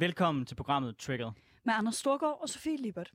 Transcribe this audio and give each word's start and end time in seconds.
Velkommen 0.00 0.46
til 0.46 0.54
programmet 0.54 0.96
Trigger. 0.96 1.32
Med 1.64 1.74
Anders 1.74 1.94
Storgård 1.94 2.38
og 2.42 2.48
Sofie 2.48 2.76
Libert. 2.76 3.12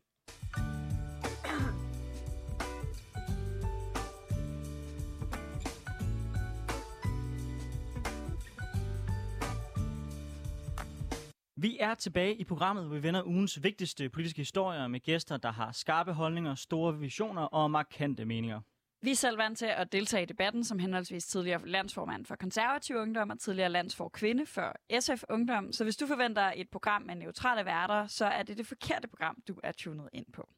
Vi 11.55 11.77
er 11.79 11.93
tilbage 11.93 12.35
i 12.35 12.43
programmet, 12.43 12.85
hvor 12.85 12.95
vi 12.95 13.03
vender 13.03 13.23
ugens 13.23 13.63
vigtigste 13.63 14.09
politiske 14.09 14.39
historier 14.39 14.87
med 14.87 14.99
gæster, 14.99 15.37
der 15.37 15.51
har 15.51 15.71
skarpe 15.71 16.13
holdninger, 16.13 16.55
store 16.55 16.99
visioner 16.99 17.41
og 17.41 17.71
markante 17.71 18.25
meninger. 18.25 18.61
Vi 19.05 19.11
er 19.11 19.15
selv 19.15 19.37
vant 19.37 19.57
til 19.57 19.65
at 19.65 19.91
deltage 19.91 20.23
i 20.23 20.25
debatten 20.25 20.63
som 20.63 20.79
henholdsvis 20.79 21.25
tidligere 21.25 21.67
landsformand 21.67 22.25
for 22.25 22.35
konservativ 22.35 22.95
ungdom 22.95 23.29
og 23.29 23.39
tidligere 23.39 23.69
landsfor 23.69 24.09
kvinde 24.09 24.45
for 24.45 24.75
SF 24.99 25.23
Ungdom. 25.29 25.71
Så 25.71 25.83
hvis 25.83 25.97
du 25.97 26.07
forventer 26.07 26.53
et 26.55 26.69
program 26.69 27.01
med 27.01 27.15
neutrale 27.15 27.65
værter, 27.65 28.07
så 28.07 28.25
er 28.25 28.43
det 28.43 28.57
det 28.57 28.67
forkerte 28.67 29.07
program, 29.07 29.37
du 29.47 29.59
er 29.63 29.71
tunet 29.71 30.09
ind 30.13 30.25
på. 30.33 30.49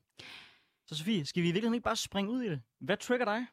Så 0.85 0.95
Sofie, 0.95 1.25
skal 1.25 1.43
vi 1.43 1.47
i 1.47 1.51
virkeligheden 1.51 1.73
ikke 1.73 1.83
bare 1.83 1.95
springe 1.95 2.31
ud 2.31 2.41
i 2.41 2.49
det? 2.49 2.61
Hvad 2.79 2.97
trigger 2.97 3.25
dig? 3.25 3.45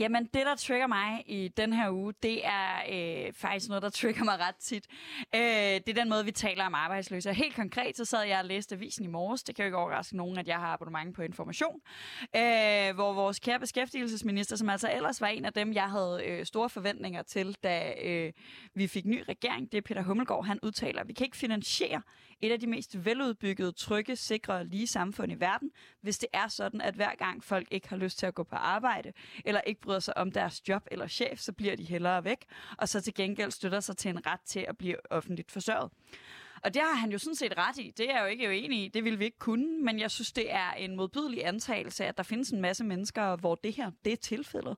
Jamen, 0.00 0.24
det, 0.24 0.46
der 0.46 0.54
trigger 0.54 0.86
mig 0.86 1.24
i 1.26 1.48
den 1.48 1.72
her 1.72 1.90
uge, 1.90 2.14
det 2.22 2.46
er 2.46 2.82
øh, 2.92 3.32
faktisk 3.32 3.68
noget, 3.68 3.82
der 3.82 3.90
trigger 3.90 4.24
mig 4.24 4.38
ret 4.38 4.56
tit. 4.56 4.86
Øh, 5.34 5.40
det 5.40 5.88
er 5.88 5.94
den 5.94 6.08
måde, 6.08 6.24
vi 6.24 6.30
taler 6.30 6.66
om 6.66 6.74
arbejdsløse. 6.74 7.32
Helt 7.32 7.56
konkret, 7.56 7.96
så 7.96 8.04
sad 8.04 8.22
jeg 8.22 8.38
og 8.38 8.44
læste 8.44 8.74
avisen 8.74 9.04
i 9.04 9.08
morges. 9.08 9.42
Det 9.42 9.56
kan 9.56 9.62
jo 9.62 9.66
ikke 9.66 9.76
overraske 9.76 10.16
nogen, 10.16 10.38
at 10.38 10.48
jeg 10.48 10.56
har 10.56 10.66
abonnement 10.66 11.16
på 11.16 11.22
information. 11.22 11.80
Øh, 12.36 12.94
hvor 12.94 13.12
vores 13.12 13.38
kære 13.38 13.60
beskæftigelsesminister, 13.60 14.56
som 14.56 14.68
altså 14.68 14.90
ellers 14.92 15.20
var 15.20 15.26
en 15.26 15.44
af 15.44 15.52
dem, 15.52 15.72
jeg 15.72 15.90
havde 15.90 16.22
øh, 16.26 16.46
store 16.46 16.70
forventninger 16.70 17.22
til, 17.22 17.56
da 17.64 17.92
øh, 18.04 18.32
vi 18.74 18.86
fik 18.86 19.06
ny 19.06 19.24
regering, 19.28 19.72
det 19.72 19.78
er 19.78 19.82
Peter 19.82 20.02
Hummelgaard, 20.02 20.46
han 20.46 20.58
udtaler, 20.62 21.00
at 21.00 21.08
vi 21.08 21.12
kan 21.12 21.24
ikke 21.24 21.36
finansiere 21.36 22.02
et 22.40 22.52
af 22.52 22.60
de 22.60 22.66
mest 22.66 23.04
veludbyggede, 23.04 23.72
trygge, 23.72 24.16
sikre 24.16 24.54
og 24.54 24.64
lige 24.64 24.86
samfund 24.86 25.32
i 25.32 25.34
verden, 25.34 25.70
hvis 26.00 26.18
det 26.18 26.28
er 26.32 26.48
sådan, 26.48 26.80
at 26.80 26.94
hver 26.94 27.14
gang 27.18 27.44
folk 27.44 27.68
ikke 27.70 27.88
har 27.88 27.96
lyst 27.96 28.18
til 28.18 28.26
at 28.26 28.34
gå 28.34 28.42
på 28.42 28.56
arbejde, 28.56 29.12
eller 29.44 29.60
ikke 29.60 29.80
bryder 29.90 30.00
sig 30.00 30.16
om 30.16 30.32
deres 30.32 30.68
job 30.68 30.82
eller 30.90 31.06
chef, 31.06 31.38
så 31.38 31.52
bliver 31.52 31.76
de 31.76 31.84
hellere 31.84 32.24
væk, 32.24 32.44
og 32.78 32.88
så 32.88 33.00
til 33.00 33.14
gengæld 33.14 33.50
støtter 33.50 33.80
sig 33.80 33.96
til 33.96 34.08
en 34.08 34.26
ret 34.26 34.40
til 34.40 34.64
at 34.68 34.78
blive 34.78 35.12
offentligt 35.12 35.50
forsørget. 35.50 35.90
Og 36.64 36.74
det 36.74 36.82
har 36.82 36.94
han 36.94 37.12
jo 37.12 37.18
sådan 37.18 37.34
set 37.34 37.58
ret 37.58 37.78
i. 37.78 37.92
Det 37.96 38.10
er 38.10 38.14
jeg 38.14 38.22
jo 38.22 38.26
ikke 38.26 38.58
enig 38.58 38.84
i. 38.84 38.88
Det 38.88 39.04
vil 39.04 39.18
vi 39.18 39.24
ikke 39.24 39.38
kunne. 39.38 39.84
Men 39.84 40.00
jeg 40.00 40.10
synes, 40.10 40.32
det 40.32 40.52
er 40.52 40.72
en 40.72 40.96
modbydelig 40.96 41.46
antagelse, 41.46 42.04
at 42.04 42.16
der 42.16 42.22
findes 42.22 42.50
en 42.50 42.60
masse 42.60 42.84
mennesker, 42.84 43.36
hvor 43.36 43.54
det 43.54 43.72
her 43.72 43.90
det 44.04 44.12
er 44.12 44.16
tilfældet. 44.16 44.76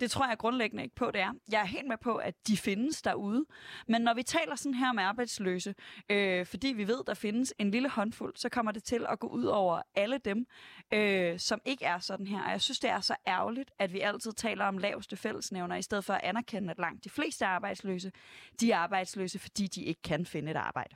Det 0.00 0.10
tror 0.10 0.28
jeg 0.28 0.38
grundlæggende 0.38 0.82
ikke 0.84 0.94
på, 0.94 1.10
det 1.10 1.20
er. 1.20 1.32
Jeg 1.52 1.60
er 1.60 1.64
helt 1.64 1.88
med 1.88 1.96
på, 2.02 2.16
at 2.16 2.34
de 2.46 2.56
findes 2.56 3.02
derude. 3.02 3.44
Men 3.88 4.02
når 4.02 4.14
vi 4.14 4.22
taler 4.22 4.56
sådan 4.56 4.74
her 4.74 4.90
om 4.90 4.98
arbejdsløse, 4.98 5.74
øh, 6.10 6.46
fordi 6.46 6.68
vi 6.68 6.88
ved, 6.88 6.98
der 7.06 7.14
findes 7.14 7.54
en 7.58 7.70
lille 7.70 7.88
håndfuld, 7.88 8.36
så 8.36 8.48
kommer 8.48 8.72
det 8.72 8.84
til 8.84 9.06
at 9.08 9.18
gå 9.18 9.26
ud 9.26 9.44
over 9.44 9.82
alle 9.94 10.18
dem, 10.18 10.46
øh, 10.92 11.38
som 11.38 11.60
ikke 11.64 11.84
er 11.84 11.98
sådan 11.98 12.26
her. 12.26 12.42
Og 12.44 12.50
jeg 12.50 12.60
synes, 12.60 12.78
det 12.78 12.90
er 12.90 13.00
så 13.00 13.14
ærgerligt, 13.26 13.70
at 13.78 13.92
vi 13.92 14.00
altid 14.00 14.32
taler 14.32 14.64
om 14.64 14.78
laveste 14.78 15.16
fællesnævner, 15.16 15.76
i 15.76 15.82
stedet 15.82 16.04
for 16.04 16.14
at 16.14 16.20
anerkende, 16.24 16.70
at 16.70 16.78
langt 16.78 17.04
de 17.04 17.10
fleste 17.10 17.44
er 17.44 17.48
arbejdsløse, 17.48 18.12
de 18.60 18.72
er 18.72 18.76
arbejdsløse, 18.76 19.38
fordi 19.38 19.66
de 19.66 19.82
ikke 19.82 20.02
kan 20.02 20.26
finde 20.26 20.50
et 20.50 20.56
arbejde. 20.56 20.94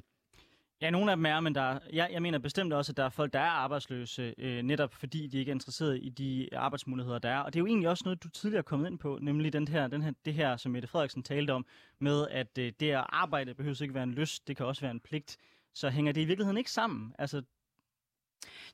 Ja, 0.85 0.91
nogle 0.91 1.11
af 1.11 1.17
dem 1.17 1.27
er, 1.27 1.41
men 1.41 1.55
der, 1.55 1.79
jeg, 1.93 2.09
jeg 2.13 2.23
mener 2.23 2.39
bestemt 2.39 2.73
også, 2.73 2.93
at 2.93 2.97
der 2.97 3.05
er 3.05 3.09
folk, 3.09 3.33
der 3.33 3.39
er 3.39 3.51
arbejdsløse, 3.51 4.35
øh, 4.39 4.63
netop 4.63 4.95
fordi 4.95 5.27
de 5.27 5.39
ikke 5.39 5.51
er 5.51 5.55
interesseret 5.55 5.99
i 6.03 6.09
de 6.09 6.49
arbejdsmuligheder, 6.53 7.19
der 7.19 7.29
er. 7.29 7.39
Og 7.39 7.53
det 7.53 7.59
er 7.59 7.61
jo 7.61 7.67
egentlig 7.67 7.89
også 7.89 8.03
noget, 8.05 8.23
du 8.23 8.29
tidligere 8.29 8.59
er 8.59 8.63
kommet 8.63 8.91
ind 8.91 8.99
på, 8.99 9.19
nemlig 9.23 9.53
den 9.53 9.69
her, 9.69 9.87
den 9.87 10.03
her, 10.03 10.13
det 10.25 10.35
her, 10.35 10.57
som 10.57 10.73
Mette 10.73 10.89
Frederiksen 10.89 11.23
talte 11.23 11.51
om, 11.51 11.67
med 11.99 12.29
at 12.31 12.59
øh, 12.59 12.73
det 12.81 12.91
at 12.91 13.07
arbejde 13.09 13.55
behøver 13.55 13.83
ikke 13.83 13.95
være 13.95 14.03
en 14.03 14.15
lyst, 14.15 14.49
det 14.49 14.57
kan 14.57 14.67
også 14.67 14.81
være 14.81 14.91
en 14.91 15.01
pligt. 15.01 15.37
Så 15.75 15.91
hænger 15.91 16.13
det 16.13 16.21
i 16.21 16.25
virkeligheden 16.25 16.59
ikke 16.59 16.71
sammen? 16.71 17.15
Altså... 17.19 17.43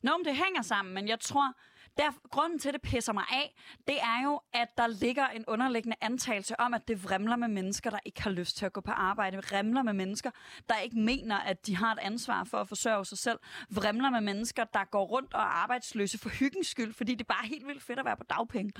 Nå, 0.03 0.11
men 0.17 0.25
det 0.25 0.37
hænger 0.45 0.63
sammen, 0.63 0.95
men 0.95 1.09
jeg 1.09 1.21
tror, 1.21 1.55
der, 1.97 2.29
grunden 2.31 2.59
til, 2.59 2.69
at 2.69 2.75
det 2.75 2.83
pisser 2.83 3.13
mig 3.13 3.25
af, 3.33 3.55
det 3.87 3.97
er 4.01 4.25
jo, 4.25 4.41
at 4.53 4.69
der 4.79 4.87
ligger 4.87 5.27
en 5.27 5.45
underliggende 5.47 5.97
antagelse 6.01 6.61
om, 6.61 6.75
at 6.75 6.89
det 6.89 7.05
vrimler 7.05 7.37
med 7.37 7.49
mennesker, 7.49 7.91
der 7.91 7.99
ikke 8.05 8.23
har 8.23 8.31
lyst 8.31 8.57
til 8.57 8.67
at 8.67 8.73
gå 8.73 8.81
på 8.81 8.91
arbejde. 8.91 9.37
Vrimler 9.37 9.83
med 9.83 9.93
mennesker, 9.93 10.31
der 10.69 10.77
ikke 10.77 10.99
mener, 10.99 11.37
at 11.37 11.67
de 11.67 11.77
har 11.77 11.93
et 11.93 11.99
ansvar 12.03 12.45
for 12.45 12.59
at 12.59 12.69
forsørge 12.69 13.05
sig 13.05 13.19
selv. 13.19 13.39
Vrimler 13.71 14.11
med 14.11 14.21
mennesker, 14.21 14.65
der 14.65 14.85
går 14.85 15.05
rundt 15.05 15.35
og 15.35 15.41
er 15.41 15.45
arbejdsløse 15.45 16.19
for 16.19 16.29
hyggens 16.29 16.67
skyld, 16.67 16.93
fordi 16.93 17.15
det 17.15 17.21
er 17.21 17.35
bare 17.35 17.47
helt 17.47 17.67
vildt 17.67 17.83
fedt 17.83 17.99
at 17.99 18.05
være 18.05 18.17
på 18.17 18.25
dagpenge. 18.31 18.73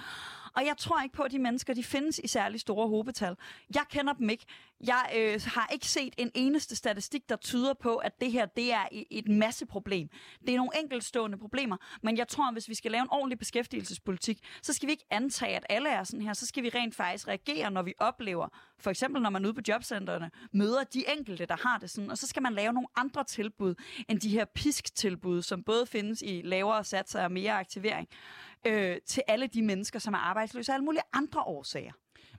Og 0.57 0.67
jeg 0.67 0.77
tror 0.79 1.03
ikke 1.03 1.15
på, 1.15 1.23
at 1.23 1.33
de 1.33 1.39
mennesker 1.39 1.75
de 1.75 1.85
findes 1.85 2.21
i 2.25 2.29
særlig 2.29 2.61
store 2.61 2.89
hovedbetal. 2.89 3.37
Jeg 3.75 3.85
kender 3.91 4.13
dem 4.13 4.31
ikke. 4.31 4.45
Jeg 4.87 5.13
øh, 5.17 5.41
har 5.47 5.69
ikke 5.73 5.87
set 5.87 6.15
en 6.19 6.31
eneste 6.35 6.77
statistik, 6.77 7.29
der 7.29 7.37
tyder 7.37 7.75
på, 7.75 7.97
at 7.97 8.21
det 8.21 8.33
her 8.33 8.47
det 8.47 8.73
er 8.73 8.89
et 9.11 9.29
masse 9.29 9.67
problem. 9.67 10.09
Det 10.41 10.49
er 10.55 10.57
nogle 10.57 10.71
enkeltstående 10.83 11.39
problemer, 11.39 11.77
men 12.03 12.17
jeg 12.17 12.29
tror, 12.29 12.49
at 12.49 12.55
hvis 12.55 12.69
vi 12.69 12.75
skal 12.75 12.91
lave 12.91 13.03
en 13.03 13.11
ordentlig 13.11 13.39
beskæftigelsespolitik, 13.39 14.39
så 14.63 14.73
skal 14.73 14.87
vi 14.87 14.91
ikke 14.91 15.07
antage, 15.11 15.57
at 15.57 15.67
alle 15.69 15.89
er 15.89 16.05
sådan 16.05 16.23
her. 16.23 16.33
Så 16.33 16.47
skal 16.47 16.63
vi 16.63 16.69
rent 16.69 16.95
faktisk 16.95 17.29
reagere, 17.29 17.71
når 17.71 17.83
vi 17.83 17.95
oplever, 17.99 18.49
for 18.79 18.91
eksempel 18.91 19.23
når 19.23 19.31
man 19.31 19.45
ude 19.45 19.55
på 19.55 19.61
jobcentrene, 19.69 20.31
møder 20.53 20.85
de 20.85 21.05
enkelte, 21.19 21.47
der 21.47 21.69
har 21.69 21.79
det 21.79 21.91
sådan, 21.91 22.11
og 22.11 22.19
så 22.19 22.27
skal 22.27 22.43
man 22.43 22.55
lave 22.55 22.73
nogle 22.73 22.89
andre 22.97 23.25
tilbud, 23.25 23.75
end 24.09 24.21
de 24.21 24.29
her 24.29 24.45
pisk-tilbud, 24.45 25.43
som 25.43 25.63
både 25.63 25.87
findes 25.87 26.23
i 26.23 26.43
lavere 26.45 26.85
satser 26.85 27.25
og 27.25 27.33
mere 27.33 27.53
aktivering, 27.53 28.09
øh, 28.67 28.97
til 29.07 29.23
alle 29.29 29.47
de 29.47 29.63
mennesker, 29.63 29.99
som 29.99 30.15
er 30.15 30.19
arbejdsløse 30.19 30.73
af 30.73 30.75
alle 30.75 30.85
mulige 30.85 31.03
andre 31.13 31.43
årsager. 31.43 31.93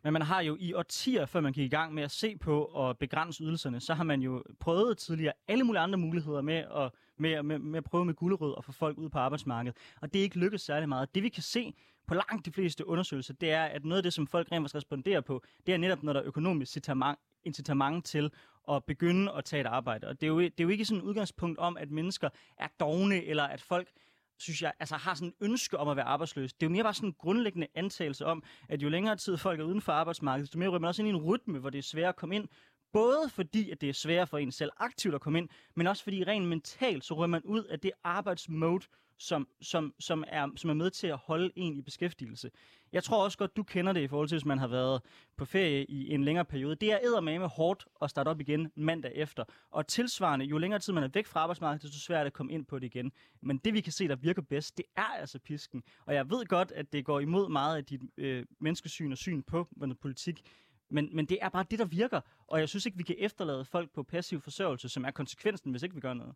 Men 0.03 0.13
man 0.13 0.21
har 0.21 0.41
jo 0.41 0.57
i 0.59 0.73
årtier, 0.73 1.25
før 1.25 1.41
man 1.41 1.53
gik 1.53 1.65
i 1.65 1.75
gang 1.75 1.93
med 1.93 2.03
at 2.03 2.11
se 2.11 2.37
på 2.37 2.63
og 2.65 2.97
begrænse 2.97 3.43
ydelserne, 3.43 3.79
så 3.79 3.93
har 3.93 4.03
man 4.03 4.21
jo 4.21 4.43
prøvet 4.59 4.97
tidligere 4.97 5.33
alle 5.47 5.63
mulige 5.63 5.81
andre 5.81 5.97
muligheder 5.97 6.41
med 6.41 6.55
at, 6.55 6.91
med, 7.17 7.43
med, 7.43 7.59
med 7.59 7.77
at 7.77 7.83
prøve 7.83 8.05
med 8.05 8.13
gulerød 8.13 8.53
og 8.53 8.63
få 8.63 8.71
folk 8.71 8.97
ud 8.97 9.09
på 9.09 9.19
arbejdsmarkedet. 9.19 9.77
Og 10.01 10.13
det 10.13 10.19
er 10.19 10.23
ikke 10.23 10.39
lykkedes 10.39 10.61
særlig 10.61 10.89
meget. 10.89 11.15
Det 11.15 11.23
vi 11.23 11.29
kan 11.29 11.43
se 11.43 11.73
på 12.07 12.13
langt 12.13 12.45
de 12.45 12.51
fleste 12.51 12.87
undersøgelser, 12.87 13.33
det 13.33 13.51
er, 13.51 13.63
at 13.63 13.85
noget 13.85 13.97
af 13.97 14.03
det, 14.03 14.13
som 14.13 14.27
folk 14.27 14.51
rent 14.51 14.75
responderer 14.75 15.21
på, 15.21 15.43
det 15.65 15.73
er 15.73 15.77
netop, 15.77 16.03
når 16.03 16.13
der 16.13 16.19
er 16.19 16.25
økonomisk 16.25 16.77
incitament 17.43 18.05
til 18.05 18.31
at 18.69 18.83
begynde 18.83 19.31
at 19.31 19.45
tage 19.45 19.61
et 19.61 19.67
arbejde. 19.67 20.07
Og 20.07 20.21
det 20.21 20.27
er 20.27 20.31
jo, 20.31 20.39
det 20.39 20.59
er 20.59 20.63
jo 20.63 20.69
ikke 20.69 20.85
sådan 20.85 21.01
et 21.01 21.05
udgangspunkt 21.05 21.59
om, 21.59 21.77
at 21.77 21.91
mennesker 21.91 22.29
er 22.57 22.67
dogne, 22.79 23.23
eller 23.23 23.43
at 23.43 23.61
folk 23.61 23.87
synes 24.41 24.61
jeg, 24.61 24.73
altså 24.79 24.95
har 24.95 25.13
sådan 25.13 25.27
en 25.27 25.33
ønske 25.41 25.77
om 25.77 25.87
at 25.87 25.97
være 25.97 26.05
arbejdsløs. 26.05 26.53
Det 26.53 26.63
er 26.63 26.67
jo 26.67 26.71
mere 26.71 26.83
bare 26.83 26.93
sådan 26.93 27.09
en 27.09 27.15
grundlæggende 27.19 27.67
antagelse 27.75 28.25
om, 28.25 28.43
at 28.69 28.81
jo 28.81 28.89
længere 28.89 29.15
tid 29.15 29.37
folk 29.37 29.59
er 29.59 29.63
uden 29.63 29.81
for 29.81 29.91
arbejdsmarkedet, 29.91 30.47
desto 30.47 30.59
mere 30.59 30.69
ryger 30.69 30.79
man 30.79 30.87
også 30.87 31.01
ind 31.01 31.07
i 31.07 31.11
en 31.11 31.17
rytme, 31.17 31.59
hvor 31.59 31.69
det 31.69 31.77
er 31.77 31.83
svært 31.83 32.09
at 32.09 32.15
komme 32.15 32.35
ind. 32.35 32.47
Både 32.93 33.29
fordi, 33.29 33.69
at 33.69 33.81
det 33.81 33.89
er 33.89 33.93
svært 33.93 34.29
for 34.29 34.37
en 34.37 34.51
selv 34.51 34.71
aktivt 34.77 35.15
at 35.15 35.21
komme 35.21 35.39
ind, 35.39 35.49
men 35.75 35.87
også 35.87 36.03
fordi 36.03 36.23
rent 36.23 36.47
mentalt, 36.47 37.05
så 37.05 37.13
ryger 37.13 37.27
man 37.27 37.41
ud 37.43 37.63
af 37.63 37.79
det 37.79 37.91
arbejdsmode, 38.03 38.85
som, 39.21 39.47
som, 39.61 39.93
som, 39.99 40.23
er, 40.27 40.47
som 40.55 40.69
er 40.69 40.73
med 40.73 40.89
til 40.89 41.07
at 41.07 41.17
holde 41.17 41.51
en 41.55 41.77
i 41.77 41.81
beskæftigelse. 41.81 42.51
Jeg 42.91 43.03
tror 43.03 43.23
også 43.23 43.37
godt, 43.37 43.55
du 43.55 43.63
kender 43.63 43.93
det 43.93 44.01
i 44.01 44.07
forhold 44.07 44.27
til, 44.27 44.35
hvis 44.35 44.45
man 44.45 44.57
har 44.57 44.67
været 44.67 45.01
på 45.37 45.45
ferie 45.45 45.85
i 45.85 46.13
en 46.13 46.23
længere 46.23 46.45
periode. 46.45 46.75
Det 46.75 46.91
er 46.91 47.19
med 47.21 47.47
hårdt 47.47 47.85
at 48.01 48.09
starte 48.09 48.29
op 48.29 48.39
igen 48.39 48.71
mandag 48.75 49.11
efter. 49.15 49.43
Og 49.71 49.87
tilsvarende, 49.87 50.45
jo 50.45 50.57
længere 50.57 50.79
tid 50.79 50.93
man 50.93 51.03
er 51.03 51.07
væk 51.13 51.25
fra 51.25 51.39
arbejdsmarkedet, 51.39 51.83
desto 51.83 51.99
svært 51.99 52.27
at 52.27 52.33
komme 52.33 52.51
ind 52.51 52.65
på 52.65 52.79
det 52.79 52.85
igen. 52.87 53.11
Men 53.41 53.57
det 53.57 53.73
vi 53.73 53.81
kan 53.81 53.93
se, 53.93 54.07
der 54.07 54.15
virker 54.15 54.41
bedst, 54.41 54.77
det 54.77 54.85
er 54.97 55.19
altså 55.19 55.39
pisken. 55.39 55.83
Og 56.05 56.13
jeg 56.13 56.29
ved 56.29 56.45
godt, 56.45 56.71
at 56.71 56.93
det 56.93 57.05
går 57.05 57.19
imod 57.19 57.49
meget 57.49 57.77
af 57.77 57.85
dit 57.85 58.01
øh, 58.17 58.45
menneskesyn 58.59 59.11
og 59.11 59.17
syn 59.17 59.41
på 59.41 59.67
politik. 60.01 60.41
Men, 60.89 61.09
men 61.15 61.25
det 61.25 61.37
er 61.41 61.49
bare 61.49 61.65
det, 61.71 61.79
der 61.79 61.85
virker. 61.85 62.21
Og 62.47 62.59
jeg 62.59 62.69
synes 62.69 62.85
ikke, 62.85 62.97
vi 62.97 63.03
kan 63.03 63.15
efterlade 63.19 63.65
folk 63.65 63.91
på 63.91 64.03
passiv 64.03 64.41
forsørgelse, 64.41 64.89
som 64.89 65.05
er 65.05 65.11
konsekvensen, 65.11 65.71
hvis 65.71 65.83
ikke 65.83 65.95
vi 65.95 66.01
gør 66.01 66.13
noget. 66.13 66.35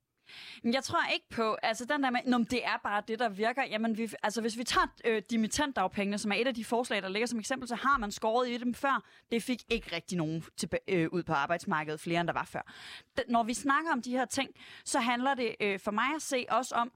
Jeg 0.64 0.84
tror 0.84 1.00
ikke 1.14 1.26
på, 1.30 1.58
altså 1.64 1.86
den 1.86 2.04
der 2.04 2.10
med, 2.10 2.20
Nå, 2.26 2.38
det 2.38 2.66
er 2.66 2.78
bare 2.84 3.04
det, 3.08 3.20
der 3.20 3.30
virker. 3.30 3.64
Jamen, 3.64 3.98
vi, 3.98 4.10
altså 4.24 4.42
hvis 4.42 4.58
vi 4.58 4.64
tager 4.64 4.88
øh, 5.06 5.22
dimittentdagpengene, 5.30 6.18
som 6.18 6.32
er 6.32 6.36
et 6.36 6.48
af 6.48 6.56
de 6.56 6.66
forslag, 6.66 7.02
der 7.02 7.10
ligger 7.10 7.28
som 7.28 7.40
eksempel, 7.40 7.68
så 7.68 7.76
har 7.76 7.98
man 7.98 8.12
skåret 8.12 8.50
i 8.50 8.58
dem 8.58 8.74
før. 8.74 9.04
Det 9.32 9.44
fik 9.44 9.62
ikke 9.70 9.96
rigtig 9.96 10.18
nogen 10.18 10.44
til, 10.58 10.70
øh, 10.88 11.08
ud 11.12 11.24
på 11.24 11.34
arbejdsmarkedet, 11.34 12.00
flere 12.00 12.20
end 12.20 12.28
der 12.28 12.34
var 12.34 12.46
før. 12.46 12.74
D- 13.20 13.24
når 13.32 13.44
vi 13.44 13.54
snakker 13.54 13.92
om 13.92 14.02
de 14.02 14.12
her 14.12 14.26
ting, 14.26 14.50
så 14.86 15.00
handler 15.00 15.34
det 15.34 15.56
øh, 15.60 15.80
for 15.80 15.92
mig 15.92 16.16
at 16.16 16.22
se 16.22 16.46
også 16.50 16.76
om, 16.76 16.92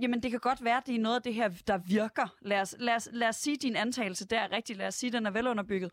Jamen, 0.00 0.22
det 0.22 0.30
kan 0.30 0.40
godt 0.40 0.64
være, 0.64 0.76
at 0.76 0.86
det 0.86 0.94
er 0.94 0.98
noget 0.98 1.16
af 1.16 1.22
det 1.22 1.34
her, 1.34 1.48
der 1.66 1.78
virker. 1.78 2.36
Lad 2.40 2.60
os, 2.60 2.74
lad 2.78 2.94
os, 2.94 3.08
lad 3.12 3.28
os 3.28 3.36
sige, 3.36 3.54
at 3.54 3.62
din 3.62 3.76
antagelse 3.76 4.26
der 4.26 4.40
er 4.40 4.52
rigtig. 4.52 4.76
Lad 4.76 4.86
os 4.86 4.94
sige, 4.94 5.08
at 5.08 5.12
den 5.12 5.26
er 5.26 5.30
velunderbygget. 5.30 5.90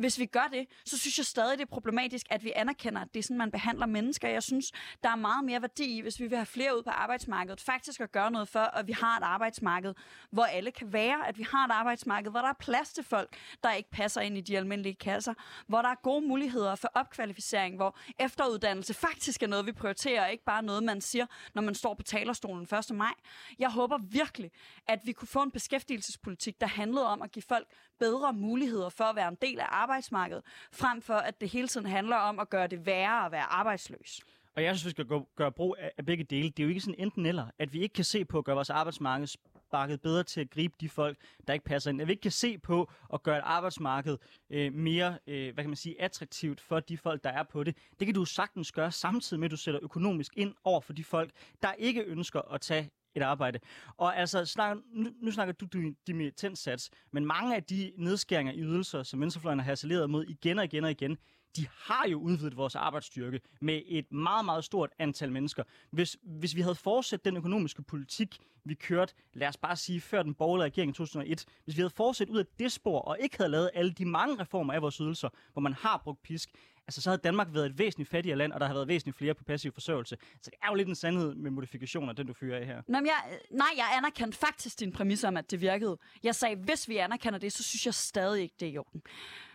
Hvis 0.00 0.18
vi 0.18 0.26
gør 0.26 0.48
det, 0.52 0.66
så 0.84 0.98
synes 0.98 1.18
jeg 1.18 1.26
stadig, 1.26 1.58
det 1.58 1.64
er 1.64 1.68
problematisk, 1.68 2.26
at 2.30 2.44
vi 2.44 2.52
anerkender, 2.56 3.00
at 3.00 3.08
det 3.14 3.18
er 3.18 3.22
sådan, 3.22 3.36
man 3.36 3.50
behandler 3.50 3.86
mennesker. 3.86 4.28
Jeg 4.28 4.42
synes, 4.42 4.72
der 5.02 5.08
er 5.08 5.16
meget 5.16 5.44
mere 5.44 5.62
værdi 5.62 5.84
i, 5.98 6.00
hvis 6.00 6.20
vi 6.20 6.26
vil 6.26 6.36
have 6.36 6.46
flere 6.46 6.76
ud 6.78 6.82
på 6.82 6.90
arbejdsmarkedet, 6.90 7.60
faktisk 7.60 8.00
at 8.00 8.12
gøre 8.12 8.30
noget 8.30 8.48
for, 8.48 8.60
at 8.60 8.86
vi 8.86 8.92
har 8.92 9.16
et 9.16 9.22
arbejdsmarked, 9.22 9.94
hvor 10.30 10.44
alle 10.44 10.70
kan 10.70 10.92
være, 10.92 11.28
at 11.28 11.38
vi 11.38 11.42
har 11.42 11.66
et 11.66 11.70
arbejdsmarked, 11.72 12.30
hvor 12.30 12.40
der 12.40 12.48
er 12.48 12.52
plads 12.60 12.92
til 12.92 13.04
folk, 13.04 13.36
der 13.62 13.72
ikke 13.72 13.90
passer 13.90 14.20
ind 14.20 14.38
i 14.38 14.40
de 14.40 14.56
almindelige 14.56 14.94
kasser, 14.94 15.34
hvor 15.66 15.82
der 15.82 15.88
er 15.88 15.94
gode 16.02 16.26
muligheder 16.26 16.74
for 16.74 16.90
opkvalificering, 16.94 17.76
hvor 17.76 17.98
efteruddannelse 18.18 18.94
faktisk 18.94 19.42
er 19.42 19.46
noget, 19.46 19.66
vi 19.66 19.72
prioriterer, 19.72 20.24
og 20.24 20.32
ikke 20.32 20.44
bare 20.44 20.62
noget, 20.62 20.82
man 20.82 21.00
siger, 21.00 21.26
når 21.54 21.62
man 21.62 21.74
står 21.74 21.94
på 21.94 22.02
talerstolen 22.02 22.62
1. 22.90 22.96
maj. 22.96 23.14
Jeg 23.58 23.70
håber 23.70 23.98
virkelig, 23.98 24.50
at 24.86 25.00
vi 25.04 25.12
kunne 25.12 25.28
få 25.28 25.42
en 25.42 25.50
beskæftigelsespolitik, 25.50 26.60
der 26.60 26.66
handlede 26.66 27.06
om 27.06 27.22
at 27.22 27.32
give 27.32 27.42
folk 27.42 27.68
bedre 28.00 28.32
muligheder 28.32 28.88
for 28.88 29.04
at 29.04 29.16
være 29.16 29.28
en 29.28 29.38
del 29.42 29.60
af 29.60 29.66
arbejdsmarkedet, 29.68 30.42
frem 30.72 31.02
for 31.02 31.14
at 31.14 31.40
det 31.40 31.48
hele 31.48 31.68
tiden 31.68 31.86
handler 31.86 32.16
om 32.16 32.38
at 32.38 32.50
gøre 32.50 32.66
det 32.66 32.86
værre 32.86 33.26
at 33.26 33.32
være 33.32 33.42
arbejdsløs. 33.42 34.20
Og 34.56 34.62
jeg 34.62 34.76
synes, 34.76 34.86
vi 34.86 34.90
skal 34.90 35.04
gå, 35.04 35.28
gøre 35.36 35.52
brug 35.52 35.76
af, 35.78 35.92
af 35.98 36.06
begge 36.06 36.24
dele. 36.24 36.50
Det 36.50 36.60
er 36.60 36.64
jo 36.64 36.68
ikke 36.68 36.80
sådan 36.80 36.94
enten 36.98 37.26
eller, 37.26 37.46
at 37.58 37.72
vi 37.72 37.80
ikke 37.80 37.92
kan 37.92 38.04
se 38.04 38.24
på 38.24 38.38
at 38.38 38.44
gøre 38.44 38.54
vores 38.54 38.70
arbejdsmarked 38.70 39.26
sparket 39.70 40.00
bedre 40.00 40.22
til 40.22 40.40
at 40.40 40.50
gribe 40.50 40.74
de 40.80 40.88
folk, 40.88 41.18
der 41.46 41.52
ikke 41.52 41.64
passer 41.64 41.90
ind. 41.90 42.00
At 42.00 42.06
vi 42.06 42.12
ikke 42.12 42.20
kan 42.20 42.30
se 42.30 42.58
på 42.58 42.90
at 43.12 43.22
gøre 43.22 43.38
et 43.38 43.42
arbejdsmarked 43.44 44.18
øh, 44.50 44.72
mere, 44.72 45.18
øh, 45.26 45.54
hvad 45.54 45.64
kan 45.64 45.70
man 45.70 45.76
sige, 45.76 46.02
attraktivt 46.02 46.60
for 46.60 46.80
de 46.80 46.98
folk, 46.98 47.24
der 47.24 47.30
er 47.30 47.42
på 47.42 47.64
det. 47.64 47.76
Det 47.98 48.06
kan 48.06 48.14
du 48.14 48.24
sagtens 48.24 48.72
gøre 48.72 48.92
samtidig 48.92 49.40
med, 49.40 49.46
at 49.46 49.50
du 49.50 49.56
sætter 49.56 49.80
økonomisk 49.82 50.32
ind 50.36 50.54
over 50.64 50.80
for 50.80 50.92
de 50.92 51.04
folk, 51.04 51.30
der 51.62 51.72
ikke 51.72 52.02
ønsker 52.02 52.40
at 52.40 52.60
tage 52.60 52.90
et 53.14 53.22
arbejde. 53.22 53.58
Og 53.96 54.16
altså, 54.16 54.44
snak, 54.44 54.76
nu, 54.92 55.10
nu 55.22 55.30
snakker 55.30 55.52
du 55.52 55.92
dimittenssats, 56.06 56.90
men 57.10 57.26
mange 57.26 57.56
af 57.56 57.64
de 57.64 57.92
nedskæringer 57.98 58.52
i 58.52 58.60
ydelser, 58.60 59.02
som 59.02 59.20
venstrefløjen 59.20 59.58
har 59.58 59.64
harceleret 59.64 60.10
mod 60.10 60.24
igen 60.24 60.58
og 60.58 60.64
igen 60.64 60.84
og 60.84 60.90
igen, 60.90 61.18
de 61.56 61.66
har 61.76 62.08
jo 62.08 62.18
udvidet 62.18 62.56
vores 62.56 62.76
arbejdsstyrke 62.76 63.40
med 63.60 63.82
et 63.86 64.12
meget, 64.12 64.44
meget 64.44 64.64
stort 64.64 64.90
antal 64.98 65.32
mennesker. 65.32 65.62
Hvis, 65.90 66.16
hvis 66.22 66.56
vi 66.56 66.60
havde 66.60 66.74
fortsat 66.74 67.24
den 67.24 67.36
økonomiske 67.36 67.82
politik, 67.82 68.38
vi 68.64 68.74
kørte, 68.74 69.14
lad 69.32 69.48
os 69.48 69.56
bare 69.56 69.76
sige, 69.76 70.00
før 70.00 70.22
den 70.22 70.34
borgerlige 70.34 70.64
regering 70.64 70.90
i 70.90 70.94
2001, 70.94 71.44
hvis 71.64 71.76
vi 71.76 71.80
havde 71.80 71.90
fortsat 71.90 72.28
ud 72.28 72.38
af 72.38 72.44
det 72.58 72.72
spor, 72.72 73.00
og 73.00 73.16
ikke 73.20 73.36
havde 73.36 73.50
lavet 73.50 73.70
alle 73.74 73.92
de 73.92 74.04
mange 74.04 74.40
reformer 74.40 74.72
af 74.72 74.82
vores 74.82 74.96
ydelser, 74.96 75.28
hvor 75.52 75.60
man 75.60 75.72
har 75.72 76.00
brugt 76.04 76.22
pisk, 76.22 76.50
altså 76.86 77.02
så 77.02 77.10
havde 77.10 77.20
Danmark 77.24 77.48
været 77.52 77.66
et 77.66 77.78
væsentligt 77.78 78.10
fattigere 78.10 78.38
land, 78.38 78.52
og 78.52 78.60
der 78.60 78.66
havde 78.66 78.76
været 78.76 78.88
væsentligt 78.88 79.16
flere 79.18 79.34
på 79.34 79.44
passiv 79.44 79.72
forsørgelse. 79.72 80.16
Så 80.42 80.50
det 80.50 80.58
er 80.62 80.68
jo 80.68 80.74
lidt 80.74 80.88
en 80.88 80.94
sandhed 80.94 81.34
med 81.34 81.50
modifikationer, 81.50 82.12
den 82.12 82.26
du 82.26 82.32
fyrer 82.32 82.58
af 82.58 82.66
her. 82.66 82.82
Nå, 82.88 82.98
men 82.98 83.06
jeg, 83.06 83.38
nej, 83.50 83.68
jeg 83.76 83.86
anerkendte 83.96 84.38
faktisk 84.38 84.80
din 84.80 84.92
præmis 84.92 85.24
om, 85.24 85.36
at 85.36 85.50
det 85.50 85.60
virkede. 85.60 85.98
Jeg 86.22 86.34
sagde, 86.34 86.56
hvis 86.56 86.88
vi 86.88 86.96
anerkender 86.96 87.38
det, 87.38 87.52
så 87.52 87.62
synes 87.62 87.86
jeg 87.86 87.94
stadig 87.94 88.42
ikke, 88.42 88.54
det 88.60 88.68
er 88.68 88.72
i 88.72 88.78
orden. 88.78 89.02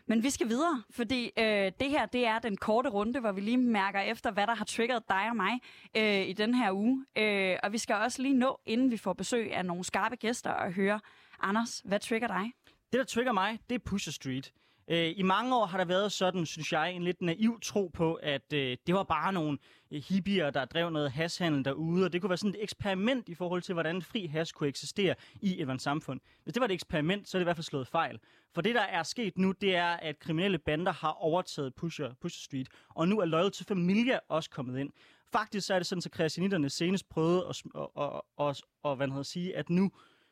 Men 0.08 0.24
vi 0.24 0.30
skal 0.30 0.50
videre, 0.50 0.84
fordi 0.90 1.32
øh, 1.40 1.72
det 1.80 1.90
her 1.90 2.06
det 2.06 2.26
er 2.26 2.40
den 2.40 2.58
korte 2.58 2.90
runde, 2.90 3.20
hvor 3.20 3.32
vi 3.32 3.42
lige 3.42 3.58
mærker 3.58 4.00
efter, 4.00 4.32
hvad 4.32 4.48
der 4.48 4.56
har 4.56 4.66
triggeret 4.66 5.04
dig 5.10 5.30
og 5.30 5.36
mig 5.36 5.60
øh, 5.98 6.28
i 6.28 6.34
den 6.34 6.54
her 6.54 6.72
uge. 6.72 7.06
Øh, 7.18 7.58
og 7.64 7.72
vi 7.72 7.78
skal 7.78 7.96
også 7.96 8.22
lige 8.22 8.34
nå, 8.34 8.60
inden 8.66 8.92
vi 8.92 8.98
får 8.98 9.14
besøg 9.14 9.54
af 9.54 9.66
nogle 9.66 9.84
skarpe 9.84 10.16
gæster, 10.16 10.52
og 10.52 10.72
høre, 10.72 11.00
Anders, 11.40 11.82
hvad 11.86 12.00
trigger 12.00 12.28
dig? 12.28 12.52
Det, 12.92 13.00
der 13.00 13.04
trigger 13.04 13.32
mig, 13.32 13.60
det 13.70 13.76
er 13.76 13.80
Pusher 13.80 14.12
Street. 14.12 14.54
Øh, 14.88 15.14
I 15.18 15.22
mange 15.22 15.56
år 15.56 15.66
har 15.66 15.78
der 15.78 15.86
været 15.86 16.12
sådan, 16.12 16.46
synes 16.46 16.74
jeg, 16.74 16.94
en 16.94 17.04
lidt 17.04 17.22
naiv 17.22 17.60
tro 17.62 17.88
på, 17.88 18.14
at 18.14 18.54
øh, 18.54 18.78
det 18.88 18.96
var 18.96 19.04
bare 19.04 19.34
nogle 19.34 19.58
øh, 19.92 20.04
hippier, 20.10 20.50
der 20.50 20.66
drev 20.66 20.90
noget 20.90 21.12
hashandel 21.12 21.66
derude, 21.66 22.06
og 22.06 22.14
det 22.14 22.22
kunne 22.22 22.30
være 22.30 22.38
sådan 22.38 22.56
et 22.56 22.64
eksperiment 22.64 23.30
i 23.30 23.36
forhold 23.36 23.62
til, 23.62 23.74
hvordan 23.74 24.02
fri 24.02 24.26
has 24.26 24.52
kunne 24.52 24.70
eksistere 24.70 25.16
i 25.42 25.62
et 25.62 25.82
samfund. 25.82 26.20
Hvis 26.44 26.54
det 26.54 26.60
var 26.60 26.66
et 26.66 26.72
eksperiment, 26.72 27.30
så 27.30 27.38
er 27.38 27.40
det 27.40 27.44
i 27.44 27.48
hvert 27.48 27.56
fald 27.56 27.64
slået 27.64 27.88
fejl. 27.88 28.20
For 28.54 28.62
det, 28.62 28.76
der 28.76 28.82
er 28.82 29.04
sket 29.04 29.38
nu, 29.38 29.52
det 29.52 29.76
er, 29.76 29.88
at 29.88 30.20
kriminelle 30.20 30.58
bander 30.58 30.92
har 30.92 31.12
overtaget 31.12 31.76
Pusher, 31.76 32.14
Pusher 32.22 32.44
Street, 32.44 32.68
og 32.90 33.08
nu 33.08 33.20
er 33.20 33.26
Loyal 33.26 33.52
to 33.52 33.64
Familia 33.68 34.20
også 34.30 34.50
kommet 34.50 34.80
ind. 34.80 34.92
Faktisk 35.32 35.68
så 35.68 35.74
er 35.74 35.80
det 35.80 35.88
sådan, 35.88 36.02
at 36.06 36.12
kreationitterne 36.12 36.70
senest 36.70 37.10
prøvede 37.10 37.46
at, 37.50 37.64
at, 37.76 37.88
at, 38.04 38.22
at, 38.40 38.62
at, 38.86 38.98
hvad 38.98 39.08
hedder, 39.08 39.24
sige, 39.24 39.56
at 39.56 39.70
nu 39.70 39.92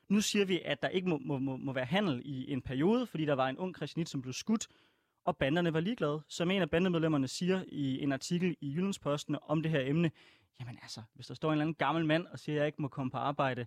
nu 0.09 0.21
siger 0.21 0.45
vi, 0.45 0.61
at 0.65 0.81
der 0.81 0.87
ikke 0.87 1.09
må, 1.09 1.17
må, 1.17 1.37
må, 1.37 1.57
må 1.57 1.73
være 1.73 1.85
handel 1.85 2.21
i 2.25 2.51
en 2.51 2.61
periode, 2.61 3.07
fordi 3.07 3.25
der 3.25 3.33
var 3.33 3.49
en 3.49 3.57
ung 3.57 3.75
kristenit, 3.75 4.09
som 4.09 4.21
blev 4.21 4.33
skudt, 4.33 4.67
og 5.25 5.37
banderne 5.37 5.73
var 5.73 5.79
ligeglade. 5.79 6.21
Som 6.27 6.51
en 6.51 6.61
af 6.61 6.69
bandemedlemmerne 6.69 7.27
siger 7.27 7.63
i 7.67 8.01
en 8.01 8.11
artikel 8.11 8.55
i 8.61 8.73
Jyllandsposten 8.73 9.37
om 9.41 9.61
det 9.61 9.71
her 9.71 9.81
emne, 9.81 10.11
jamen 10.59 10.79
altså, 10.81 11.01
hvis 11.13 11.27
der 11.27 11.33
står 11.33 11.49
en 11.49 11.53
eller 11.53 11.61
anden 11.61 11.75
gammel 11.75 12.05
mand 12.05 12.27
og 12.27 12.39
siger, 12.39 12.55
at 12.55 12.59
jeg 12.59 12.65
ikke 12.67 12.81
må 12.81 12.87
komme 12.87 13.11
på 13.11 13.17
arbejde, 13.17 13.65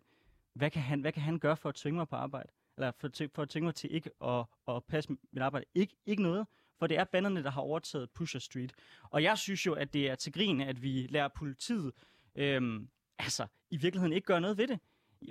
hvad 0.55 0.71
kan 0.71 0.83
han, 0.83 1.01
hvad 1.01 1.13
kan 1.13 1.23
han 1.23 1.39
gøre 1.39 1.57
for 1.57 1.69
at 1.69 1.75
tvinge 1.75 1.97
mig 1.97 2.09
på 2.09 2.17
arbejde? 2.17 2.49
Eller 2.77 2.93
for, 3.01 3.11
for 3.35 3.43
at 3.43 3.49
tvinge 3.49 3.65
mig 3.65 3.75
til 3.75 3.95
ikke 3.95 4.11
at, 4.25 4.45
at 4.69 4.85
passe 4.85 5.17
mit 5.33 5.43
arbejde? 5.43 5.67
Ikke, 5.75 5.97
ikke 6.07 6.23
noget 6.23 6.47
for 6.79 6.87
det 6.87 6.99
er 6.99 7.05
banderne, 7.05 7.43
der 7.43 7.51
har 7.51 7.61
overtaget 7.61 8.11
Pusher 8.11 8.41
Street. 8.41 8.73
Og 9.03 9.23
jeg 9.23 9.39
synes 9.39 9.67
jo, 9.67 9.73
at 9.75 9.93
det 9.93 10.11
er 10.11 10.15
til 10.15 10.33
grin, 10.33 10.61
at 10.61 10.83
vi 10.83 11.07
lærer 11.11 11.29
politiet 11.29 11.93
øhm, 12.37 12.89
altså, 13.19 13.47
i 13.71 13.77
virkeligheden 13.77 14.13
ikke 14.13 14.27
gøre 14.27 14.41
noget 14.41 14.59
ved 14.59 14.67
det. 14.69 14.81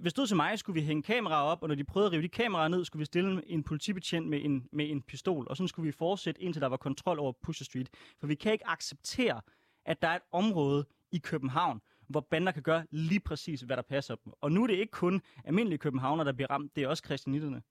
Hvis 0.01 0.13
du 0.13 0.25
til 0.25 0.35
mig, 0.35 0.59
skulle 0.59 0.81
vi 0.81 0.87
hænge 0.87 1.03
kameraer 1.03 1.43
op, 1.43 1.61
og 1.61 1.67
når 1.67 1.75
de 1.75 1.83
prøvede 1.83 2.07
at 2.07 2.11
rive 2.11 2.21
de 2.21 2.29
kameraer 2.29 2.67
ned, 2.67 2.85
skulle 2.85 3.01
vi 3.01 3.05
stille 3.05 3.41
en 3.47 3.63
politibetjent 3.63 4.27
med 4.27 4.43
en, 4.43 4.67
med 4.71 4.89
en 4.89 5.01
pistol, 5.01 5.47
og 5.49 5.57
sådan 5.57 5.67
skulle 5.67 5.85
vi 5.85 5.91
fortsætte, 5.91 6.41
indtil 6.41 6.61
der 6.61 6.67
var 6.67 6.77
kontrol 6.77 7.19
over 7.19 7.31
Pusher 7.31 7.65
Street. 7.65 7.89
For 8.19 8.27
vi 8.27 8.35
kan 8.35 8.51
ikke 8.51 8.67
acceptere, 8.67 9.41
at 9.85 10.01
der 10.01 10.07
er 10.07 10.15
et 10.15 10.21
område 10.31 10.85
i 11.11 11.17
København, 11.17 11.81
hvor 12.07 12.19
bander 12.19 12.51
kan 12.51 12.63
gøre 12.63 12.85
lige 12.91 13.19
præcis, 13.19 13.61
hvad 13.61 13.77
der 13.77 13.83
passer 13.83 14.15
dem. 14.15 14.33
Og 14.41 14.51
nu 14.51 14.63
er 14.63 14.67
det 14.67 14.73
ikke 14.75 14.91
kun 14.91 15.21
almindelige 15.43 15.79
københavner, 15.79 16.23
der 16.23 16.31
bliver 16.31 16.51
ramt, 16.51 16.75
det 16.75 16.83
er 16.83 16.87
også 16.87 17.03
kristianitterne. 17.03 17.61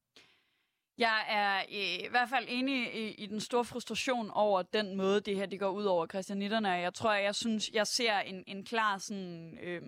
Jeg 0.99 1.25
er 1.29 1.59
øh, 1.59 2.07
i 2.07 2.09
hvert 2.11 2.29
fald 2.29 2.45
enig 2.49 2.95
i, 2.95 3.13
i 3.13 3.27
den 3.27 3.41
store 3.41 3.65
frustration 3.65 4.31
over 4.31 4.63
den 4.63 4.97
måde, 4.97 5.21
det 5.21 5.37
her 5.37 5.47
det 5.47 5.61
går 5.61 5.71
ud 5.71 5.85
over 5.85 6.07
kristianitterne. 6.07 6.69
Jeg 6.69 6.95
tror, 6.95 7.13
jeg 7.13 7.35
synes, 7.35 7.71
jeg 7.73 7.87
ser 7.87 8.19
en, 8.19 8.45
en 8.47 8.65
klar 8.65 8.99
sådan... 8.99 9.59
øh, 9.63 9.83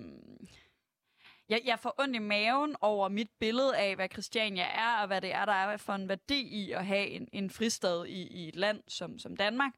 jeg, 1.48 1.60
jeg 1.64 1.78
får 1.78 1.94
ondt 1.98 2.16
i 2.16 2.18
maven 2.18 2.76
over 2.80 3.08
mit 3.08 3.30
billede 3.40 3.76
af, 3.76 3.96
hvad 3.96 4.08
Christiania 4.12 4.64
er, 4.64 5.00
og 5.00 5.06
hvad 5.06 5.20
det 5.20 5.34
er, 5.34 5.44
der 5.44 5.52
er 5.52 5.76
for 5.76 5.92
en 5.92 6.08
værdi 6.08 6.40
i 6.40 6.72
at 6.72 6.86
have 6.86 7.06
en, 7.06 7.28
en 7.32 7.50
fristad 7.50 8.04
i, 8.04 8.22
i 8.22 8.48
et 8.48 8.56
land 8.56 8.82
som, 8.88 9.18
som 9.18 9.36
Danmark. 9.36 9.72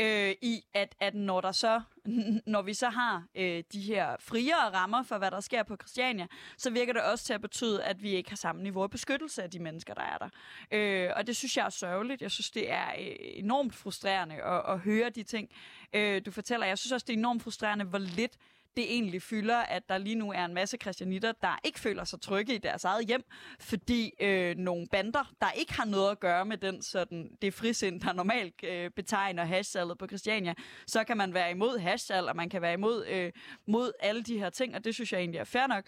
Øh, 0.00 0.34
I 0.42 0.64
at, 0.74 0.94
at 1.00 1.14
når, 1.14 1.40
der 1.40 1.52
så, 1.52 1.80
når 2.46 2.62
vi 2.62 2.74
så 2.74 2.88
har 2.88 3.24
øh, 3.34 3.64
de 3.72 3.80
her 3.80 4.16
friere 4.20 4.70
rammer 4.74 5.02
for, 5.02 5.18
hvad 5.18 5.30
der 5.30 5.40
sker 5.40 5.62
på 5.62 5.76
Christiania, 5.76 6.26
så 6.58 6.70
virker 6.70 6.92
det 6.92 7.02
også 7.02 7.24
til 7.24 7.32
at 7.32 7.40
betyde, 7.40 7.84
at 7.84 8.02
vi 8.02 8.10
ikke 8.10 8.30
har 8.30 8.36
samme 8.36 8.62
niveau 8.62 8.82
af 8.82 8.90
beskyttelse 8.90 9.42
af 9.42 9.50
de 9.50 9.58
mennesker, 9.58 9.94
der 9.94 10.02
er 10.02 10.18
der. 10.18 10.28
Øh, 10.70 11.10
og 11.16 11.26
det 11.26 11.36
synes 11.36 11.56
jeg 11.56 11.66
er 11.66 11.70
sørgeligt. 11.70 12.22
Jeg 12.22 12.30
synes, 12.30 12.50
det 12.50 12.70
er 12.70 12.86
øh, 12.98 13.16
enormt 13.20 13.74
frustrerende 13.74 14.42
at, 14.42 14.62
at 14.68 14.78
høre 14.78 15.10
de 15.10 15.22
ting, 15.22 15.50
øh, 15.92 16.22
du 16.26 16.30
fortæller. 16.30 16.66
Jeg 16.66 16.78
synes 16.78 16.92
også, 16.92 17.04
det 17.04 17.12
er 17.12 17.18
enormt 17.18 17.42
frustrerende, 17.42 17.84
hvor 17.84 17.98
lidt 17.98 18.38
det 18.76 18.84
egentlig 18.94 19.22
fylder, 19.22 19.56
at 19.56 19.88
der 19.88 19.98
lige 19.98 20.14
nu 20.14 20.32
er 20.32 20.44
en 20.44 20.54
masse 20.54 20.76
kristianitter, 20.76 21.32
der 21.32 21.60
ikke 21.64 21.80
føler 21.80 22.04
sig 22.04 22.20
trygge 22.20 22.54
i 22.54 22.58
deres 22.58 22.84
eget 22.84 23.06
hjem, 23.06 23.24
fordi 23.60 24.12
øh, 24.20 24.56
nogle 24.56 24.86
bander, 24.86 25.32
der 25.40 25.50
ikke 25.50 25.74
har 25.74 25.84
noget 25.84 26.10
at 26.10 26.20
gøre 26.20 26.44
med 26.44 26.56
den 26.56 26.82
sådan, 26.82 27.30
det 27.42 27.54
frisind, 27.54 28.00
der 28.00 28.12
normalt 28.12 28.64
øh, 28.64 28.90
betegner 28.90 29.44
hashsalget 29.44 29.98
på 29.98 30.06
Christiania, 30.06 30.54
så 30.86 31.04
kan 31.04 31.16
man 31.16 31.34
være 31.34 31.50
imod 31.50 31.78
hashsal, 31.78 32.28
og 32.28 32.36
man 32.36 32.48
kan 32.48 32.62
være 32.62 32.72
imod 32.72 33.06
øh, 33.06 33.32
mod 33.66 33.92
alle 34.00 34.22
de 34.22 34.38
her 34.38 34.50
ting, 34.50 34.74
og 34.74 34.84
det 34.84 34.94
synes 34.94 35.12
jeg 35.12 35.18
egentlig 35.18 35.38
er 35.38 35.44
fair 35.44 35.66
nok. 35.66 35.84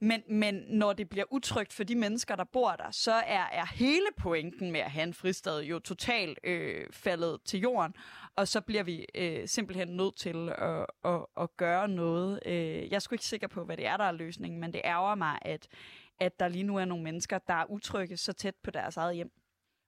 Men, 0.00 0.22
men 0.28 0.54
når 0.54 0.92
det 0.92 1.08
bliver 1.08 1.24
utrygt 1.30 1.72
for 1.72 1.84
de 1.84 1.94
mennesker, 1.94 2.36
der 2.36 2.44
bor 2.44 2.70
der, 2.70 2.90
så 2.90 3.12
er, 3.12 3.44
er 3.52 3.66
hele 3.66 4.06
pointen 4.16 4.70
med 4.72 4.80
at 4.80 4.90
have 4.90 5.02
en 5.02 5.14
fristad 5.14 5.62
jo 5.62 5.78
totalt 5.78 6.38
øh, 6.44 6.86
faldet 6.90 7.40
til 7.44 7.60
jorden. 7.60 7.94
Og 8.36 8.48
så 8.48 8.60
bliver 8.60 8.82
vi 8.82 9.06
øh, 9.14 9.48
simpelthen 9.48 9.88
nødt 9.88 10.16
til 10.16 10.48
at, 10.58 10.86
at, 11.04 11.26
at 11.40 11.56
gøre 11.56 11.88
noget. 11.88 12.40
Øh, 12.46 12.54
jeg 12.54 12.92
er 12.92 12.98
sgu 12.98 13.14
ikke 13.14 13.24
sikker 13.24 13.48
på, 13.48 13.64
hvad 13.64 13.76
det 13.76 13.86
er, 13.86 13.96
der 13.96 14.04
er 14.04 14.12
løsningen, 14.12 14.60
men 14.60 14.72
det 14.72 14.80
ærger 14.84 15.14
mig, 15.14 15.38
at, 15.42 15.68
at 16.20 16.40
der 16.40 16.48
lige 16.48 16.64
nu 16.64 16.76
er 16.76 16.84
nogle 16.84 17.04
mennesker, 17.04 17.38
der 17.38 17.54
er 17.54 17.70
utrygge 17.70 18.16
så 18.16 18.32
tæt 18.32 18.54
på 18.54 18.70
deres 18.70 18.96
eget 18.96 19.14
hjem. 19.14 19.30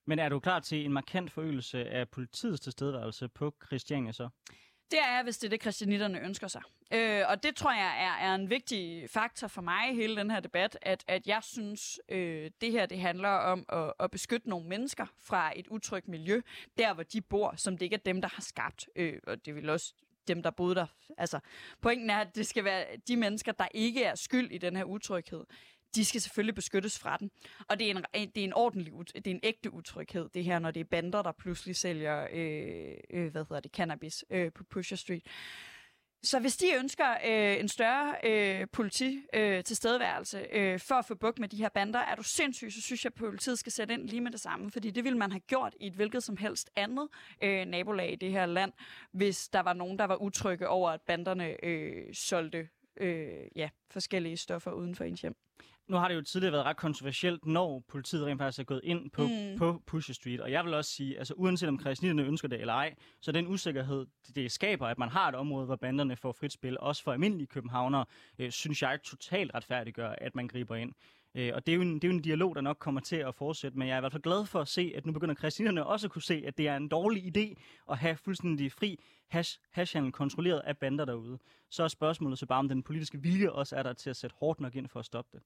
Men 0.07 0.19
er 0.19 0.29
du 0.29 0.41
klar 0.41 0.61
til 0.61 0.85
en 0.85 0.93
markant 0.93 1.31
forøgelse 1.31 1.89
af 1.89 2.09
politiets 2.09 2.61
tilstedeværelse 2.61 3.29
på 3.29 3.55
Christiania 3.67 4.13
så? 4.13 4.29
Det 4.91 4.99
er 4.99 5.23
hvis 5.23 5.39
det 5.39 5.49
er 5.49 5.51
det, 5.51 5.61
kristianitterne 5.61 6.21
ønsker 6.21 6.49
sig. 6.49 6.63
Øh, 6.93 7.23
og 7.29 7.43
det 7.43 7.57
tror 7.57 7.73
jeg 7.73 8.05
er, 8.05 8.31
er 8.31 8.35
en 8.35 8.51
vigtig 8.51 9.11
faktor 9.11 9.49
for 9.49 9.63
mig 9.63 9.93
i 9.93 9.95
hele 9.95 10.17
den 10.17 10.31
her 10.31 10.41
debat, 10.41 10.79
at, 10.83 11.05
at 11.09 11.27
jeg 11.27 11.43
synes, 11.43 12.01
øh, 12.09 12.51
det 12.61 12.73
her 12.73 12.87
det 12.87 12.99
handler 12.99 13.29
om 13.29 13.65
at, 13.69 13.93
at 14.01 14.11
beskytte 14.11 14.49
nogle 14.49 14.69
mennesker 14.69 15.07
fra 15.19 15.53
et 15.57 15.67
utrygt 15.67 16.09
miljø, 16.09 16.41
der 16.79 16.95
hvor 16.95 17.03
de 17.03 17.21
bor, 17.21 17.55
som 17.57 17.79
det 17.79 17.85
ikke 17.85 17.95
er 17.95 18.01
dem, 18.05 18.21
der 18.21 18.29
har 18.29 18.43
skabt. 18.43 18.89
Øh, 18.97 19.19
og 19.27 19.47
det 19.47 19.55
vil 19.55 19.71
også 19.71 19.95
dem, 20.29 20.43
der 20.43 20.51
boede 20.51 20.75
der. 20.75 20.87
Altså, 21.19 21.41
pointen 21.81 22.11
er, 22.11 22.19
at 22.19 22.35
det 22.35 22.47
skal 22.47 22.65
være 22.65 22.87
de 23.09 23.17
mennesker, 23.17 23.53
der 23.53 23.69
ikke 23.75 24.05
er 24.05 24.15
skyld 24.15 24.51
i 24.51 24.59
den 24.59 24.77
her 24.77 24.85
utryghed 24.85 25.45
de 25.97 26.05
skal 26.05 26.21
selvfølgelig 26.21 26.55
beskyttes 26.55 26.99
fra 26.99 27.17
den. 27.17 27.31
Og 27.69 27.79
det 27.79 27.87
er 27.87 27.91
en, 27.91 27.97
øh, 27.97 28.21
det 28.21 28.39
er 28.39 28.45
en 28.45 28.53
ordentlig, 28.53 28.93
det 29.15 29.27
er 29.27 29.31
en 29.31 29.41
ægte 29.43 29.73
utryghed, 29.73 30.29
det 30.35 30.45
her, 30.45 30.59
når 30.59 30.71
det 30.71 30.81
er 30.81 30.85
bander, 30.85 31.23
der 31.23 31.33
pludselig 31.33 31.77
sælger, 31.77 32.27
øh, 32.33 32.95
øh, 33.11 33.31
hvad 33.31 33.45
hedder 33.49 33.61
det, 33.61 33.73
cannabis 33.73 34.25
øh, 34.31 34.53
på 34.53 34.65
Pusher 34.65 34.97
Street. 34.97 35.23
Så 36.23 36.41
hvis 36.41 36.57
de 36.57 36.67
ønsker 36.79 37.11
øh, 37.27 37.61
en 37.61 37.69
større 37.69 38.15
øh, 38.25 38.67
politi 38.73 39.23
øh, 39.35 39.65
tilstedeværelse 39.65 40.47
øh, 40.53 40.81
for 40.81 40.95
at 40.95 41.05
få 41.05 41.15
bukt 41.15 41.39
med 41.39 41.49
de 41.49 41.57
her 41.57 41.69
bander, 41.69 41.99
er 41.99 42.15
du 42.15 42.23
sindssyg, 42.23 42.73
så 42.73 42.83
synes 42.83 43.05
jeg, 43.05 43.11
at 43.11 43.19
politiet 43.19 43.59
skal 43.59 43.73
sætte 43.73 43.95
ind 43.95 44.09
lige 44.09 44.21
med 44.21 44.31
det 44.31 44.41
samme. 44.41 44.71
Fordi 44.71 44.91
det 44.91 45.05
ville 45.05 45.19
man 45.19 45.33
have 45.33 45.41
gjort 45.41 45.75
i 45.81 45.87
et 45.87 45.93
hvilket 45.93 46.23
som 46.23 46.37
helst 46.37 46.71
andet 46.77 47.09
øh, 47.43 47.65
nabolag 47.65 48.13
i 48.13 48.17
det 48.17 48.31
her 48.31 48.47
land, 48.47 48.73
hvis 49.13 49.49
der 49.49 49.61
var 49.61 49.73
nogen, 49.73 49.99
der 49.99 50.05
var 50.05 50.17
utrygge 50.23 50.69
over, 50.69 50.91
at 50.91 51.01
banderne 51.01 51.65
øh, 51.65 52.15
solgte 52.15 52.69
øh, 52.97 53.29
ja, 53.57 53.69
forskellige 53.91 54.37
stoffer 54.37 54.71
uden 54.71 54.95
for 54.95 55.05
ens 55.05 55.21
hjem 55.21 55.37
nu 55.89 55.97
har 55.97 56.09
det 56.09 56.15
jo 56.15 56.23
tidligere 56.23 56.53
været 56.53 56.65
ret 56.65 56.77
kontroversielt, 56.77 57.47
når 57.47 57.85
politiet 57.89 58.27
rent 58.27 58.41
faktisk 58.41 58.61
er 58.61 58.65
gået 58.65 58.81
ind 58.85 59.11
på, 59.11 59.23
mm. 59.23 59.59
på 59.59 59.83
Pusher 59.87 60.15
Street. 60.15 60.41
Og 60.41 60.53
jeg 60.53 60.65
vil 60.65 60.75
også 60.75 60.91
sige, 60.91 61.19
altså 61.19 61.35
uanset 61.35 61.69
om 61.69 61.79
kristianerne 61.79 62.29
ønsker 62.29 62.49
det 62.49 62.61
eller 62.61 62.75
ej, 62.75 62.95
så 63.21 63.33
den 63.33 63.47
usikkerhed, 63.47 64.07
det 64.35 64.53
skaber, 64.53 64.87
at 64.87 64.99
man 64.99 65.09
har 65.09 65.29
et 65.29 65.35
område, 65.35 65.67
hvor 65.67 65.77
banderne 65.77 66.17
får 66.17 66.33
frit 66.33 66.53
spil, 66.53 66.77
også 66.81 67.03
for 67.03 67.13
almindelige 67.13 67.47
københavnere, 67.47 68.05
øh, 68.39 68.51
synes 68.51 68.83
jeg 68.83 68.99
totalt 69.05 69.55
retfærdiggør, 69.55 70.09
at 70.09 70.35
man 70.35 70.49
griber 70.49 70.77
ind. 70.77 70.93
Øh, 71.35 71.53
og 71.55 71.67
det 71.67 71.73
er, 71.73 71.77
jo 71.77 71.83
en, 71.83 71.95
det 71.95 72.05
er 72.05 72.09
jo 72.09 72.15
en 72.15 72.23
dialog, 72.23 72.55
der 72.55 72.61
nok 72.61 72.77
kommer 72.79 73.01
til 73.01 73.17
at 73.17 73.35
fortsætte, 73.35 73.79
men 73.79 73.89
jeg 73.89 73.95
er 73.95 73.99
i 73.99 74.01
hvert 74.01 74.13
fald 74.13 74.23
glad 74.23 74.47
for 74.47 74.61
at 74.61 74.69
se, 74.69 74.93
at 74.97 75.07
nu 75.07 75.13
begynder 75.13 75.35
kristinerne 75.35 75.87
også 75.87 76.07
at 76.07 76.11
kunne 76.11 76.23
se, 76.23 76.45
at 76.47 76.59
det 76.59 76.69
er 76.69 76.77
en 76.77 76.89
dårlig 76.89 77.37
idé 77.37 77.63
at 77.91 77.99
have 77.99 78.17
fuldstændig 78.17 78.73
fri 78.73 78.99
hash, 79.29 79.61
hashhandel 79.71 80.13
kontrolleret 80.13 80.61
af 80.61 80.79
bander 80.79 81.05
derude. 81.05 81.39
Så 81.71 81.83
er 81.83 81.89
spørgsmålet 81.89 82.39
så 82.39 82.47
bare, 82.47 82.59
om 82.59 82.69
den 82.69 82.83
politiske 82.83 83.23
vilje 83.23 83.51
også 83.51 83.77
er 83.77 83.83
der 83.83 83.93
til 83.93 84.11
at 84.11 84.17
sætte 84.17 84.37
hårdt 84.39 84.61
nok 84.61 84.75
ind 84.75 84.89
for 84.89 85.01
at 85.01 85.07
stoppe 85.07 85.31
det. 85.33 85.43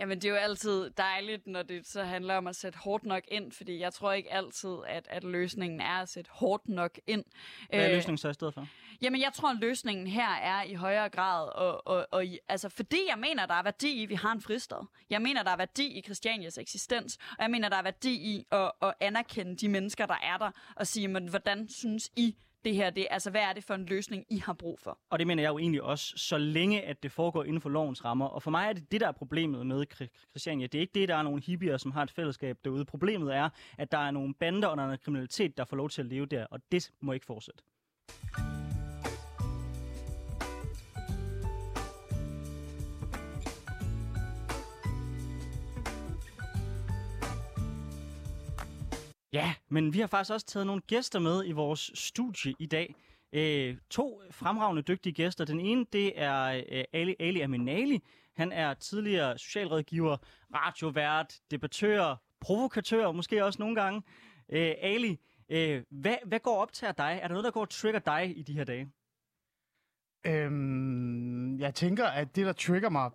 Jamen, 0.00 0.18
det 0.18 0.24
er 0.24 0.32
jo 0.32 0.36
altid 0.36 0.90
dejligt, 0.90 1.46
når 1.46 1.62
det 1.62 1.86
så 1.86 2.02
handler 2.02 2.34
om 2.34 2.46
at 2.46 2.56
sætte 2.56 2.78
hårdt 2.78 3.04
nok 3.04 3.22
ind, 3.28 3.52
fordi 3.52 3.78
jeg 3.78 3.92
tror 3.92 4.12
ikke 4.12 4.32
altid, 4.32 4.76
at, 4.86 5.06
at 5.10 5.24
løsningen 5.24 5.80
er 5.80 6.02
at 6.02 6.08
sætte 6.08 6.30
hårdt 6.32 6.68
nok 6.68 6.98
ind. 7.06 7.24
Hvad 7.68 7.80
er 7.80 7.86
øh, 7.86 7.94
løsningen 7.94 8.18
så 8.18 8.28
i 8.28 8.34
stedet 8.34 8.54
for? 8.54 8.68
Jamen, 9.02 9.20
jeg 9.20 9.32
tror, 9.34 9.50
at 9.50 9.56
løsningen 9.60 10.06
her 10.06 10.28
er 10.28 10.62
i 10.62 10.74
højere 10.74 11.08
grad, 11.08 11.48
og, 11.48 11.86
og, 11.86 12.06
og, 12.10 12.24
altså, 12.48 12.68
fordi 12.68 12.98
jeg 13.08 13.18
mener, 13.18 13.46
der 13.46 13.54
er 13.54 13.62
værdi 13.62 13.88
i, 13.88 14.02
at 14.02 14.08
vi 14.08 14.14
har 14.14 14.32
en 14.32 14.40
fristad. 14.40 14.86
Jeg 15.10 15.22
mener, 15.22 15.42
der 15.42 15.50
er 15.50 15.56
værdi 15.56 15.86
i 15.98 16.02
Christianias 16.02 16.58
eksistens, 16.58 17.16
og 17.16 17.42
jeg 17.42 17.50
mener, 17.50 17.68
der 17.68 17.76
er 17.76 17.82
værdi 17.82 18.12
i 18.12 18.46
at, 18.52 18.72
at 18.82 18.94
anerkende 19.00 19.56
de 19.56 19.68
mennesker, 19.68 20.06
der 20.06 20.18
er 20.22 20.38
der, 20.38 20.50
og 20.76 20.86
sige, 20.86 21.08
men 21.08 21.28
hvordan 21.28 21.68
synes 21.68 22.10
I, 22.16 22.36
det 22.64 22.74
her, 22.74 22.90
det, 22.90 23.06
altså 23.10 23.30
hvad 23.30 23.40
er 23.40 23.52
det 23.52 23.64
for 23.64 23.74
en 23.74 23.86
løsning, 23.86 24.24
I 24.28 24.38
har 24.38 24.52
brug 24.52 24.78
for? 24.80 24.98
Og 25.10 25.18
det 25.18 25.26
mener 25.26 25.42
jeg 25.42 25.50
jo 25.50 25.58
egentlig 25.58 25.82
også, 25.82 26.12
så 26.16 26.38
længe 26.38 26.82
at 26.82 27.02
det 27.02 27.12
foregår 27.12 27.44
inden 27.44 27.60
for 27.60 27.68
lovens 27.68 28.04
rammer. 28.04 28.26
Og 28.26 28.42
for 28.42 28.50
mig 28.50 28.68
er 28.68 28.72
det 28.72 28.92
det, 28.92 29.00
der 29.00 29.08
er 29.08 29.12
problemet 29.12 29.66
med 29.66 29.84
Christiania. 30.34 30.66
Det 30.66 30.78
er 30.78 30.80
ikke 30.80 30.94
det, 30.94 31.08
der 31.08 31.16
er 31.16 31.22
nogle 31.22 31.42
hippier, 31.42 31.76
som 31.76 31.92
har 31.92 32.02
et 32.02 32.10
fællesskab 32.10 32.58
derude. 32.64 32.84
Problemet 32.84 33.34
er, 33.36 33.48
at 33.78 33.92
der 33.92 33.98
er 33.98 34.10
nogle 34.10 34.34
bander 34.34 34.68
og 34.68 34.76
noget 34.76 35.00
kriminalitet, 35.00 35.56
der 35.56 35.64
får 35.64 35.76
lov 35.76 35.90
til 35.90 36.02
at 36.02 36.06
leve 36.06 36.26
der, 36.26 36.46
og 36.50 36.60
det 36.72 36.90
må 37.00 37.12
ikke 37.12 37.26
fortsætte. 37.26 37.62
Ja, 49.32 49.54
men 49.68 49.94
vi 49.94 50.00
har 50.00 50.06
faktisk 50.06 50.32
også 50.32 50.46
taget 50.46 50.66
nogle 50.66 50.82
gæster 50.86 51.18
med 51.18 51.44
i 51.46 51.52
vores 51.52 51.90
studie 51.94 52.54
i 52.58 52.66
dag. 52.66 52.94
Øh, 53.32 53.76
to 53.90 54.22
fremragende 54.30 54.82
dygtige 54.82 55.12
gæster. 55.12 55.44
Den 55.44 55.60
ene, 55.60 55.86
det 55.92 56.12
er 56.20 56.62
øh, 56.72 56.84
Ali, 56.92 57.14
Ali 57.20 57.40
Aminali. 57.40 58.02
Han 58.36 58.52
er 58.52 58.74
tidligere 58.74 59.38
socialrådgiver, 59.38 60.16
radiovært, 60.54 61.40
debattør, 61.50 62.16
provokatør, 62.40 63.12
måske 63.12 63.44
også 63.44 63.62
nogle 63.62 63.82
gange. 63.82 64.02
Øh, 64.48 64.74
Ali, 64.80 65.18
øh, 65.48 65.82
hvad, 65.90 66.16
hvad 66.26 66.40
går 66.40 66.62
op 66.62 66.72
til 66.72 66.88
dig? 66.98 67.18
Er 67.22 67.26
der 67.26 67.34
noget, 67.34 67.44
der 67.44 67.50
går 67.50 67.60
og 67.60 67.70
trigger 67.70 68.00
dig 68.00 68.38
i 68.38 68.42
de 68.42 68.52
her 68.52 68.64
dage? 68.64 68.92
Øhm, 70.26 71.58
jeg 71.58 71.74
tænker, 71.74 72.06
at 72.06 72.36
det, 72.36 72.46
der 72.46 72.52
trigger 72.52 72.88
mig 72.88 73.10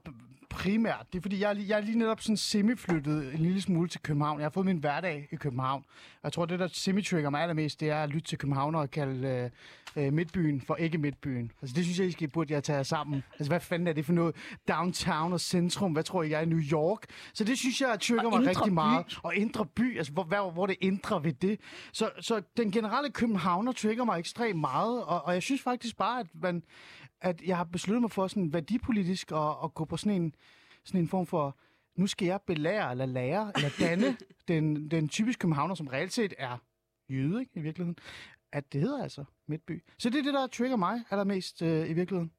primært, 0.56 1.06
det 1.14 1.18
er 1.18 1.22
fordi, 1.22 1.40
jeg 1.40 1.50
er, 1.50 1.54
lige, 1.54 1.70
jeg 1.70 1.78
er 1.78 1.82
lige 1.82 1.98
netop 1.98 2.22
sådan 2.22 2.38
semiflyttet 2.38 3.34
en 3.34 3.40
lille 3.40 3.62
smule 3.62 3.90
til 3.90 4.02
København. 4.02 4.40
Jeg 4.40 4.46
har 4.46 4.50
fået 4.50 4.66
min 4.66 4.78
hverdag 4.78 5.28
i 5.32 5.36
København. 5.36 5.84
Jeg 6.24 6.34
tror, 6.34 6.46
det, 6.46 6.60
der 6.60 6.68
semi-trigger 6.68 7.30
mig 7.30 7.42
allermest, 7.42 7.80
det 7.80 7.90
er 7.90 8.04
at 8.04 8.10
lytte 8.10 8.28
til 8.28 8.38
København 8.38 8.76
og 8.76 8.92
kalde 8.92 9.52
øh, 9.96 10.06
øh, 10.06 10.14
Midtbyen 10.14 10.62
for 10.62 10.76
ikke 10.76 10.98
Midtbyen. 10.98 11.52
Altså, 11.62 11.76
det 11.76 11.84
synes 11.84 12.00
jeg, 12.00 12.08
I 12.08 12.12
skal, 12.12 12.28
burde 12.28 12.54
jeg 12.54 12.64
tage 12.64 12.84
sammen. 12.84 13.24
Altså, 13.34 13.52
hvad 13.52 13.60
fanden 13.60 13.88
er 13.88 13.94
det 13.94 14.06
for 14.06 14.14
noget? 14.14 14.36
Downtown 14.68 15.34
og 15.34 15.42
centrum, 15.42 15.92
hvad 15.92 16.04
tror 16.04 16.24
I, 16.24 16.30
jeg 16.30 16.38
er 16.38 16.42
i 16.42 16.46
New 16.46 16.62
York? 16.72 17.04
Så 17.34 17.44
det 17.44 17.58
synes 17.58 17.82
jeg 17.82 18.00
trigger 18.02 18.30
mig 18.30 18.48
rigtig 18.48 18.72
by. 18.72 18.74
meget. 18.74 19.20
Og 19.24 19.36
indre 19.36 19.66
by, 19.66 19.98
altså, 19.98 20.14
hvor, 20.14 20.24
hvor, 20.24 20.52
hvor 20.52 20.66
det 20.66 20.76
indre 20.82 21.24
ved 21.24 21.34
det. 21.34 21.60
Så, 21.92 22.10
så 22.20 22.42
den 22.58 22.72
generelle 22.72 23.12
Københavner 23.12 23.72
trigger 23.72 24.04
mig 24.04 24.20
ekstremt 24.20 24.60
meget, 24.60 25.04
og, 25.04 25.26
og 25.26 25.34
jeg 25.34 25.44
synes 25.44 25.62
faktisk 25.62 25.98
bare, 25.98 26.20
at 26.20 26.28
man 26.34 26.64
at 27.26 27.42
jeg 27.42 27.58
har 27.58 27.64
besluttet 27.64 28.02
mig 28.02 28.12
for 28.12 28.28
sådan 28.28 28.54
værdipolitisk 28.54 29.32
at, 29.32 29.56
at 29.64 29.74
gå 29.74 29.86
på 29.86 29.98
sådan 29.98 30.22
en, 30.22 30.36
sådan 30.84 31.02
en 31.02 31.08
form 31.08 31.26
for, 31.26 31.58
nu 31.96 32.08
skal 32.08 32.26
jeg 32.26 32.40
belære 32.48 32.92
eller 32.92 33.06
lære 33.06 33.52
eller 33.56 33.70
danne 33.80 34.18
den, 34.48 34.92
den 34.92 35.10
typiske 35.10 35.40
københavner, 35.40 35.76
som 35.76 35.88
reelt 35.88 36.14
set 36.14 36.34
er 36.38 36.58
jøde 37.10 37.40
ikke, 37.40 37.52
i 37.56 37.60
virkeligheden, 37.60 37.98
at 38.52 38.74
det 38.74 38.82
hedder 38.82 39.04
altså 39.04 39.24
Midtby. 39.48 39.84
Så 39.98 40.10
det 40.10 40.20
er 40.20 40.24
det, 40.24 40.34
der 40.34 40.48
trigger 40.48 40.78
mig 40.78 41.02
allermest 41.12 41.62
øh, 41.62 41.90
i 41.90 41.94
virkeligheden. 41.94 42.32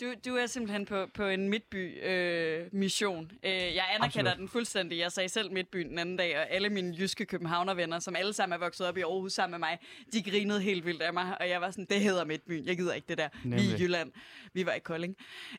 Du, 0.00 0.14
du 0.24 0.36
er 0.36 0.46
simpelthen 0.46 0.86
på, 0.86 1.06
på 1.14 1.24
en 1.24 1.48
midtby-mission. 1.48 3.30
Øh, 3.44 3.50
øh, 3.52 3.74
jeg 3.74 3.84
anerkender 3.94 4.30
Absolut. 4.30 4.38
den 4.38 4.48
fuldstændig. 4.48 4.98
Jeg 4.98 5.12
sagde 5.12 5.28
selv 5.28 5.52
midtby 5.52 5.78
den 5.78 5.98
anden 5.98 6.16
dag, 6.16 6.38
og 6.38 6.50
alle 6.50 6.68
mine 6.68 6.96
jyske 6.98 7.26
københavnervenner, 7.26 7.98
som 7.98 8.16
alle 8.16 8.32
sammen 8.32 8.54
er 8.54 8.58
vokset 8.58 8.86
op 8.86 8.96
i 8.96 9.00
Aarhus 9.00 9.32
sammen 9.32 9.60
med 9.60 9.68
mig, 9.68 9.78
de 10.12 10.30
grinede 10.30 10.60
helt 10.60 10.86
vildt 10.86 11.02
af 11.02 11.12
mig, 11.12 11.36
og 11.40 11.48
jeg 11.48 11.60
var 11.60 11.70
sådan, 11.70 11.84
det 11.84 12.00
hedder 12.00 12.24
midtby. 12.24 12.66
Jeg 12.66 12.76
gider 12.76 12.94
ikke 12.94 13.08
det 13.08 13.18
der. 13.18 13.28
Nemlig. 13.44 13.66
Vi 13.66 13.72
er 13.72 13.76
i 13.76 13.82
Jylland. 13.82 14.12
Vi 14.52 14.66
var 14.66 14.72
i 14.72 14.78
Kolding. 14.78 15.16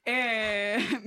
Øh, 0.09 0.15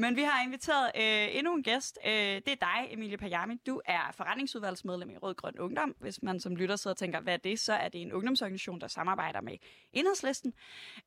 men 0.03 0.17
vi 0.17 0.23
har 0.23 0.45
inviteret 0.45 0.91
øh, 0.97 1.37
endnu 1.37 1.55
en 1.55 1.63
gæst. 1.63 1.99
Øh, 2.07 2.13
det 2.13 2.49
er 2.49 2.57
dig, 2.61 2.89
Emilie 2.91 3.17
Pajami. 3.17 3.55
Du 3.67 3.81
er 3.85 4.15
forretningsudvalgsmedlem 4.17 5.11
i 5.11 5.17
Rød 5.17 5.35
Grøn 5.35 5.59
Ungdom. 5.59 5.97
Hvis 6.01 6.23
man 6.23 6.41
som 6.41 6.57
lytter 6.57 6.77
sidder 6.77 6.95
og 6.95 6.99
tænker, 6.99 7.21
hvad 7.21 7.33
er 7.33 7.39
det, 7.39 7.61
så 7.61 7.73
er 7.73 7.89
det 7.89 8.03
en 8.03 8.13
ungdomsorganisation, 8.13 8.81
der 8.81 8.89
samarbejder 8.89 9.41
med 9.41 9.57
Enhedslisten. 9.93 10.53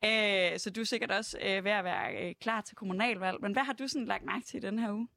Øh, 0.05 0.59
så 0.59 0.71
du 0.75 0.81
er 0.81 0.85
sikkert 0.85 1.11
også 1.11 1.37
øh, 1.41 1.63
ved 1.65 1.71
at 1.71 1.83
være 1.83 2.12
øh, 2.13 2.35
klar 2.35 2.61
til 2.61 2.75
kommunalvalg. 2.75 3.41
Men 3.41 3.53
hvad 3.53 3.63
har 3.63 3.73
du 3.73 3.87
sådan 3.87 4.05
lagt 4.05 4.23
mærke 4.23 4.45
til 4.45 4.57
i 4.57 4.61
den 4.61 4.79
her 4.79 4.91
uge? 4.91 5.07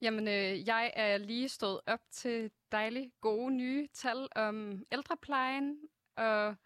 Jamen, 0.00 0.28
øh, 0.28 0.68
jeg 0.68 0.92
er 0.96 1.18
lige 1.18 1.48
stået 1.48 1.80
op 1.86 2.00
til 2.10 2.50
dejlige, 2.72 3.12
gode 3.20 3.50
nye 3.50 3.88
tal 3.92 4.28
om 4.36 4.84
ældreplejen, 4.92 5.80
og 6.16 6.56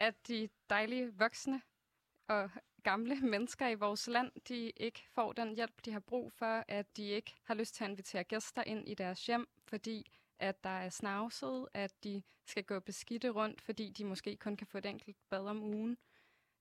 at 0.00 0.28
de 0.28 0.48
dejlige 0.70 1.14
voksne 1.14 1.62
og 2.28 2.50
gamle 2.82 3.20
mennesker 3.34 3.68
i 3.68 3.74
vores 3.74 4.06
land, 4.06 4.32
de 4.48 4.70
ikke 4.70 5.06
får 5.10 5.32
den 5.32 5.54
hjælp, 5.54 5.84
de 5.84 5.92
har 5.92 6.00
brug 6.00 6.32
for, 6.32 6.64
at 6.68 6.96
de 6.96 7.08
ikke 7.08 7.34
har 7.44 7.54
lyst 7.54 7.74
til 7.74 7.84
at 7.84 7.90
invitere 7.90 8.24
gæster 8.24 8.62
ind 8.62 8.88
i 8.88 8.94
deres 8.94 9.26
hjem, 9.26 9.48
fordi 9.66 10.10
at 10.38 10.64
der 10.64 10.70
er 10.70 10.90
snavset, 10.90 11.68
at 11.74 12.04
de 12.04 12.22
skal 12.46 12.64
gå 12.64 12.80
beskidte 12.80 13.28
rundt, 13.28 13.60
fordi 13.60 13.90
de 13.90 14.04
måske 14.04 14.36
kun 14.36 14.56
kan 14.56 14.66
få 14.66 14.78
et 14.78 14.86
enkelt 14.86 15.16
bad 15.30 15.46
om 15.46 15.62
ugen. 15.62 15.98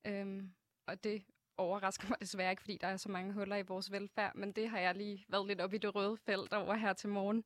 Øhm, 0.05 0.53
og 0.85 1.03
det 1.03 1.23
overrasker 1.57 2.07
mig 2.09 2.17
desværre 2.21 2.51
ikke, 2.51 2.61
fordi 2.61 2.77
der 2.81 2.87
er 2.87 2.97
så 2.97 3.11
mange 3.11 3.33
huller 3.33 3.55
i 3.55 3.61
vores 3.61 3.91
velfærd, 3.91 4.35
men 4.35 4.51
det 4.51 4.69
har 4.69 4.79
jeg 4.79 4.95
lige 4.95 5.25
været 5.29 5.47
lidt 5.47 5.61
op 5.61 5.73
i 5.73 5.77
det 5.77 5.95
røde 5.95 6.17
felt 6.25 6.53
over 6.53 6.75
her 6.75 6.93
til 6.93 7.09
morgen. 7.09 7.43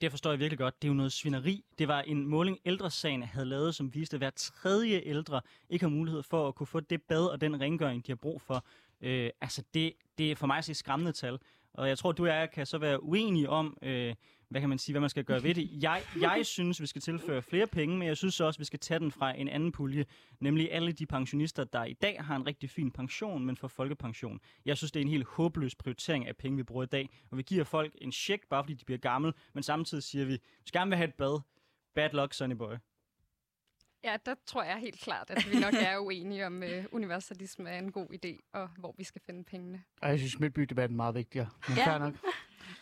Det 0.00 0.10
forstår 0.10 0.30
jeg 0.30 0.38
virkelig 0.38 0.58
godt. 0.58 0.82
Det 0.82 0.88
er 0.88 0.92
jo 0.92 0.96
noget 0.96 1.12
svineri. 1.12 1.64
Det 1.78 1.88
var 1.88 2.00
en 2.00 2.26
måling, 2.26 2.58
ældresagen 2.64 3.22
havde 3.22 3.46
lavet, 3.46 3.74
som 3.74 3.94
viste, 3.94 4.14
at 4.14 4.20
hver 4.20 4.30
tredje 4.30 5.02
ældre 5.04 5.40
ikke 5.70 5.84
har 5.84 5.90
mulighed 5.90 6.22
for 6.22 6.48
at 6.48 6.54
kunne 6.54 6.66
få 6.66 6.80
det 6.80 7.02
bad 7.02 7.26
og 7.26 7.40
den 7.40 7.60
rengøring, 7.60 8.06
de 8.06 8.12
har 8.12 8.16
brug 8.16 8.40
for. 8.40 8.64
Øh, 9.00 9.30
altså, 9.40 9.62
det, 9.74 9.92
det 10.18 10.30
er 10.30 10.36
for 10.36 10.46
mig 10.46 10.58
at 10.58 10.64
se 10.64 10.74
skræmmende 10.74 11.12
tal. 11.12 11.38
Og 11.74 11.88
jeg 11.88 11.98
tror, 11.98 12.12
du 12.12 12.22
og 12.22 12.28
jeg 12.28 12.50
kan 12.50 12.66
så 12.66 12.78
være 12.78 13.02
uenige 13.02 13.48
om, 13.48 13.76
øh, 13.82 14.14
hvad 14.52 14.60
kan 14.60 14.68
man 14.68 14.78
sige, 14.78 14.92
hvad 14.92 15.00
man 15.00 15.10
skal 15.10 15.24
gøre 15.24 15.42
ved 15.42 15.54
det. 15.54 15.82
Jeg, 15.82 16.02
jeg 16.20 16.46
synes, 16.46 16.80
vi 16.80 16.86
skal 16.86 17.02
tilføre 17.02 17.42
flere 17.42 17.66
penge, 17.66 17.98
men 17.98 18.08
jeg 18.08 18.16
synes 18.16 18.40
også, 18.40 18.58
vi 18.58 18.64
skal 18.64 18.78
tage 18.78 19.00
den 19.00 19.12
fra 19.12 19.38
en 19.38 19.48
anden 19.48 19.72
pulje, 19.72 20.04
nemlig 20.40 20.72
alle 20.72 20.92
de 20.92 21.06
pensionister, 21.06 21.64
der 21.64 21.84
i 21.84 21.92
dag 21.92 22.24
har 22.24 22.36
en 22.36 22.46
rigtig 22.46 22.70
fin 22.70 22.90
pension, 22.90 23.46
men 23.46 23.56
får 23.56 23.68
folkepension. 23.68 24.40
Jeg 24.64 24.76
synes, 24.76 24.92
det 24.92 25.00
er 25.00 25.04
en 25.04 25.10
helt 25.10 25.26
håbløs 25.28 25.74
prioritering 25.74 26.28
af 26.28 26.36
penge, 26.36 26.56
vi 26.56 26.62
bruger 26.62 26.82
i 26.82 26.86
dag, 26.86 27.10
og 27.30 27.38
vi 27.38 27.42
giver 27.42 27.64
folk 27.64 27.94
en 28.00 28.12
check, 28.12 28.48
bare 28.48 28.64
fordi 28.64 28.74
de 28.74 28.84
bliver 28.84 28.98
gamle, 28.98 29.32
men 29.52 29.62
samtidig 29.62 30.02
siger 30.02 30.24
vi, 30.24 30.32
vi 30.32 30.38
skal 30.66 30.80
gerne 30.80 30.88
vil 30.88 30.96
have 30.96 31.08
et 31.08 31.14
bad. 31.14 31.40
Bad 31.94 32.10
luck, 32.12 32.34
Sonny 32.34 32.54
Boy. 32.54 32.74
Ja, 34.04 34.16
der 34.26 34.34
tror 34.46 34.62
jeg 34.62 34.76
helt 34.76 35.00
klart, 35.00 35.30
at 35.30 35.46
vi 35.50 35.58
nok 35.58 35.74
er 35.74 35.98
uenige 35.98 36.46
om, 36.46 36.62
uh, 36.62 36.84
universalisme 36.92 37.70
er 37.70 37.78
en 37.78 37.92
god 37.92 38.06
idé, 38.06 38.50
og 38.52 38.68
hvor 38.78 38.94
vi 38.98 39.04
skal 39.04 39.20
finde 39.26 39.44
pengene. 39.44 39.82
Og 40.02 40.08
jeg 40.08 40.18
synes, 40.18 40.40
Midtby-debatten 40.40 40.94
er 40.94 40.96
meget 40.96 41.14
vigtigere. 41.14 41.48
Men 41.68 41.76
ja. 41.76 41.98
nok. 41.98 42.14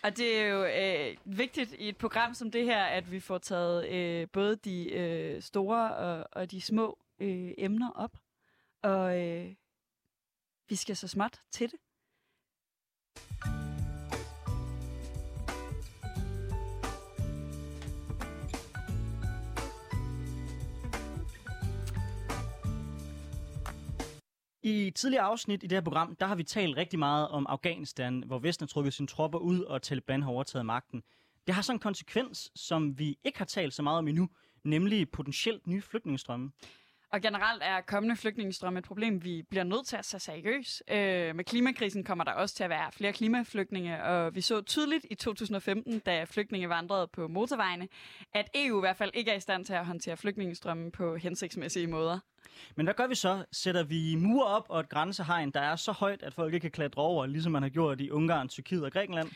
Og 0.02 0.16
det 0.16 0.38
er 0.38 0.46
jo 0.46 0.64
øh, 0.64 1.16
vigtigt 1.24 1.72
i 1.72 1.88
et 1.88 1.96
program 1.96 2.34
som 2.34 2.50
det 2.50 2.64
her, 2.64 2.84
at 2.84 3.10
vi 3.10 3.20
får 3.20 3.38
taget 3.38 3.88
øh, 3.88 4.28
både 4.32 4.56
de 4.56 4.92
øh, 4.92 5.42
store 5.42 5.94
og, 5.96 6.28
og 6.32 6.50
de 6.50 6.60
små 6.60 6.98
øh, 7.18 7.52
emner 7.58 7.90
op. 7.90 8.18
Og 8.82 9.20
øh, 9.20 9.54
vi 10.68 10.76
skal 10.76 10.96
så 10.96 11.08
småt 11.08 11.40
til 11.50 11.70
det. 11.70 11.78
I 24.62 24.90
tidligere 24.90 25.24
afsnit 25.24 25.62
i 25.62 25.66
det 25.66 25.76
her 25.76 25.80
program, 25.80 26.16
der 26.16 26.26
har 26.26 26.34
vi 26.34 26.42
talt 26.42 26.76
rigtig 26.76 26.98
meget 26.98 27.28
om 27.28 27.46
Afghanistan, 27.48 28.22
hvor 28.26 28.38
Vesten 28.38 28.64
har 28.64 28.68
trukket 28.68 28.94
sine 28.94 29.08
tropper 29.08 29.38
ud, 29.38 29.60
og 29.60 29.82
Taliban 29.82 30.22
har 30.22 30.30
overtaget 30.30 30.66
magten. 30.66 31.02
Det 31.46 31.54
har 31.54 31.62
sådan 31.62 31.76
en 31.76 31.80
konsekvens, 31.80 32.50
som 32.54 32.98
vi 32.98 33.18
ikke 33.24 33.38
har 33.38 33.44
talt 33.44 33.74
så 33.74 33.82
meget 33.82 33.98
om 33.98 34.08
endnu, 34.08 34.28
nemlig 34.64 35.10
potentielt 35.10 35.66
nye 35.66 35.82
flygtningestrømme. 35.82 36.50
Og 37.12 37.20
generelt 37.20 37.62
er 37.64 37.80
kommende 37.80 38.16
flygtningestrømme 38.16 38.78
et 38.78 38.84
problem, 38.84 39.24
vi 39.24 39.42
bliver 39.42 39.64
nødt 39.64 39.86
til 39.86 39.96
at 39.96 40.04
tage 40.04 40.20
seriøst. 40.20 40.82
Øh, 40.88 41.36
med 41.36 41.44
klimakrisen 41.44 42.04
kommer 42.04 42.24
der 42.24 42.32
også 42.32 42.54
til 42.54 42.64
at 42.64 42.70
være 42.70 42.92
flere 42.92 43.12
klimaflygtninge, 43.12 44.04
og 44.04 44.34
vi 44.34 44.40
så 44.40 44.60
tydeligt 44.60 45.06
i 45.10 45.14
2015, 45.14 45.98
da 45.98 46.24
flygtninge 46.24 46.68
vandrede 46.68 47.08
på 47.08 47.28
motorvejene, 47.28 47.88
at 48.34 48.50
EU 48.54 48.78
i 48.78 48.80
hvert 48.80 48.96
fald 48.96 49.10
ikke 49.14 49.30
er 49.30 49.36
i 49.36 49.40
stand 49.40 49.64
til 49.64 49.72
at 49.72 49.86
håndtere 49.86 50.16
flygtningestrømmen 50.16 50.90
på 50.90 51.16
hensigtsmæssige 51.16 51.86
måder. 51.86 52.18
Men 52.76 52.86
hvad 52.86 52.94
gør 52.94 53.06
vi 53.06 53.14
så? 53.14 53.44
Sætter 53.52 53.82
vi 53.82 54.14
mur 54.14 54.44
op 54.44 54.66
og 54.68 54.80
et 54.80 54.88
grænsehegn, 54.88 55.50
der 55.50 55.60
er 55.60 55.76
så 55.76 55.92
højt, 55.92 56.22
at 56.22 56.34
folk 56.34 56.54
ikke 56.54 56.64
kan 56.64 56.70
klatre 56.70 57.02
over, 57.02 57.26
ligesom 57.26 57.52
man 57.52 57.62
har 57.62 57.68
gjort 57.68 58.00
i 58.00 58.10
Ungarn, 58.10 58.48
Tyrkiet 58.48 58.84
og 58.84 58.92
Grækenland? 58.92 59.30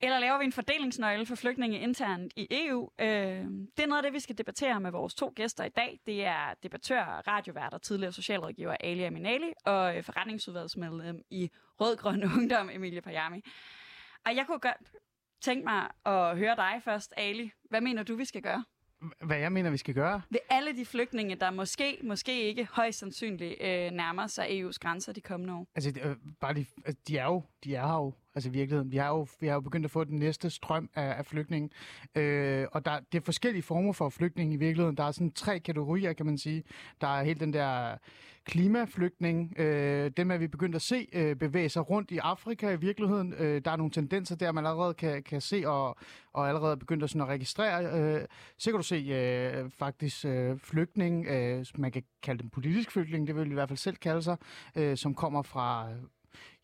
Eller 0.00 0.18
laver 0.18 0.38
vi 0.38 0.44
en 0.44 0.52
fordelingsnøgle 0.52 1.26
for 1.26 1.34
flygtninge 1.34 1.78
internt 1.78 2.32
i 2.36 2.46
EU? 2.50 2.90
Øh, 2.98 3.06
det 3.06 3.82
er 3.82 3.86
noget 3.86 3.98
af 3.98 4.02
det, 4.02 4.12
vi 4.12 4.20
skal 4.20 4.38
debattere 4.38 4.80
med 4.80 4.90
vores 4.90 5.14
to 5.14 5.32
gæster 5.36 5.64
i 5.64 5.68
dag. 5.68 6.00
Det 6.06 6.24
er 6.24 6.54
debattør, 6.62 7.22
radiovært 7.28 7.74
og 7.74 7.82
tidligere 7.82 8.12
socialrådgiver 8.12 8.76
Ali 8.80 9.02
Aminali 9.02 9.52
og 9.64 9.96
øh, 9.96 10.02
forretningsudvalgsmedlem 10.02 11.22
i 11.30 11.50
Rødgrøn 11.80 12.24
Ungdom 12.36 12.70
Emilie 12.72 13.00
Pajami. 13.00 13.42
Og 14.26 14.36
jeg 14.36 14.46
kunne 14.46 14.58
godt 14.58 14.76
tænke 15.40 15.64
mig 15.64 15.88
at 16.04 16.38
høre 16.38 16.56
dig 16.56 16.80
først, 16.84 17.14
Ali. 17.16 17.50
Hvad 17.70 17.80
mener 17.80 18.02
du, 18.02 18.16
vi 18.16 18.24
skal 18.24 18.42
gøre? 18.42 18.64
Hvad 19.24 19.36
jeg 19.36 19.52
mener, 19.52 19.70
vi 19.70 19.76
skal 19.76 19.94
gøre? 19.94 20.22
Ved 20.30 20.38
alle 20.50 20.76
de 20.76 20.84
flygtninge, 20.84 21.34
der 21.34 21.50
måske, 21.50 21.98
måske 22.04 22.42
ikke 22.42 22.68
højst 22.72 22.98
sandsynligt 22.98 23.54
øh, 23.60 23.90
nærmer 23.90 24.26
sig 24.26 24.46
EU's 24.46 24.78
grænser 24.80 25.12
de 25.12 25.20
kommende 25.20 25.54
år? 25.54 25.66
Altså, 25.74 25.92
øh, 26.02 26.16
bare 26.40 26.54
de, 26.54 26.66
altså, 26.84 27.02
de 27.08 27.18
er 27.18 27.24
jo, 27.24 27.42
de 27.64 27.74
er 27.74 27.86
her 27.86 27.94
jo, 27.94 28.12
altså 28.36 28.48
i 28.48 28.52
virkeligheden. 28.52 28.92
Vi 28.92 28.96
har 28.96 29.08
jo, 29.08 29.26
vi 29.40 29.46
har 29.46 29.54
jo 29.54 29.60
begyndt 29.60 29.84
at 29.84 29.90
få 29.90 30.04
den 30.04 30.18
næste 30.18 30.50
strøm 30.50 30.90
af, 30.94 31.18
af 31.18 31.26
flygtninge. 31.26 31.70
Øh, 32.14 32.66
og 32.72 32.84
der, 32.84 33.00
det 33.12 33.18
er 33.18 33.24
forskellige 33.24 33.62
former 33.62 33.92
for 33.92 34.08
flygtninge 34.08 34.54
i 34.54 34.56
virkeligheden. 34.56 34.96
Der 34.96 35.04
er 35.04 35.10
sådan 35.10 35.32
tre 35.32 35.60
kategorier, 35.60 36.12
kan 36.12 36.26
man 36.26 36.38
sige. 36.38 36.64
Der 37.00 37.18
er 37.18 37.22
helt 37.22 37.40
den 37.40 37.52
der 37.52 37.96
klimaflygtning. 38.44 39.58
Øh, 39.58 40.10
dem 40.16 40.30
er 40.30 40.36
vi 40.36 40.46
begyndt 40.46 40.76
at 40.76 40.82
se 40.82 41.08
øh, 41.12 41.36
bevæge 41.36 41.68
sig 41.68 41.90
rundt 41.90 42.10
i 42.10 42.18
Afrika 42.18 42.70
i 42.70 42.76
virkeligheden. 42.76 43.34
Øh, 43.38 43.64
der 43.64 43.70
er 43.70 43.76
nogle 43.76 43.90
tendenser 43.90 44.36
der, 44.36 44.52
man 44.52 44.66
allerede 44.66 44.94
kan, 44.94 45.22
kan 45.22 45.40
se 45.40 45.62
og, 45.66 45.96
og 46.32 46.48
allerede 46.48 46.76
begyndt 46.76 47.04
at, 47.04 47.10
sådan 47.10 47.22
at 47.22 47.28
registrere. 47.28 48.00
Øh, 48.00 48.26
så 48.58 48.70
kan 48.70 48.76
du 48.76 48.82
se 48.82 48.96
øh, 48.96 49.70
faktisk 49.70 50.24
øh, 50.24 50.58
flygtning, 50.58 51.26
øh, 51.26 51.66
man 51.74 51.92
kan 51.92 52.02
kalde 52.22 52.42
dem 52.42 52.50
politisk 52.50 52.90
flygtning, 52.90 53.26
det 53.26 53.36
vil 53.36 53.44
vi 53.44 53.50
i 53.50 53.54
hvert 53.54 53.68
fald 53.68 53.76
selv 53.78 53.96
kalde 53.96 54.22
sig, 54.22 54.36
øh, 54.76 54.96
som 54.96 55.14
kommer 55.14 55.42
fra 55.42 55.88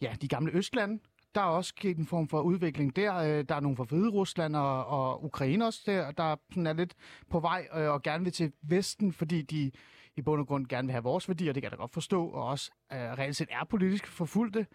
ja, 0.00 0.14
de 0.22 0.28
gamle 0.28 0.52
Østlande, 0.52 0.98
der 1.34 1.40
er 1.40 1.44
også 1.44 1.68
sket 1.68 1.96
en 1.96 2.06
form 2.06 2.28
for 2.28 2.40
udvikling 2.40 2.96
der. 2.96 3.14
Øh, 3.14 3.44
der 3.48 3.54
er 3.54 3.60
nogle 3.60 3.76
fra 3.76 3.84
Hvide 3.84 4.08
Rusland 4.08 4.56
og, 4.56 4.86
og 4.86 5.24
Ukraine 5.24 5.66
også 5.66 5.80
der, 5.86 6.10
der 6.10 6.36
sådan 6.50 6.66
er 6.66 6.72
lidt 6.72 6.94
på 7.30 7.40
vej 7.40 7.68
øh, 7.74 7.88
og 7.88 8.02
gerne 8.02 8.24
vil 8.24 8.32
til 8.32 8.52
Vesten, 8.62 9.12
fordi 9.12 9.42
de 9.42 9.70
i 10.16 10.22
bund 10.22 10.40
og 10.40 10.46
grund 10.46 10.66
gerne 10.66 10.86
vil 10.86 10.92
have 10.92 11.02
vores 11.02 11.28
værdier, 11.28 11.52
det 11.52 11.62
kan 11.62 11.70
jeg 11.70 11.78
da 11.78 11.82
godt 11.82 11.92
forstå, 11.92 12.26
og 12.26 12.44
også 12.44 12.70
øh, 12.92 12.98
reelt 12.98 13.36
set 13.36 13.48
er 13.50 13.64
politisk 13.64 14.06
forfulgte. 14.06 14.66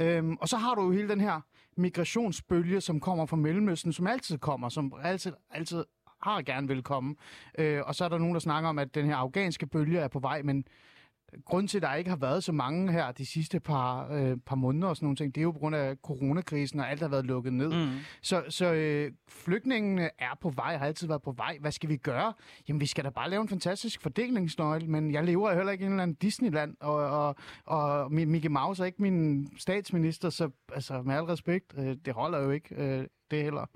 Øhm, 0.00 0.36
og 0.40 0.48
så 0.48 0.56
har 0.56 0.74
du 0.74 0.82
jo 0.82 0.90
hele 0.90 1.08
den 1.08 1.20
her 1.20 1.40
migrationsbølge, 1.76 2.80
som 2.80 3.00
kommer 3.00 3.26
fra 3.26 3.36
Mellemøsten, 3.36 3.92
som 3.92 4.06
altid 4.06 4.38
kommer, 4.38 4.68
som 4.68 4.92
altid, 5.02 5.32
altid 5.50 5.84
har 6.22 6.42
gerne 6.42 6.68
vil 6.68 6.82
komme. 6.82 7.14
Øh, 7.58 7.82
og 7.86 7.94
så 7.94 8.04
er 8.04 8.08
der 8.08 8.18
nogen, 8.18 8.34
der 8.34 8.40
snakker 8.40 8.68
om, 8.68 8.78
at 8.78 8.94
den 8.94 9.06
her 9.06 9.16
afghanske 9.16 9.66
bølge 9.66 9.98
er 9.98 10.08
på 10.08 10.18
vej, 10.18 10.42
men 10.42 10.64
grund 11.44 11.68
til, 11.68 11.78
at 11.78 11.82
der 11.82 11.94
ikke 11.94 12.10
har 12.10 12.16
været 12.16 12.44
så 12.44 12.52
mange 12.52 12.92
her 12.92 13.12
de 13.12 13.26
sidste 13.26 13.60
par, 13.60 14.12
øh, 14.12 14.36
par 14.46 14.56
måneder 14.56 14.88
og 14.88 14.96
sådan 14.96 15.04
nogle 15.04 15.16
ting, 15.16 15.34
det 15.34 15.40
er 15.40 15.42
jo 15.42 15.50
på 15.50 15.58
grund 15.58 15.76
af 15.76 15.96
coronakrisen, 16.02 16.80
og 16.80 16.90
alt 16.90 17.00
har 17.00 17.08
været 17.08 17.26
lukket 17.26 17.52
ned. 17.52 17.86
Mm. 17.86 17.92
Så, 18.22 18.42
så 18.48 18.72
øh, 18.72 19.12
flygtningene 19.28 20.10
er 20.18 20.38
på 20.40 20.50
vej, 20.50 20.76
har 20.76 20.86
altid 20.86 21.06
været 21.06 21.22
på 21.22 21.32
vej. 21.32 21.58
Hvad 21.60 21.72
skal 21.72 21.88
vi 21.88 21.96
gøre? 21.96 22.32
Jamen, 22.68 22.80
vi 22.80 22.86
skal 22.86 23.04
da 23.04 23.10
bare 23.10 23.30
lave 23.30 23.42
en 23.42 23.48
fantastisk 23.48 24.02
fordelingsnøgle, 24.02 24.86
men 24.86 25.12
jeg 25.12 25.24
lever 25.24 25.54
heller 25.54 25.72
ikke 25.72 25.82
i 25.82 25.86
en 25.86 25.92
eller 25.92 26.02
anden 26.02 26.16
Disneyland, 26.16 26.76
og, 26.80 26.94
og, 26.94 27.36
og 27.64 28.12
Mickey 28.12 28.48
Mouse 28.48 28.82
er 28.82 28.86
ikke 28.86 29.02
min 29.02 29.48
statsminister, 29.58 30.30
så 30.30 30.50
altså, 30.72 31.02
med 31.02 31.14
al 31.14 31.22
respekt, 31.22 31.74
øh, 31.78 31.96
det 32.04 32.14
holder 32.14 32.38
jo 32.38 32.50
ikke 32.50 32.74
øh, 32.74 33.06
det 33.30 33.42
heller. 33.42 33.66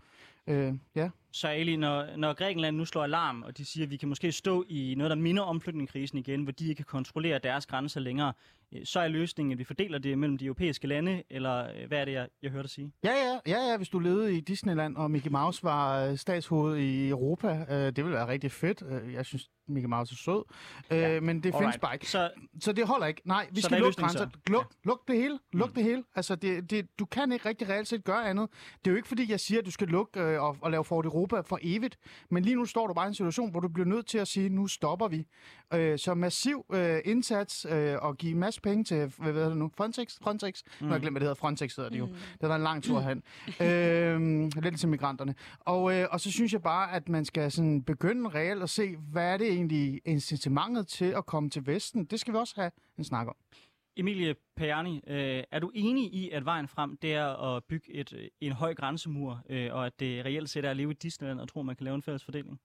Øh, 0.50 0.75
ja. 0.95 1.11
Så 1.33 1.49
Ali, 1.49 1.76
når, 1.76 2.16
når 2.16 2.33
Grækenland 2.33 2.76
nu 2.76 2.85
slår 2.85 3.04
alarm, 3.04 3.42
og 3.42 3.59
de 3.59 3.64
siger, 3.64 3.87
at 3.87 3.90
vi 3.90 3.97
kan 3.97 4.09
måske 4.09 4.33
stå 4.33 4.64
i 4.69 4.95
noget, 4.99 5.11
der 5.11 5.16
minder 5.16 5.42
om 5.42 5.61
flygtningekrisen 5.61 6.19
igen, 6.19 6.42
hvor 6.42 6.52
de 6.52 6.69
ikke 6.69 6.75
kan 6.75 6.85
kontrollere 6.85 7.38
deres 7.38 7.66
grænser 7.66 8.00
længere, 8.00 8.33
så 8.85 9.00
er 9.00 9.09
løsningen, 9.09 9.53
at 9.53 9.59
vi 9.59 9.65
fordeler 9.65 9.99
det 9.99 10.19
mellem 10.19 10.39
de 10.39 10.45
europæiske 10.45 10.87
lande, 10.87 11.23
eller 11.31 11.59
øh, 11.59 11.89
hvad 11.89 11.99
er 11.99 12.05
det, 12.05 12.12
jeg, 12.12 12.29
jeg 12.43 12.50
hørte 12.50 12.62
dig 12.62 12.71
sige? 12.71 12.93
Ja, 13.05 13.11
ja, 13.11 13.39
ja, 13.47 13.71
ja, 13.71 13.77
hvis 13.77 13.89
du 13.89 13.99
levede 13.99 14.37
i 14.37 14.41
Disneyland, 14.41 14.97
og 14.97 15.11
Mickey 15.11 15.31
Mouse 15.31 15.62
var 15.62 16.05
øh, 16.05 16.17
statshoved 16.17 16.77
i 16.77 17.09
Europa, 17.09 17.67
øh, 17.71 17.77
det 17.77 17.97
ville 17.97 18.12
være 18.12 18.29
rigtig 18.29 18.53
fedt. 18.53 18.83
Jeg 19.15 19.27
synes, 19.27 19.50
Mickey 19.69 19.89
Mouse 19.89 20.12
er 20.12 20.17
sød, 20.17 20.43
ja. 20.91 21.17
øh, 21.17 21.23
men 21.23 21.37
det 21.37 21.47
Alright. 21.47 21.62
findes 21.62 21.79
bare 21.79 21.95
ikke. 21.95 22.11
Så, 22.11 22.31
så 22.61 22.73
det 22.73 22.87
holder 22.87 23.07
ikke. 23.07 23.23
Nej, 23.25 23.47
vi 23.53 23.61
skal 23.61 23.81
lukke 23.81 24.00
grænser. 24.00 24.29
Luk, 24.47 24.67
ja. 24.85 24.89
luk 24.89 25.09
det 25.09 25.17
hele. 25.17 25.39
Luk 25.53 25.69
mm. 25.69 25.75
det 25.75 25.85
hele. 25.85 26.05
Altså, 26.15 26.35
det, 26.35 26.71
det, 26.71 26.87
du 26.99 27.05
kan 27.05 27.33
ikke 27.33 27.49
rigtig 27.49 27.69
reelt 27.69 27.89
set 27.89 28.05
gøre 28.05 28.29
andet. 28.29 28.49
Det 28.79 28.87
er 28.87 28.91
jo 28.91 28.97
ikke, 28.97 29.09
fordi 29.09 29.31
jeg 29.31 29.41
siger, 29.41 29.61
at 29.61 29.66
du 29.66 29.71
skal 29.71 29.88
lukke 29.88 30.21
øh, 30.21 30.42
og, 30.42 30.57
og 30.61 30.71
lave 30.71 30.85
Fort 30.85 31.05
Europa 31.05 31.40
for 31.40 31.59
evigt, 31.62 31.99
men 32.31 32.42
lige 32.42 32.57
nu 32.57 32.64
står 32.64 32.87
du 32.87 32.94
bare 32.94 33.07
i 33.07 33.09
en 33.09 33.14
situation, 33.14 33.51
hvor 33.51 33.61
du 33.61 33.68
bliver 33.68 33.87
nødt 33.87 34.07
til 34.07 34.18
at 34.18 34.29
sige, 34.29 34.49
nu 34.49 34.66
stopper 34.66 35.09
vi. 35.09 35.27
Øh, 35.75 35.99
så 35.99 36.14
massiv 36.14 36.64
øh, 36.73 37.01
indsats 37.05 37.66
øh, 37.71 37.97
og 38.03 38.16
give 38.16 38.35
masse 38.35 38.60
penge 38.62 38.85
til, 38.85 39.12
hvad 39.18 39.33
ved 39.33 39.44
det 39.44 39.57
nu, 39.57 39.70
Frontex? 39.77 40.18
Frontex? 40.23 40.62
Mm. 40.64 40.85
Nu 40.85 40.88
har 40.88 40.94
jeg 40.94 41.01
glemt, 41.01 41.14
hvad 41.14 41.20
det 41.20 41.27
hedder. 41.27 41.35
Frontex 41.35 41.77
hedder 41.77 41.90
det 41.90 41.99
jo. 41.99 42.07
Mm. 42.07 42.12
Det 42.40 42.49
var 42.49 42.57
en 42.57 42.62
lang 42.62 42.83
tur 42.83 43.01
hen. 43.01 43.23
øh, 43.66 44.62
lidt 44.62 44.79
til 44.81 44.88
migranterne. 44.88 45.35
Og, 45.61 45.94
øh, 45.94 46.07
og 46.11 46.20
så 46.20 46.31
synes 46.33 46.53
jeg 46.53 46.62
bare, 46.62 46.92
at 46.92 47.09
man 47.09 47.25
skal 47.25 47.53
sådan 47.53 47.83
begynde 47.83 48.29
reelt 48.29 48.62
at 48.62 48.70
se, 48.70 48.96
hvad 48.96 49.33
er 49.33 49.37
det 49.37 49.46
egentlig 49.46 50.01
incitamentet 50.05 50.87
til 50.87 51.05
at 51.05 51.27
komme 51.27 51.51
til 51.51 51.66
Vesten? 51.66 52.05
Det 52.05 52.20
skal 52.20 52.35
vi 52.35 52.38
også 52.38 52.55
have 52.57 52.70
en 52.99 53.05
snak 53.05 53.27
om. 53.27 53.37
Emilie 53.96 54.35
Pajani, 54.57 55.01
øh, 55.07 55.44
er 55.51 55.59
du 55.59 55.70
enig 55.75 56.14
i, 56.14 56.31
at 56.31 56.44
vejen 56.44 56.68
frem 56.68 56.96
det 56.96 57.14
er 57.14 57.57
at 57.57 57.64
bygge 57.64 57.94
et, 57.94 58.12
øh, 58.12 58.29
en 58.40 58.53
høj 58.53 58.75
grænsemur, 58.75 59.42
øh, 59.51 59.75
og 59.75 59.87
at 59.87 60.01
det 60.01 60.25
reelt 60.25 60.51
set 60.51 60.64
er 60.64 60.70
at 60.70 60.77
leve 60.77 60.90
i 60.90 60.94
Disneyland 60.94 61.40
og 61.40 61.49
tro, 61.49 61.62
man 61.62 61.77
kan 61.77 61.85
lave 61.85 61.94
en 61.94 62.03
fælles 62.03 62.25
fordeling? 62.25 62.61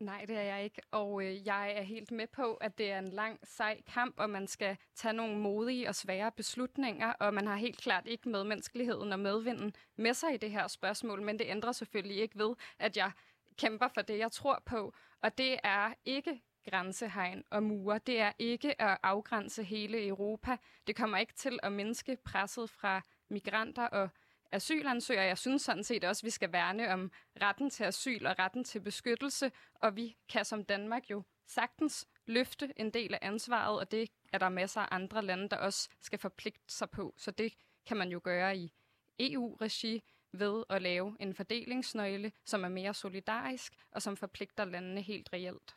Nej, 0.00 0.24
det 0.28 0.36
er 0.36 0.42
jeg 0.42 0.64
ikke, 0.64 0.82
og 0.90 1.22
øh, 1.22 1.46
jeg 1.46 1.72
er 1.76 1.82
helt 1.82 2.10
med 2.10 2.26
på, 2.26 2.54
at 2.54 2.78
det 2.78 2.92
er 2.92 2.98
en 2.98 3.08
lang, 3.08 3.38
sej 3.44 3.80
kamp, 3.86 4.14
og 4.18 4.30
man 4.30 4.46
skal 4.46 4.76
tage 4.94 5.12
nogle 5.12 5.38
modige 5.38 5.88
og 5.88 5.94
svære 5.94 6.32
beslutninger, 6.32 7.12
og 7.12 7.34
man 7.34 7.46
har 7.46 7.56
helt 7.56 7.76
klart 7.76 8.06
ikke 8.06 8.28
medmenneskeligheden 8.28 9.12
og 9.12 9.18
medvinden 9.18 9.74
med 9.96 10.14
sig 10.14 10.34
i 10.34 10.36
det 10.36 10.50
her 10.50 10.68
spørgsmål, 10.68 11.22
men 11.22 11.38
det 11.38 11.46
ændrer 11.48 11.72
selvfølgelig 11.72 12.16
ikke 12.16 12.38
ved, 12.38 12.54
at 12.78 12.96
jeg 12.96 13.10
kæmper 13.56 13.88
for 13.88 14.02
det, 14.02 14.18
jeg 14.18 14.32
tror 14.32 14.62
på, 14.66 14.94
og 15.22 15.38
det 15.38 15.58
er 15.62 15.94
ikke 16.04 16.40
grænsehegn 16.70 17.44
og 17.50 17.62
mure. 17.62 17.98
Det 17.98 18.20
er 18.20 18.32
ikke 18.38 18.82
at 18.82 18.98
afgrænse 19.02 19.64
hele 19.64 20.06
Europa. 20.06 20.56
Det 20.86 20.96
kommer 20.96 21.18
ikke 21.18 21.34
til 21.34 21.58
at 21.62 21.72
mindske 21.72 22.16
presset 22.24 22.70
fra 22.70 23.02
migranter 23.28 23.86
og 23.86 24.08
asylansøgere. 24.52 25.24
Jeg 25.24 25.38
synes 25.38 25.62
sådan 25.62 25.84
set 25.84 26.04
også, 26.04 26.20
at 26.20 26.24
vi 26.24 26.30
skal 26.30 26.52
værne 26.52 26.92
om 26.92 27.12
retten 27.42 27.70
til 27.70 27.84
asyl 27.84 28.26
og 28.26 28.38
retten 28.38 28.64
til 28.64 28.80
beskyttelse, 28.80 29.52
og 29.74 29.96
vi 29.96 30.16
kan 30.28 30.44
som 30.44 30.64
Danmark 30.64 31.10
jo 31.10 31.22
sagtens 31.46 32.08
løfte 32.26 32.72
en 32.76 32.90
del 32.90 33.14
af 33.14 33.18
ansvaret, 33.22 33.78
og 33.78 33.90
det 33.90 34.10
er 34.32 34.38
der 34.38 34.48
masser 34.48 34.80
af 34.80 34.88
andre 34.90 35.22
lande, 35.22 35.48
der 35.48 35.56
også 35.56 35.88
skal 36.00 36.18
forpligte 36.18 36.74
sig 36.74 36.90
på. 36.90 37.14
Så 37.16 37.30
det 37.30 37.52
kan 37.86 37.96
man 37.96 38.08
jo 38.08 38.20
gøre 38.24 38.56
i 38.56 38.72
EU-regi 39.18 40.02
ved 40.32 40.64
at 40.70 40.82
lave 40.82 41.16
en 41.20 41.34
fordelingsnøgle, 41.34 42.32
som 42.44 42.64
er 42.64 42.68
mere 42.68 42.94
solidarisk 42.94 43.72
og 43.90 44.02
som 44.02 44.16
forpligter 44.16 44.64
landene 44.64 45.02
helt 45.02 45.28
reelt. 45.32 45.74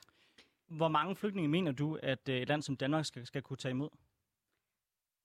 Hvor 0.67 0.87
mange 0.87 1.15
flygtninge 1.15 1.47
mener 1.49 1.71
du, 1.71 1.99
at 2.03 2.29
øh, 2.29 2.35
et 2.35 2.47
land 2.47 2.61
som 2.61 2.77
Danmark 2.77 3.05
skal, 3.05 3.25
skal 3.25 3.41
kunne 3.41 3.57
tage 3.57 3.69
imod? 3.69 3.89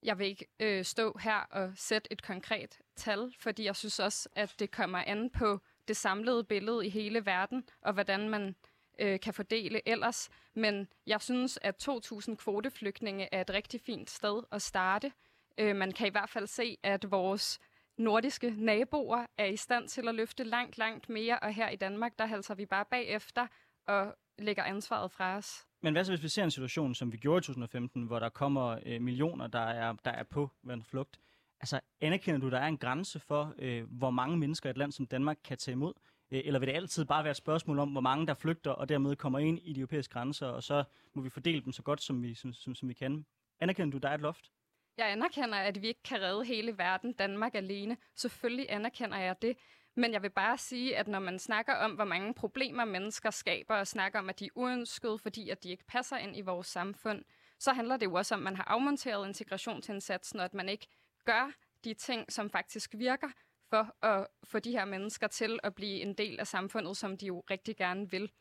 Jeg 0.03 0.19
vil 0.19 0.27
ikke 0.27 0.47
øh, 0.59 0.85
stå 0.85 1.17
her 1.21 1.37
og 1.51 1.71
sætte 1.75 2.11
et 2.11 2.23
konkret 2.23 2.79
tal, 2.95 3.33
fordi 3.39 3.63
jeg 3.63 3.75
synes 3.75 3.99
også, 3.99 4.29
at 4.35 4.55
det 4.59 4.71
kommer 4.71 5.03
an 5.07 5.29
på 5.29 5.59
det 5.87 5.97
samlede 5.97 6.43
billede 6.43 6.85
i 6.85 6.89
hele 6.89 7.25
verden, 7.25 7.63
og 7.81 7.93
hvordan 7.93 8.29
man 8.29 8.55
øh, 8.99 9.19
kan 9.19 9.33
fordele 9.33 9.89
ellers. 9.89 10.29
Men 10.53 10.87
jeg 11.05 11.21
synes, 11.21 11.59
at 11.61 11.89
2.000 11.89 12.35
kvoteflygtninge 12.35 13.29
er 13.31 13.41
et 13.41 13.49
rigtig 13.49 13.81
fint 13.81 14.09
sted 14.09 14.43
at 14.51 14.61
starte. 14.61 15.11
Øh, 15.57 15.75
man 15.75 15.91
kan 15.91 16.07
i 16.07 16.11
hvert 16.11 16.29
fald 16.29 16.47
se, 16.47 16.77
at 16.83 17.11
vores 17.11 17.59
nordiske 17.97 18.53
naboer 18.57 19.25
er 19.37 19.45
i 19.45 19.57
stand 19.57 19.87
til 19.87 20.07
at 20.07 20.15
løfte 20.15 20.43
langt, 20.43 20.77
langt 20.77 21.09
mere, 21.09 21.39
og 21.39 21.53
her 21.53 21.69
i 21.69 21.75
Danmark, 21.75 22.19
der 22.19 22.25
halser 22.25 22.55
vi 22.55 22.65
bare 22.65 22.85
bagefter 22.91 23.47
og 23.87 24.15
lægger 24.39 24.63
ansvaret 24.63 25.11
fra 25.11 25.37
os. 25.37 25.65
Men 25.81 25.93
hvad 25.93 26.03
så, 26.05 26.11
hvis 26.11 26.23
vi 26.23 26.29
ser 26.29 26.43
en 26.43 26.51
situation, 26.51 26.95
som 26.95 27.11
vi 27.11 27.17
gjorde 27.17 27.37
i 27.37 27.41
2015, 27.41 28.03
hvor 28.03 28.19
der 28.19 28.29
kommer 28.29 28.79
øh, 28.85 29.01
millioner, 29.01 29.47
der 29.47 29.59
er, 29.59 29.93
der 30.05 30.11
er 30.11 30.23
på 30.23 30.49
en 30.69 30.83
flugt? 30.83 31.19
Altså, 31.59 31.79
anerkender 32.01 32.39
du, 32.39 32.49
der 32.49 32.59
er 32.59 32.67
en 32.67 32.77
grænse 32.77 33.19
for, 33.19 33.53
øh, 33.59 33.83
hvor 33.91 34.09
mange 34.09 34.37
mennesker 34.37 34.69
et 34.69 34.77
land 34.77 34.91
som 34.91 35.07
Danmark 35.07 35.37
kan 35.43 35.57
tage 35.57 35.73
imod? 35.73 35.93
Øh, 36.31 36.41
eller 36.45 36.59
vil 36.59 36.67
det 36.67 36.75
altid 36.75 37.05
bare 37.05 37.23
være 37.23 37.31
et 37.31 37.37
spørgsmål 37.37 37.79
om, 37.79 37.89
hvor 37.89 38.01
mange 38.01 38.27
der 38.27 38.33
flygter, 38.33 38.71
og 38.71 38.89
dermed 38.89 39.15
kommer 39.15 39.39
ind 39.39 39.59
i 39.63 39.73
de 39.73 39.79
europæiske 39.79 40.13
grænser, 40.13 40.47
og 40.47 40.63
så 40.63 40.83
må 41.13 41.21
vi 41.21 41.29
fordele 41.29 41.61
dem 41.61 41.71
så 41.71 41.83
godt, 41.83 42.01
som 42.01 42.23
vi, 42.23 42.33
som, 42.33 42.53
som, 42.53 42.75
som 42.75 42.89
vi 42.89 42.93
kan? 42.93 43.25
Anerkender 43.59 43.91
du, 43.91 43.97
der 43.97 44.09
er 44.09 44.13
et 44.13 44.21
loft? 44.21 44.51
Jeg 44.97 45.11
anerkender, 45.11 45.57
at 45.57 45.81
vi 45.81 45.87
ikke 45.87 46.03
kan 46.03 46.21
redde 46.21 46.45
hele 46.45 46.77
verden, 46.77 47.13
Danmark 47.13 47.55
alene. 47.55 47.97
Selvfølgelig 48.15 48.65
anerkender 48.69 49.17
jeg 49.17 49.41
det. 49.41 49.57
Men 49.99 50.13
jeg 50.13 50.23
vil 50.23 50.29
bare 50.29 50.57
sige, 50.57 50.97
at 50.97 51.07
når 51.07 51.19
man 51.19 51.39
snakker 51.39 51.75
om, 51.75 51.91
hvor 51.91 52.03
mange 52.03 52.33
problemer 52.33 52.85
mennesker 52.85 53.29
skaber, 53.29 53.75
og 53.75 53.87
snakker 53.87 54.19
om, 54.19 54.29
at 54.29 54.39
de 54.39 54.45
er 54.45 54.49
uønskede, 54.55 55.17
fordi 55.17 55.49
at 55.49 55.63
de 55.63 55.69
ikke 55.69 55.85
passer 55.87 56.17
ind 56.17 56.37
i 56.37 56.41
vores 56.41 56.67
samfund, 56.67 57.23
så 57.59 57.73
handler 57.73 57.97
det 57.97 58.05
jo 58.05 58.13
også 58.13 58.35
om, 58.35 58.39
at 58.39 58.43
man 58.43 58.55
har 58.55 58.63
afmonteret 58.63 59.27
integrationsindsatsen, 59.27 60.39
og 60.39 60.45
at 60.45 60.53
man 60.53 60.69
ikke 60.69 60.87
gør 61.25 61.51
de 61.83 61.93
ting, 61.93 62.31
som 62.31 62.49
faktisk 62.49 62.93
virker, 62.97 63.27
for 63.69 64.05
at 64.05 64.27
få 64.43 64.59
de 64.59 64.71
her 64.71 64.85
mennesker 64.85 65.27
til 65.27 65.59
at 65.63 65.75
blive 65.75 66.01
en 66.01 66.13
del 66.13 66.39
af 66.39 66.47
samfundet, 66.47 66.97
som 66.97 67.17
de 67.17 67.25
jo 67.25 67.43
rigtig 67.49 67.77
gerne 67.77 68.11
vil. 68.11 68.31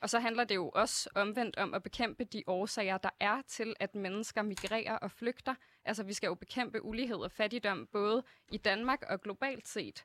Og 0.00 0.10
så 0.10 0.18
handler 0.18 0.44
det 0.44 0.54
jo 0.54 0.68
også 0.68 1.10
omvendt 1.14 1.56
om 1.56 1.74
at 1.74 1.82
bekæmpe 1.82 2.24
de 2.24 2.42
årsager, 2.46 2.98
der 2.98 3.10
er 3.20 3.42
til, 3.42 3.74
at 3.80 3.94
mennesker 3.94 4.42
migrerer 4.42 4.98
og 4.98 5.10
flygter. 5.10 5.54
Altså, 5.84 6.02
vi 6.02 6.12
skal 6.12 6.26
jo 6.26 6.34
bekæmpe 6.34 6.84
ulighed 6.84 7.16
og 7.16 7.30
fattigdom, 7.30 7.86
både 7.86 8.24
i 8.52 8.56
Danmark 8.56 9.02
og 9.08 9.20
globalt 9.20 9.68
set. 9.68 10.04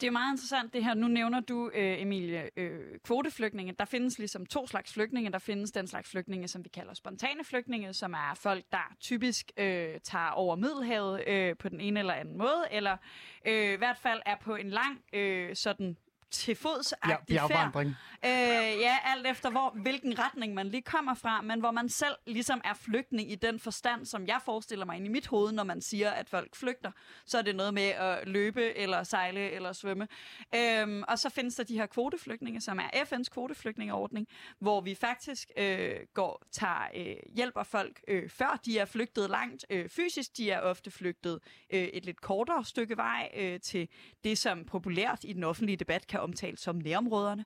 Det 0.00 0.06
er 0.06 0.10
meget 0.10 0.32
interessant 0.32 0.72
det 0.72 0.84
her. 0.84 0.94
Nu 0.94 1.08
nævner 1.08 1.40
du, 1.40 1.70
øh, 1.74 2.02
Emilie, 2.02 2.50
øh, 2.56 2.98
kvoteflygtninge. 3.04 3.72
Der 3.78 3.84
findes 3.84 4.18
ligesom 4.18 4.46
to 4.46 4.66
slags 4.66 4.92
flygtninge. 4.92 5.32
Der 5.32 5.38
findes 5.38 5.70
den 5.70 5.86
slags 5.86 6.10
flygtninge, 6.10 6.48
som 6.48 6.64
vi 6.64 6.68
kalder 6.68 6.94
spontane 6.94 7.44
flygtninge, 7.44 7.92
som 7.92 8.12
er 8.12 8.34
folk, 8.34 8.64
der 8.72 8.94
typisk 9.00 9.52
øh, 9.56 10.00
tager 10.04 10.30
over 10.30 10.56
Middelhavet 10.56 11.28
øh, 11.28 11.56
på 11.56 11.68
den 11.68 11.80
ene 11.80 12.00
eller 12.00 12.14
anden 12.14 12.38
måde, 12.38 12.64
eller 12.70 12.96
øh, 13.46 13.72
i 13.72 13.76
hvert 13.76 13.98
fald 13.98 14.20
er 14.26 14.36
på 14.36 14.54
en 14.54 14.70
lang 14.70 15.00
øh, 15.12 15.56
sådan 15.56 15.96
til 16.30 16.56
fods 16.56 16.94
færd. 17.48 17.72
Øh, 18.24 18.80
ja, 18.80 18.96
alt 19.04 19.26
efter 19.26 19.50
hvor, 19.50 19.70
hvilken 19.82 20.18
retning 20.18 20.54
man 20.54 20.68
lige 20.68 20.82
kommer 20.82 21.14
fra, 21.14 21.42
men 21.42 21.60
hvor 21.60 21.70
man 21.70 21.88
selv 21.88 22.14
ligesom 22.26 22.60
er 22.64 22.74
flygtning 22.74 23.32
i 23.32 23.34
den 23.34 23.60
forstand, 23.60 24.06
som 24.06 24.26
jeg 24.26 24.40
forestiller 24.44 24.86
mig 24.86 24.96
ind 24.96 25.06
i 25.06 25.08
mit 25.08 25.26
hoved, 25.26 25.52
når 25.52 25.64
man 25.64 25.80
siger, 25.80 26.10
at 26.10 26.28
folk 26.28 26.56
flygter. 26.56 26.90
Så 27.26 27.38
er 27.38 27.42
det 27.42 27.56
noget 27.56 27.74
med 27.74 27.82
at 27.82 28.28
løbe, 28.28 28.76
eller 28.76 29.02
sejle, 29.02 29.50
eller 29.50 29.72
svømme. 29.72 30.08
Øhm, 30.54 31.04
og 31.08 31.18
så 31.18 31.30
findes 31.30 31.54
der 31.54 31.64
de 31.64 31.74
her 31.74 31.86
kvoteflygtninge, 31.86 32.60
som 32.60 32.78
er 32.78 32.88
FN's 32.88 33.28
kvoteflygtningeordning, 33.30 34.26
hvor 34.58 34.80
vi 34.80 34.94
faktisk 34.94 35.50
øh, 35.56 35.96
går, 36.14 36.42
tager, 36.52 36.88
øh, 36.96 37.16
hjælper 37.36 37.62
folk, 37.62 38.00
øh, 38.08 38.30
før 38.30 38.60
de 38.64 38.78
er 38.78 38.84
flygtet 38.84 39.30
langt 39.30 39.66
øh, 39.70 39.88
fysisk. 39.88 40.36
De 40.36 40.50
er 40.50 40.60
ofte 40.60 40.90
flygtet 40.90 41.40
øh, 41.70 41.82
et 41.82 42.04
lidt 42.04 42.20
kortere 42.20 42.64
stykke 42.64 42.96
vej 42.96 43.30
øh, 43.36 43.60
til 43.60 43.88
det, 44.24 44.38
som 44.38 44.64
populært 44.64 45.18
i 45.22 45.32
den 45.32 45.44
offentlige 45.44 45.76
debat 45.76 46.06
kan 46.06 46.19
omtales 46.20 46.60
som 46.60 46.76
nærområderne. 46.76 47.44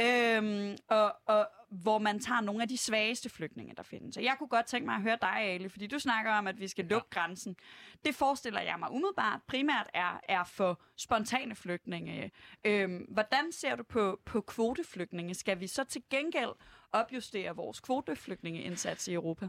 Øhm, 0.00 0.76
og, 0.88 1.14
og 1.26 1.48
hvor 1.70 1.98
man 1.98 2.20
tager 2.20 2.40
nogle 2.40 2.62
af 2.62 2.68
de 2.68 2.78
svageste 2.78 3.28
flygtninge, 3.28 3.74
der 3.76 3.82
findes. 3.82 4.16
Og 4.16 4.24
jeg 4.24 4.34
kunne 4.38 4.48
godt 4.48 4.66
tænke 4.66 4.86
mig 4.86 4.94
at 4.94 5.02
høre 5.02 5.18
dig, 5.20 5.36
Ali, 5.36 5.68
fordi 5.68 5.86
du 5.86 5.98
snakker 5.98 6.32
om, 6.32 6.46
at 6.46 6.60
vi 6.60 6.68
skal 6.68 6.84
lukke 6.84 7.08
ja. 7.14 7.20
grænsen. 7.20 7.56
Det 8.04 8.14
forestiller 8.14 8.60
jeg 8.60 8.76
mig 8.78 8.90
umiddelbart 8.90 9.40
primært 9.46 9.90
er, 9.94 10.20
er 10.28 10.44
for 10.44 10.80
spontane 10.96 11.54
flygtninge. 11.54 12.30
Øhm, 12.64 13.06
hvordan 13.08 13.52
ser 13.52 13.76
du 13.76 13.82
på, 13.82 14.20
på 14.24 14.40
kvoteflygtninge? 14.40 15.34
Skal 15.34 15.60
vi 15.60 15.66
så 15.66 15.84
til 15.84 16.02
gengæld 16.10 16.52
opjustere 16.92 17.56
vores 17.56 17.80
kvoteflygtningeindsats 17.80 19.08
i 19.08 19.12
Europa? 19.12 19.48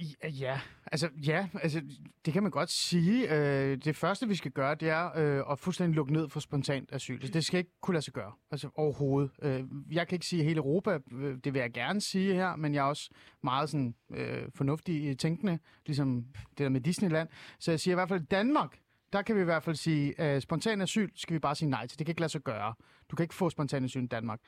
Øh, 0.00 0.40
ja, 0.40 0.60
altså, 0.86 1.08
ja, 1.26 1.48
altså, 1.62 1.82
det 2.24 2.32
kan 2.32 2.42
man 2.42 2.50
godt 2.50 2.70
sige. 2.70 3.34
Øh, 3.34 3.78
det 3.84 3.96
første, 3.96 4.28
vi 4.28 4.34
skal 4.34 4.50
gøre, 4.50 4.74
det 4.74 4.88
er 4.88 5.10
øh, 5.16 5.52
at 5.52 5.58
fuldstændig 5.58 5.96
lukke 5.96 6.12
ned 6.12 6.28
for 6.28 6.40
spontant 6.40 6.92
asyl. 6.92 7.14
Altså, 7.14 7.32
det 7.32 7.44
skal 7.44 7.58
ikke 7.58 7.70
kunne 7.80 7.94
lade 7.94 8.04
sig 8.04 8.14
gøre, 8.14 8.32
altså 8.50 8.70
overhovedet. 8.74 9.30
Øh, 9.42 9.64
jeg 9.90 10.08
kan 10.08 10.16
ikke 10.16 10.26
sige 10.26 10.44
hele 10.44 10.56
Europa, 10.56 10.98
øh, 11.12 11.38
det 11.44 11.54
vil 11.54 11.60
jeg 11.60 11.72
gerne 11.72 12.00
sige 12.00 12.34
her, 12.34 12.56
men 12.56 12.74
jeg 12.74 12.80
er 12.80 12.88
også 12.88 13.10
meget 13.42 13.70
sådan, 13.70 13.94
øh, 14.14 14.42
fornuftig 14.54 15.10
i 15.10 15.14
tænkende, 15.14 15.58
ligesom 15.86 16.24
det 16.50 16.58
der 16.58 16.68
med 16.68 16.80
Disneyland. 16.80 17.28
Så 17.58 17.70
jeg 17.70 17.80
siger 17.80 17.94
i 17.94 17.96
hvert 17.96 18.08
fald, 18.08 18.20
Danmark, 18.20 18.78
der 19.12 19.22
kan 19.22 19.36
vi 19.36 19.40
i 19.40 19.44
hvert 19.44 19.62
fald 19.62 19.76
sige, 19.76 20.34
øh, 20.34 20.40
spontan 20.40 20.80
asyl 20.80 21.10
skal 21.16 21.34
vi 21.34 21.38
bare 21.38 21.54
sige 21.54 21.70
nej 21.70 21.86
til. 21.86 21.98
Det 21.98 22.06
kan 22.06 22.12
ikke 22.12 22.20
lade 22.20 22.32
sig 22.32 22.40
gøre. 22.40 22.74
Du 23.12 23.16
kan 23.16 23.24
ikke 23.24 23.34
få 23.34 23.50
spontan 23.50 23.84
asyl 23.84 24.02
i 24.02 24.06
Danmark. 24.06 24.40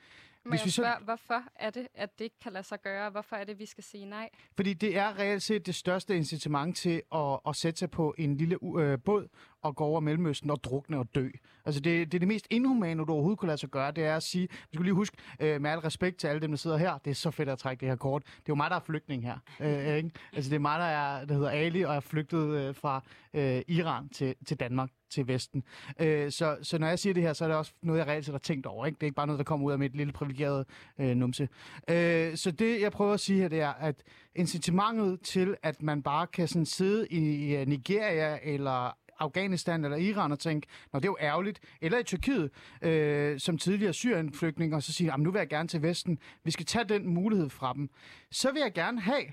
Må 0.46 0.50
Hvis 0.50 0.60
jeg 0.60 0.66
vi 0.66 0.70
så- 0.70 0.82
spørge, 0.82 1.04
hvorfor 1.04 1.42
er 1.56 1.70
det, 1.70 1.88
at 1.94 2.18
det 2.18 2.24
ikke 2.24 2.38
kan 2.42 2.52
lade 2.52 2.64
sig 2.64 2.82
gøre? 2.82 3.10
Hvorfor 3.10 3.36
er 3.36 3.44
det, 3.44 3.58
vi 3.58 3.66
skal 3.66 3.84
sige 3.84 4.04
nej? 4.04 4.28
Fordi 4.56 4.72
det 4.74 4.96
er 4.98 5.18
reelt 5.18 5.42
set 5.42 5.66
det 5.66 5.74
største 5.74 6.16
incitament 6.16 6.76
til 6.76 7.02
at, 7.14 7.38
at 7.48 7.56
sætte 7.56 7.78
sig 7.78 7.90
på 7.90 8.14
en 8.18 8.36
lille 8.36 8.58
øh, 8.78 8.98
båd 9.04 9.28
og 9.62 9.76
gå 9.76 9.84
over 9.84 10.00
Mellemøsten 10.00 10.50
og 10.50 10.64
drukne 10.64 10.98
og 10.98 11.14
dø. 11.14 11.28
Altså 11.64 11.80
det, 11.80 12.12
det 12.12 12.18
er 12.18 12.18
det 12.18 12.28
mest 12.28 12.46
inhumane, 12.50 13.04
du 13.04 13.12
overhovedet 13.12 13.38
kunne 13.38 13.46
lade 13.46 13.58
sig 13.58 13.68
gøre, 13.70 13.90
det 13.90 14.04
er 14.04 14.16
at 14.16 14.22
sige, 14.22 14.48
vi 14.50 14.56
skal 14.74 14.84
lige 14.84 14.94
huske, 14.94 15.16
øh, 15.40 15.60
med 15.60 15.70
al 15.70 15.78
respekt 15.78 16.16
til 16.16 16.26
alle 16.26 16.40
dem, 16.40 16.50
der 16.50 16.56
sidder 16.56 16.76
her, 16.76 16.98
det 16.98 17.10
er 17.10 17.14
så 17.14 17.30
fedt 17.30 17.48
at 17.48 17.58
trække 17.58 17.80
det 17.80 17.88
her 17.88 17.96
kort. 17.96 18.22
Det 18.24 18.30
er 18.36 18.42
jo 18.48 18.54
mig, 18.54 18.70
der 18.70 18.76
er 18.76 18.80
flygtning 18.80 19.22
her. 19.22 19.38
Øh, 19.60 19.96
ikke? 19.96 20.10
Altså 20.32 20.50
det 20.50 20.56
er 20.56 20.60
mig, 20.60 20.78
der, 20.78 20.84
er, 20.86 21.24
der 21.24 21.34
hedder 21.34 21.50
Ali, 21.50 21.82
og 21.82 21.94
er 21.94 22.00
flygtet 22.00 22.48
øh, 22.48 22.74
fra 22.74 23.02
øh, 23.34 23.62
Iran 23.68 24.08
til, 24.08 24.34
til 24.46 24.56
Danmark 24.60 24.90
til 25.10 25.28
Vesten. 25.28 25.64
Øh, 26.00 26.30
så, 26.30 26.56
så 26.62 26.78
når 26.78 26.86
jeg 26.86 26.98
siger 26.98 27.14
det 27.14 27.22
her, 27.22 27.32
så 27.32 27.44
er 27.44 27.48
det 27.48 27.56
også 27.56 27.72
noget, 27.82 27.98
jeg 27.98 28.06
reelt 28.06 28.24
set 28.24 28.34
har 28.34 28.38
tænkt 28.38 28.66
over. 28.66 28.86
Ikke? 28.86 28.96
Det 28.96 29.02
er 29.02 29.06
ikke 29.06 29.16
bare 29.16 29.26
noget, 29.26 29.38
der 29.38 29.44
kommer 29.44 29.66
ud 29.66 29.72
af 29.72 29.78
mit 29.78 29.96
lille 29.96 30.12
privilegerede 30.12 30.64
øh, 30.98 31.16
numse. 31.16 31.48
Øh, 31.90 32.36
så 32.36 32.50
det, 32.50 32.80
jeg 32.80 32.92
prøver 32.92 33.14
at 33.14 33.20
sige 33.20 33.40
her, 33.40 33.48
det 33.48 33.60
er, 33.60 33.72
at 33.72 34.02
incitamentet 34.34 35.20
til, 35.20 35.56
at 35.62 35.82
man 35.82 36.02
bare 36.02 36.26
kan 36.26 36.48
sådan 36.48 36.66
sidde 36.66 37.08
i 37.08 37.34
i 37.34 37.56
øh, 37.56 37.66
Nigeria 37.66 38.38
eller 38.42 38.96
Afghanistan 39.18 39.84
eller 39.84 39.96
Iran 39.96 40.32
og 40.32 40.38
tænke, 40.38 40.66
når 40.92 41.00
det 41.00 41.08
er 41.08 41.10
jo 41.10 41.16
ærgerligt. 41.20 41.60
Eller 41.80 41.98
i 41.98 42.02
Tyrkiet, 42.02 42.50
øh, 42.82 43.40
som 43.40 43.58
tidligere 43.58 43.92
Syrien-flygtning, 43.92 44.74
og 44.74 44.82
så 44.82 44.92
sige, 44.92 45.18
nu 45.18 45.30
vil 45.30 45.38
jeg 45.38 45.48
gerne 45.48 45.68
til 45.68 45.82
Vesten. 45.82 46.18
Vi 46.44 46.50
skal 46.50 46.66
tage 46.66 46.84
den 46.84 47.08
mulighed 47.14 47.50
fra 47.50 47.72
dem. 47.72 47.90
Så 48.30 48.52
vil 48.52 48.60
jeg 48.60 48.72
gerne 48.72 49.00
have, 49.00 49.24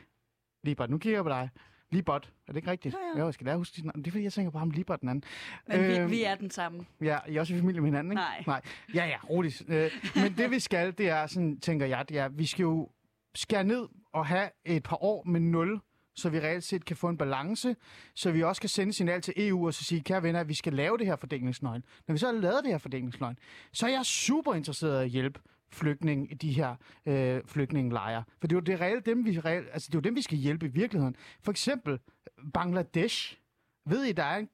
Libert, 0.63 0.89
nu 0.89 0.97
kigger 0.97 1.17
jeg 1.17 1.23
på 1.23 1.29
dig, 1.29 1.49
Libert, 1.91 2.31
er 2.47 2.51
det 2.51 2.57
ikke 2.57 2.71
rigtigt? 2.71 2.95
Ja, 2.95 2.99
ja. 3.15 3.19
Jo, 3.19 3.25
jeg 3.25 3.33
skal 3.33 3.45
lære 3.45 3.53
at 3.53 3.59
huske 3.59 3.81
navn. 3.81 3.99
Det 3.99 4.07
er 4.07 4.11
fordi, 4.11 4.23
jeg 4.23 4.33
tænker 4.33 4.51
på 4.51 4.59
ham 4.59 4.69
Libert 4.69 5.01
den 5.01 5.09
anden. 5.09 5.23
Men 5.67 5.79
vi, 5.87 5.97
Øhm, 5.97 6.11
vi 6.11 6.23
er 6.23 6.35
den 6.35 6.49
samme. 6.49 6.85
Ja, 7.01 7.17
I 7.27 7.35
er 7.35 7.39
også 7.39 7.53
i 7.53 7.57
familie 7.57 7.81
med 7.81 7.87
hinanden, 7.87 8.11
ikke? 8.11 8.21
Nej. 8.21 8.43
Nej. 8.47 8.61
Ja, 8.93 9.05
ja, 9.05 9.17
roligt. 9.29 9.63
Øh, 9.67 9.91
men 10.15 10.37
det 10.37 10.51
vi 10.51 10.59
skal, 10.59 10.97
det 10.97 11.09
er, 11.09 11.27
sådan 11.27 11.59
tænker 11.59 11.85
jeg, 11.85 12.09
det 12.09 12.17
er, 12.19 12.29
vi 12.29 12.45
skal 12.45 12.63
jo 12.63 12.89
skære 13.35 13.63
ned 13.63 13.87
og 14.13 14.25
have 14.25 14.49
et 14.65 14.83
par 14.83 15.03
år 15.03 15.23
med 15.25 15.39
nul, 15.39 15.79
så 16.15 16.29
vi 16.29 16.39
reelt 16.39 16.63
set 16.63 16.85
kan 16.85 16.95
få 16.95 17.09
en 17.09 17.17
balance, 17.17 17.75
så 18.15 18.31
vi 18.31 18.43
også 18.43 18.61
kan 18.61 18.69
sende 18.69 18.93
signal 18.93 19.21
til 19.21 19.33
EU 19.37 19.65
og 19.67 19.73
så 19.73 19.83
sige, 19.83 20.01
kære 20.01 20.23
venner, 20.23 20.39
at 20.39 20.47
vi 20.49 20.53
skal 20.53 20.73
lave 20.73 20.97
det 20.97 21.05
her 21.05 21.15
fordelingsnøgn. 21.15 21.83
Når 22.07 22.13
vi 22.13 22.19
så 22.19 22.25
har 22.25 22.33
lavet 22.33 22.63
det 22.63 22.71
her 22.71 22.77
fordelingsnøgn, 22.77 23.37
så 23.73 23.85
er 23.87 23.91
jeg 23.91 24.05
super 24.05 24.53
interesseret 24.53 25.01
i 25.01 25.05
at 25.05 25.09
hjælpe 25.09 25.39
flygtninge 25.71 26.27
i 26.31 26.33
de 26.33 26.51
her 26.51 26.75
øh, 27.05 27.41
flygtningelejre. 27.45 28.23
For 28.39 28.47
det 28.47 28.55
er 28.55 28.57
jo 28.57 28.61
det 28.61 28.81
reelt 28.81 29.05
dem, 29.05 29.25
vi 29.25 29.39
reelt, 29.39 29.67
altså 29.73 29.87
det 29.87 29.95
er 29.95 29.99
jo 29.99 30.01
dem, 30.01 30.15
vi 30.15 30.21
skal 30.21 30.37
hjælpe 30.37 30.65
i 30.65 30.69
virkeligheden. 30.69 31.15
For 31.41 31.51
eksempel 31.51 31.93
øh, 31.93 32.51
Bangladesh. 32.53 33.37
Ved 33.85 34.03
I, 34.03 34.11
der 34.11 34.23
er 34.23 34.37
en 34.37 34.49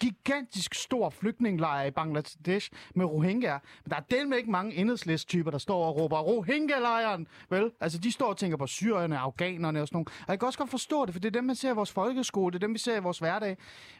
gigantisk 0.00 0.74
stor 0.74 1.10
flygtningelejr 1.10 1.84
i 1.84 1.90
Bangladesh 1.90 2.70
med 2.94 3.04
Rohingya. 3.04 3.58
Men 3.84 3.90
der 3.90 3.96
er 3.96 4.00
del 4.00 4.28
med 4.28 4.36
ikke 4.38 4.50
mange 4.50 4.74
enhedslist-typer, 4.74 5.50
der 5.50 5.58
står 5.58 5.84
og 5.86 5.96
råber 5.96 6.18
Rohingya-lejren. 6.18 7.26
Vel? 7.50 7.70
Altså, 7.80 7.98
de 7.98 8.12
står 8.12 8.28
og 8.28 8.36
tænker 8.36 8.56
på 8.56 8.66
syrerne, 8.66 9.18
afghanerne 9.18 9.82
og 9.82 9.88
sådan 9.88 9.96
noget. 9.96 10.08
Og 10.08 10.28
jeg 10.28 10.38
kan 10.38 10.46
også 10.46 10.58
godt 10.58 10.70
forstå 10.70 11.06
det, 11.06 11.14
for 11.14 11.20
det 11.20 11.28
er 11.28 11.32
dem, 11.32 11.44
man 11.44 11.56
ser 11.56 11.70
i 11.70 11.74
vores 11.74 11.92
folkeskole, 11.92 12.52
det 12.52 12.56
er 12.62 12.66
dem, 12.66 12.74
vi 12.74 12.78
ser 12.78 12.96
i 12.96 13.00
vores 13.00 13.18
hverdag. 13.18 13.56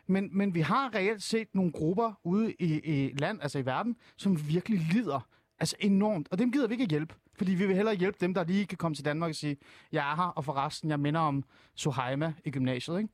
Men, 0.06 0.30
men 0.32 0.54
vi 0.54 0.60
har 0.60 0.94
reelt 0.94 1.22
set 1.22 1.48
nogle 1.54 1.72
grupper 1.72 2.12
ude 2.24 2.52
i, 2.52 2.80
i 2.84 3.14
land, 3.18 3.42
altså 3.42 3.58
i 3.58 3.66
verden, 3.66 3.96
som 4.16 4.48
virkelig 4.48 4.80
lider. 4.80 5.28
Altså 5.60 5.76
enormt. 5.80 6.28
Og 6.30 6.38
dem 6.38 6.52
gider 6.52 6.66
vi 6.68 6.74
ikke 6.74 6.86
hjælpe. 6.86 7.14
Fordi 7.34 7.54
vi 7.54 7.66
vil 7.66 7.76
hellere 7.76 7.94
hjælpe 7.94 8.18
dem, 8.20 8.34
der 8.34 8.44
lige 8.44 8.66
kan 8.66 8.78
komme 8.78 8.94
til 8.94 9.04
Danmark 9.04 9.28
og 9.28 9.34
sige, 9.34 9.56
jeg 9.92 10.12
er 10.12 10.16
her, 10.16 10.22
og 10.22 10.44
forresten, 10.44 10.90
jeg 10.90 11.00
minder 11.00 11.20
om 11.20 11.44
Sohaima 11.74 12.34
i 12.44 12.50
gymnasiet, 12.50 12.98
ikke? 12.98 13.08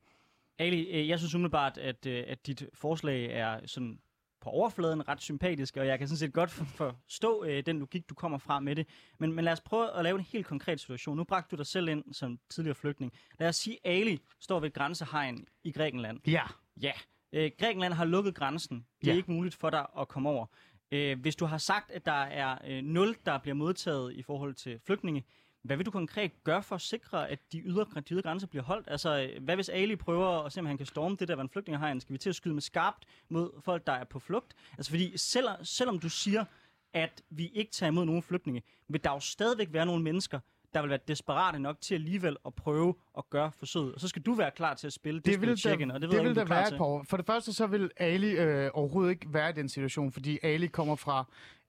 Ali, 0.58 0.82
øh, 0.90 1.08
jeg 1.08 1.18
synes 1.18 1.34
umiddelbart, 1.34 1.78
at, 1.78 2.06
øh, 2.06 2.24
at 2.26 2.46
dit 2.46 2.66
forslag 2.74 3.24
er 3.32 3.60
sådan 3.66 3.98
på 4.40 4.50
overfladen 4.50 5.08
ret 5.08 5.20
sympatisk, 5.22 5.76
og 5.76 5.86
jeg 5.86 5.98
kan 5.98 6.08
sådan 6.08 6.18
set 6.18 6.32
godt 6.32 6.50
for- 6.50 6.64
forstå 6.64 7.44
øh, 7.44 7.66
den 7.66 7.78
logik, 7.78 8.08
du 8.10 8.14
kommer 8.14 8.38
fra 8.38 8.60
med 8.60 8.76
det. 8.76 8.86
Men, 9.18 9.32
men 9.32 9.44
lad 9.44 9.52
os 9.52 9.60
prøve 9.60 9.96
at 9.98 10.04
lave 10.04 10.18
en 10.18 10.24
helt 10.24 10.46
konkret 10.46 10.80
situation. 10.80 11.16
Nu 11.16 11.24
bragte 11.24 11.56
du 11.56 11.58
dig 11.58 11.66
selv 11.66 11.88
ind 11.88 12.04
som 12.12 12.38
tidligere 12.50 12.74
flygtning. 12.74 13.12
Lad 13.40 13.48
os 13.48 13.56
sige, 13.56 13.78
Ali 13.84 14.18
står 14.40 14.60
ved 14.60 14.70
grænsehegn 14.72 15.46
i 15.64 15.72
Grækenland. 15.72 16.20
Ja. 16.26 16.42
Ja, 16.82 16.92
øh, 17.32 17.50
Grækenland 17.58 17.92
har 17.94 18.04
lukket 18.04 18.34
grænsen. 18.34 18.86
Det 19.00 19.08
er 19.08 19.12
Ja. 19.12 19.16
ikke 19.16 19.32
muligt 19.32 19.54
for 19.54 19.70
dig 19.70 19.86
at 19.98 20.08
komme 20.08 20.28
over. 20.28 20.46
Øh, 20.92 21.20
hvis 21.20 21.36
du 21.36 21.44
har 21.44 21.58
sagt, 21.58 21.90
at 21.90 22.06
der 22.06 22.12
er 22.22 22.58
øh, 22.66 22.82
nul, 22.82 23.16
der 23.26 23.38
bliver 23.38 23.54
modtaget 23.54 24.12
i 24.12 24.22
forhold 24.22 24.54
til 24.54 24.80
flygtninge, 24.86 25.24
hvad 25.62 25.76
vil 25.76 25.86
du 25.86 25.90
konkret 25.90 26.44
gøre 26.44 26.62
for 26.62 26.74
at 26.74 26.80
sikre, 26.80 27.30
at 27.30 27.38
de 27.52 27.60
ydre, 27.60 27.86
de 28.08 28.14
ydre 28.14 28.22
grænser 28.22 28.46
bliver 28.46 28.62
holdt? 28.62 28.88
Altså, 28.90 29.30
hvad 29.40 29.54
hvis 29.54 29.68
Ali 29.68 29.96
prøver 29.96 30.42
at 30.42 30.52
se, 30.52 30.60
om 30.60 30.66
han 30.66 30.76
kan 30.76 30.86
storme 30.86 31.16
det 31.16 31.28
der, 31.28 31.34
hvad 31.34 31.44
en 31.44 31.48
flygtning 31.48 31.78
har? 31.78 31.98
Skal 31.98 32.12
vi 32.12 32.18
til 32.18 32.28
at 32.28 32.36
skyde 32.36 32.54
med 32.54 32.62
skarpt 32.62 33.04
mod 33.28 33.62
folk, 33.62 33.86
der 33.86 33.92
er 33.92 34.04
på 34.04 34.18
flugt? 34.18 34.54
Altså, 34.72 34.90
fordi 34.90 35.16
selv, 35.16 35.48
selvom 35.62 35.98
du 35.98 36.08
siger, 36.08 36.44
at 36.92 37.22
vi 37.30 37.48
ikke 37.48 37.72
tager 37.72 37.90
imod 37.90 38.04
nogen 38.04 38.22
flygtninge, 38.22 38.62
vil 38.88 39.04
der 39.04 39.10
jo 39.10 39.20
stadigvæk 39.20 39.68
være 39.72 39.86
nogle 39.86 40.02
mennesker, 40.02 40.40
der 40.74 40.80
vil 40.80 40.90
være 40.90 40.98
desperate 41.08 41.58
nok 41.58 41.80
til 41.80 41.94
alligevel 41.94 42.36
at 42.46 42.54
prøve 42.54 42.94
at 43.18 43.30
gøre 43.30 43.52
forsøget. 43.52 43.94
Og 43.94 44.00
så 44.00 44.08
skal 44.08 44.22
du 44.22 44.34
være 44.34 44.50
klar 44.50 44.74
til 44.74 44.86
at 44.86 44.92
spille 44.92 45.20
Det 45.20 45.40
vil 45.40 45.58
check-in, 45.58 45.88
der, 45.88 45.94
og 45.94 46.00
det, 46.00 46.10
det, 46.10 46.24
vil 46.24 46.34
der 46.34 46.40
er 46.40 46.46
være 46.46 46.68
et 46.68 46.74
par 46.78 46.84
år. 46.84 47.04
For 47.08 47.16
det 47.16 47.26
første, 47.26 47.52
så 47.52 47.66
vil 47.66 47.90
Ali 47.96 48.30
øh, 48.30 48.70
overhovedet 48.74 49.10
ikke 49.10 49.26
være 49.34 49.50
i 49.50 49.52
den 49.52 49.68
situation, 49.68 50.12
fordi 50.12 50.38
Ali 50.42 50.66
kommer 50.66 50.96
fra 50.96 51.24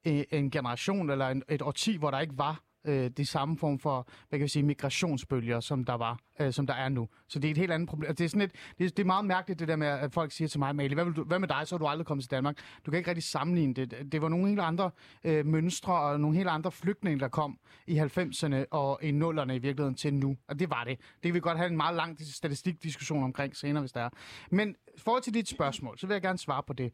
øh, 0.08 0.24
en 0.32 0.52
generation 0.52 1.10
eller 1.10 1.28
en, 1.28 1.44
et 1.50 1.62
årti, 1.62 1.98
hvor 1.98 2.12
der 2.12 2.20
ikke 2.20 2.38
var 2.38 2.62
øh, 2.86 3.10
det 3.18 3.28
samme 3.28 3.58
form 3.58 3.80
for, 3.80 4.08
hvad 4.30 4.40
kan 4.40 4.44
vi 4.44 4.50
sige, 4.50 4.64
migrationsbølger, 4.64 5.60
som 5.60 5.84
der 5.84 5.94
var, 5.94 6.20
øh, 6.40 6.54
som 6.54 6.68
der 6.68 6.74
er 6.74 6.90
nu. 6.90 7.08
Så 7.28 7.40
det 7.40 7.48
er 7.48 7.52
et 7.52 7.58
helt 7.58 7.72
andet 7.72 7.90
problem. 7.90 8.08
Altså, 8.08 8.22
det 8.22 8.26
er, 8.26 8.30
sådan 8.30 8.42
et, 8.42 8.52
det, 8.78 8.86
er, 8.86 8.90
det 8.90 9.00
er 9.00 9.06
meget 9.06 9.26
mærkeligt, 9.26 9.60
det 9.60 9.68
der 9.68 9.76
med, 9.76 9.88
at 9.88 10.14
folk 10.14 10.32
siger 10.32 10.48
til 10.48 10.60
mig, 10.60 10.76
Mali, 10.76 10.94
hvad, 10.94 11.06
vil 11.06 11.14
du, 11.14 11.24
hvad 11.24 11.40
med 11.40 11.48
dig, 11.48 11.62
så 11.68 11.76
har 11.76 11.80
du 11.80 11.88
aldrig 11.88 12.06
kommet 12.06 12.24
til 12.24 12.32
Danmark. 12.32 12.58
Du 12.86 12.92
kan 12.92 12.98
ikke 12.98 13.10
rigtig 13.10 13.24
sammenligne 13.24 13.74
det. 13.74 14.12
Det 14.12 14.22
var 14.22 14.30
nogle 14.30 14.48
helt 14.48 14.60
andre 14.60 14.92
øh, 15.24 15.46
mønstre 15.46 16.00
og 16.00 16.20
nogle 16.20 16.38
helt 16.38 16.50
andre 16.50 16.72
flygtninge, 16.72 17.20
der 17.20 17.28
kom 17.28 17.60
i 17.88 18.00
90'erne 18.00 18.66
og 18.72 19.00
i 19.04 19.10
0'erne 19.10 19.52
i 19.52 19.60
virkeligheden 19.60 19.96
til 19.96 20.14
nu. 20.14 20.38
Og 20.48 20.60
det 20.60 20.70
var 20.70 20.84
det. 20.84 21.00
Det 21.00 21.22
kan 21.24 21.34
vi 21.34 21.40
godt 21.40 21.58
have 21.58 21.70
en 21.70 21.78
meget 21.78 21.96
lang 21.96 22.18
statistikdiskussion 22.22 23.24
omkring 23.24 23.56
senere, 23.56 23.82
hvis 23.82 23.92
der 23.92 24.02
er. 24.02 24.10
Men 24.52 24.76
forhold 24.98 25.24
til 25.24 25.34
dit 25.34 25.50
spørgsmål, 25.50 25.98
så 25.98 26.08
vil 26.08 26.14
jeg 26.14 26.22
gerne 26.22 26.38
svare 26.38 26.64
på 26.68 26.74
det. 26.74 26.92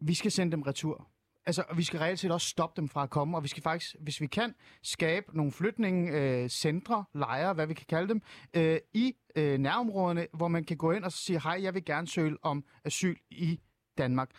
Vi 0.00 0.14
skal 0.14 0.30
sende 0.30 0.52
dem 0.52 0.62
retur 0.62 1.08
altså, 1.46 1.64
vi 1.76 1.82
skal 1.82 1.98
reelt 1.98 2.18
set 2.18 2.30
også 2.30 2.48
stoppe 2.48 2.80
dem 2.80 2.88
fra 2.88 3.02
at 3.02 3.10
komme, 3.10 3.36
og 3.36 3.42
vi 3.42 3.48
skal 3.48 3.62
faktisk, 3.62 3.96
hvis 4.00 4.20
vi 4.20 4.26
kan, 4.26 4.54
skabe 4.82 5.36
nogle 5.36 5.52
flytningecentre, 5.52 6.42
øh, 6.44 6.48
centre, 6.48 7.04
lejre, 7.14 7.54
hvad 7.54 7.66
vi 7.66 7.74
kan 7.74 7.86
kalde 7.88 8.08
dem, 8.08 8.22
øh, 8.54 8.78
i 8.94 9.16
øh, 9.36 9.58
nærområderne, 9.58 10.26
hvor 10.32 10.48
man 10.48 10.64
kan 10.64 10.76
gå 10.76 10.92
ind 10.92 11.04
og 11.04 11.12
sige, 11.12 11.40
hej, 11.40 11.60
jeg 11.62 11.74
vil 11.74 11.84
gerne 11.84 12.06
søge 12.06 12.36
om 12.42 12.64
asyl 12.84 13.16
i 13.30 13.60
Danmark. 13.98 14.30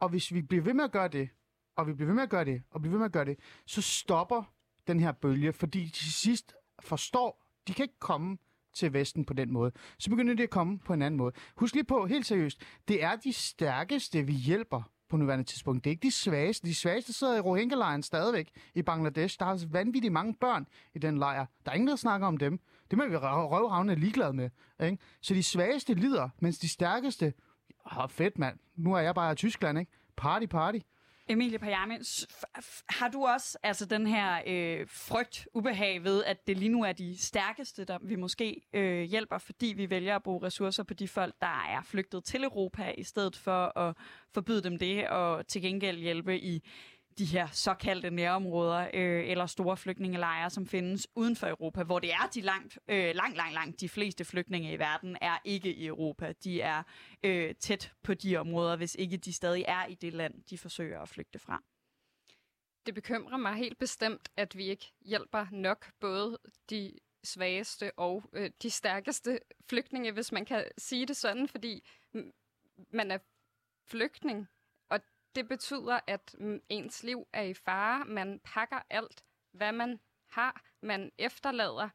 Og 0.00 0.08
hvis 0.08 0.34
vi 0.34 0.42
bliver 0.42 0.64
ved 0.64 0.74
med 0.74 0.84
at 0.84 0.92
gøre 0.92 1.08
det, 1.08 1.28
og 1.76 1.86
vi 1.86 1.92
bliver 1.92 2.06
ved 2.06 2.14
med 2.14 2.22
at 2.22 2.30
gøre 2.30 2.44
det, 2.44 2.62
og 2.70 2.80
bliver 2.80 2.90
ved 2.90 2.98
med 2.98 3.06
at 3.06 3.12
gøre 3.12 3.24
det, 3.24 3.38
så 3.66 3.82
stopper 3.82 4.52
den 4.86 5.00
her 5.00 5.12
bølge, 5.12 5.52
fordi 5.52 5.84
de 5.84 5.90
til 5.90 6.12
sidst 6.12 6.54
forstår, 6.80 7.44
de 7.68 7.74
kan 7.74 7.82
ikke 7.82 7.98
komme 7.98 8.38
til 8.74 8.92
Vesten 8.92 9.24
på 9.24 9.34
den 9.34 9.52
måde. 9.52 9.72
Så 9.98 10.10
begynder 10.10 10.34
de 10.34 10.42
at 10.42 10.50
komme 10.50 10.78
på 10.78 10.92
en 10.92 11.02
anden 11.02 11.18
måde. 11.18 11.32
Husk 11.56 11.74
lige 11.74 11.84
på, 11.84 12.06
helt 12.06 12.26
seriøst, 12.26 12.62
det 12.88 13.02
er 13.02 13.16
de 13.16 13.32
stærkeste, 13.32 14.22
vi 14.26 14.32
hjælper 14.32 14.91
på 15.12 15.16
nuværende 15.16 15.44
tidspunkt. 15.44 15.84
Det 15.84 15.90
er 15.90 15.92
ikke 15.92 16.02
de 16.02 16.10
svageste. 16.10 16.66
De 16.66 16.74
svageste 16.74 17.12
sidder 17.12 17.36
i 17.36 17.40
Rohingya-lejren 17.40 18.02
stadigvæk 18.02 18.50
i 18.74 18.82
Bangladesh. 18.82 19.38
Der 19.38 19.46
er 19.46 19.66
vanvittigt 19.70 20.12
mange 20.12 20.34
børn 20.40 20.66
i 20.94 20.98
den 20.98 21.18
lejr. 21.18 21.46
Der 21.64 21.70
er 21.70 21.74
ingen, 21.74 21.88
der 21.88 21.96
snakker 21.96 22.26
om 22.26 22.36
dem. 22.36 22.60
Det 22.90 22.98
må 22.98 23.06
vi 23.06 23.16
røvhavne 23.16 23.94
ligeglade 23.94 24.32
med. 24.32 24.50
Ikke? 24.82 24.98
Så 25.20 25.34
de 25.34 25.42
svageste 25.42 25.94
lider, 25.94 26.28
mens 26.40 26.58
de 26.58 26.68
stærkeste... 26.68 27.34
Åh, 27.98 28.08
fedt, 28.08 28.38
mand. 28.38 28.58
Nu 28.76 28.94
er 28.94 29.00
jeg 29.00 29.14
bare 29.14 29.32
i 29.32 29.34
Tyskland, 29.34 29.78
ikke? 29.78 29.92
Party, 30.16 30.46
party. 30.46 30.78
Emilie 31.28 31.58
Pajami, 31.58 31.94
har 32.88 33.08
du 33.08 33.26
også 33.26 33.58
altså 33.62 33.86
den 33.86 34.06
her 34.06 34.42
øh, 34.46 34.86
frygt, 34.88 35.48
ubehag 35.54 36.04
ved, 36.04 36.24
at 36.24 36.46
det 36.46 36.58
lige 36.58 36.68
nu 36.68 36.84
er 36.84 36.92
de 36.92 37.18
stærkeste, 37.18 37.84
der 37.84 37.98
vi 38.02 38.16
måske 38.16 38.62
øh, 38.72 39.02
hjælper, 39.02 39.38
fordi 39.38 39.74
vi 39.76 39.90
vælger 39.90 40.16
at 40.16 40.22
bruge 40.22 40.46
ressourcer 40.46 40.82
på 40.82 40.94
de 40.94 41.08
folk, 41.08 41.34
der 41.40 41.66
er 41.68 41.82
flygtet 41.84 42.24
til 42.24 42.44
Europa, 42.44 42.94
i 42.98 43.02
stedet 43.02 43.36
for 43.36 43.78
at 43.78 43.96
forbyde 44.34 44.62
dem 44.62 44.78
det, 44.78 45.08
og 45.08 45.46
til 45.46 45.62
gengæld 45.62 45.98
hjælpe 45.98 46.40
i 46.40 46.62
de 47.18 47.24
her 47.24 47.48
såkaldte 47.52 48.10
nærområder 48.10 48.90
øh, 48.94 49.28
eller 49.28 49.46
store 49.46 49.76
flygtningelejre, 49.76 50.50
som 50.50 50.66
findes 50.66 51.08
uden 51.14 51.36
for 51.36 51.46
Europa, 51.46 51.82
hvor 51.82 51.98
det 51.98 52.12
er 52.12 52.30
de 52.34 52.40
langt, 52.40 52.78
øh, 52.88 53.14
langt, 53.14 53.36
langt, 53.36 53.54
langt 53.54 53.80
de 53.80 53.88
fleste 53.88 54.24
flygtninge 54.24 54.72
i 54.72 54.78
verden 54.78 55.16
er 55.20 55.38
ikke 55.44 55.74
i 55.74 55.86
Europa. 55.86 56.32
De 56.44 56.60
er 56.60 56.82
øh, 57.22 57.54
tæt 57.54 57.92
på 58.02 58.14
de 58.14 58.36
områder, 58.36 58.76
hvis 58.76 58.94
ikke 58.94 59.16
de 59.16 59.32
stadig 59.32 59.64
er 59.68 59.86
i 59.86 59.94
det 59.94 60.12
land, 60.12 60.34
de 60.50 60.58
forsøger 60.58 61.00
at 61.00 61.08
flygte 61.08 61.38
fra. 61.38 61.62
Det 62.86 62.94
bekymrer 62.94 63.36
mig 63.36 63.54
helt 63.54 63.78
bestemt, 63.78 64.28
at 64.36 64.56
vi 64.56 64.64
ikke 64.64 64.92
hjælper 65.00 65.46
nok 65.50 65.92
både 66.00 66.38
de 66.70 66.98
svageste 67.24 67.98
og 67.98 68.24
øh, 68.32 68.50
de 68.62 68.70
stærkeste 68.70 69.38
flygtninge, 69.68 70.12
hvis 70.12 70.32
man 70.32 70.44
kan 70.44 70.64
sige 70.78 71.06
det 71.06 71.16
sådan, 71.16 71.48
fordi 71.48 71.88
man 72.90 73.10
er 73.10 73.18
flygtning 73.86 74.48
det 75.34 75.48
betyder, 75.48 76.00
at 76.06 76.34
ens 76.68 77.02
liv 77.02 77.26
er 77.32 77.42
i 77.42 77.54
fare. 77.54 78.04
Man 78.04 78.40
pakker 78.44 78.78
alt, 78.90 79.24
hvad 79.52 79.72
man 79.72 80.00
har. 80.30 80.62
Man 80.82 81.12
efterlader 81.18 81.88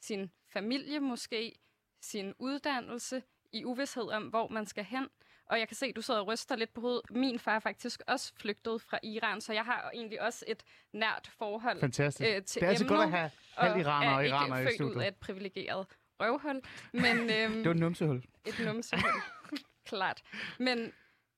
sin 0.00 0.30
familie 0.52 1.00
måske, 1.00 1.58
sin 2.00 2.34
uddannelse 2.38 3.22
i 3.52 3.64
uvidshed 3.64 4.08
om, 4.10 4.22
hvor 4.22 4.48
man 4.48 4.66
skal 4.66 4.84
hen. 4.84 5.08
Og 5.46 5.58
jeg 5.58 5.68
kan 5.68 5.76
se, 5.76 5.86
at 5.86 5.96
du 5.96 6.02
sidder 6.02 6.20
og 6.20 6.26
ryster 6.26 6.56
lidt 6.56 6.72
på 6.72 6.80
hovedet. 6.80 7.10
Min 7.10 7.38
far 7.38 7.54
er 7.54 7.60
faktisk 7.60 8.02
også 8.06 8.32
flygtet 8.40 8.82
fra 8.82 8.98
Iran, 9.02 9.40
så 9.40 9.52
jeg 9.52 9.64
har 9.64 9.90
egentlig 9.94 10.22
også 10.22 10.44
et 10.48 10.62
nært 10.92 11.30
forhold 11.38 11.80
Fantastisk. 11.80 12.28
Øh, 12.28 12.42
til 12.42 12.60
Det 12.60 12.66
er 12.66 12.70
altså 12.70 12.86
godt 12.86 13.00
at 13.00 13.10
have 13.10 13.30
halv 13.56 13.80
iraner 13.80 14.16
og, 14.16 14.26
iraner 14.26 14.58
i 14.58 14.74
studiet. 14.74 14.90
Og 14.90 14.96
ud 14.96 15.02
af 15.02 15.08
et 15.08 15.16
privilegeret 15.16 15.86
røvhul. 16.20 16.62
Men, 16.92 17.16
øhm, 17.36 17.54
det 17.54 17.64
var 17.64 17.70
et 17.70 17.76
numsehul. 17.76 18.24
Et 18.46 18.60
numsehul, 18.64 19.22
klart. 19.90 20.22
Men, 20.58 20.92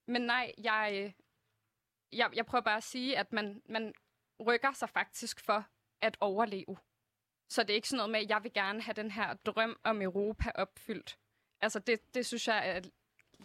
men 0.06 0.22
nej, 0.22 0.52
jeg, 0.64 1.14
jeg, 2.12 2.30
jeg 2.34 2.46
prøver 2.46 2.62
bare 2.62 2.76
at 2.76 2.82
sige, 2.82 3.18
at 3.18 3.32
man, 3.32 3.62
man 3.68 3.94
rykker 4.46 4.72
sig 4.72 4.88
faktisk 4.88 5.40
for 5.40 5.64
at 6.00 6.16
overleve. 6.20 6.76
Så 7.48 7.62
det 7.62 7.70
er 7.70 7.74
ikke 7.74 7.88
sådan 7.88 7.96
noget 7.96 8.10
med, 8.10 8.20
at 8.20 8.30
jeg 8.30 8.42
vil 8.42 8.52
gerne 8.52 8.82
have 8.82 8.94
den 8.94 9.10
her 9.10 9.34
drøm 9.34 9.76
om 9.84 10.02
Europa 10.02 10.50
opfyldt. 10.54 11.18
Altså 11.60 11.78
det, 11.78 12.14
det 12.14 12.26
synes 12.26 12.48
jeg 12.48 12.68
er 12.68 12.80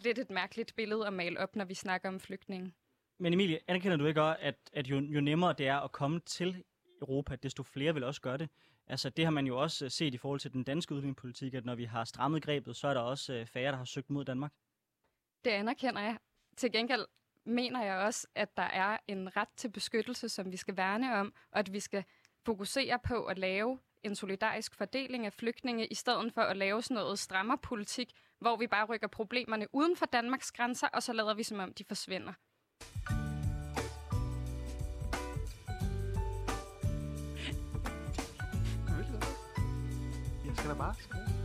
lidt 0.02 0.20
et 0.20 0.30
mærkeligt 0.30 0.76
billede 0.76 1.08
at 1.08 1.14
male 1.14 1.40
op, 1.40 1.56
når 1.56 1.66
vi 1.66 1.74
snakker 1.74 2.10
om 2.10 2.20
flygtninge. 2.20 2.74
Men 3.18 3.34
Emilie, 3.34 3.60
anerkender 3.68 3.98
du 3.98 4.06
ikke 4.06 4.22
også, 4.22 4.40
at, 4.42 4.56
at 4.74 4.88
jo, 4.88 5.00
jo 5.00 5.22
nemmere 5.22 5.54
det 5.54 5.68
er 5.68 5.78
at 5.78 5.92
komme 5.92 6.20
til 6.20 6.64
Europa, 7.02 7.36
desto 7.36 7.64
flere 7.64 7.94
vil 7.94 8.04
også 8.04 8.22
gøre 8.22 8.38
det? 8.38 8.50
Altså 8.88 9.10
det 9.10 9.26
har 9.26 9.32
man 9.32 9.48
jo 9.48 9.58
også 9.62 9.90
set 9.90 10.14
i 10.14 10.18
forhold 10.18 10.40
til 10.40 10.54
den 10.54 10.64
danske 10.64 10.94
udviklingspolitik, 10.94 11.54
at 11.54 11.66
når 11.66 11.76
vi 11.76 11.84
har 11.84 12.04
strammet 12.04 12.44
grebet, 12.44 12.76
så 12.76 12.88
er 12.88 12.94
der 12.94 13.02
også 13.02 13.34
øh, 13.34 13.46
færre, 13.46 13.72
der 13.72 13.78
har 13.78 13.86
søgt 13.86 14.10
mod 14.10 14.26
Danmark. 14.26 14.54
Det 15.46 15.52
anerkender 15.52 16.02
jeg. 16.02 16.18
Til 16.58 16.72
gengæld 16.72 17.06
mener 17.46 17.84
jeg 17.84 17.96
også, 17.96 18.28
at 18.36 18.58
der 18.58 18.64
er 18.64 18.98
en 19.08 19.38
ret 19.38 19.50
til 19.58 19.70
beskyttelse, 19.70 20.30
som 20.30 20.52
vi 20.52 20.58
skal 20.58 20.78
værne 20.78 21.16
om, 21.16 21.34
og 21.52 21.60
at 21.60 21.74
vi 21.74 21.80
skal 21.80 22.04
fokusere 22.46 23.00
på 23.00 23.26
at 23.26 23.40
lave 23.40 23.80
en 24.04 24.16
solidarisk 24.16 24.76
fordeling 24.76 25.26
af 25.26 25.34
flygtninge, 25.34 25.88
i 25.88 25.96
stedet 25.96 26.34
for 26.34 26.42
at 26.42 26.58
lave 26.58 26.82
sådan 26.82 26.96
noget 26.96 27.20
strammerpolitik, 27.20 28.14
hvor 28.40 28.58
vi 28.58 28.68
bare 28.68 28.86
rykker 28.86 29.08
problemerne 29.08 29.68
uden 29.74 29.96
for 29.98 30.06
Danmarks 30.06 30.52
grænser, 30.52 30.88
og 30.88 31.04
så 31.04 31.14
lader 31.14 31.34
vi 31.34 31.44
som 31.44 31.60
om, 31.60 31.74
de 31.74 31.84
forsvinder. 31.88 32.34
Jeg 40.46 40.56
skal 40.56 40.70
da 40.70 40.76
bare 40.76 41.45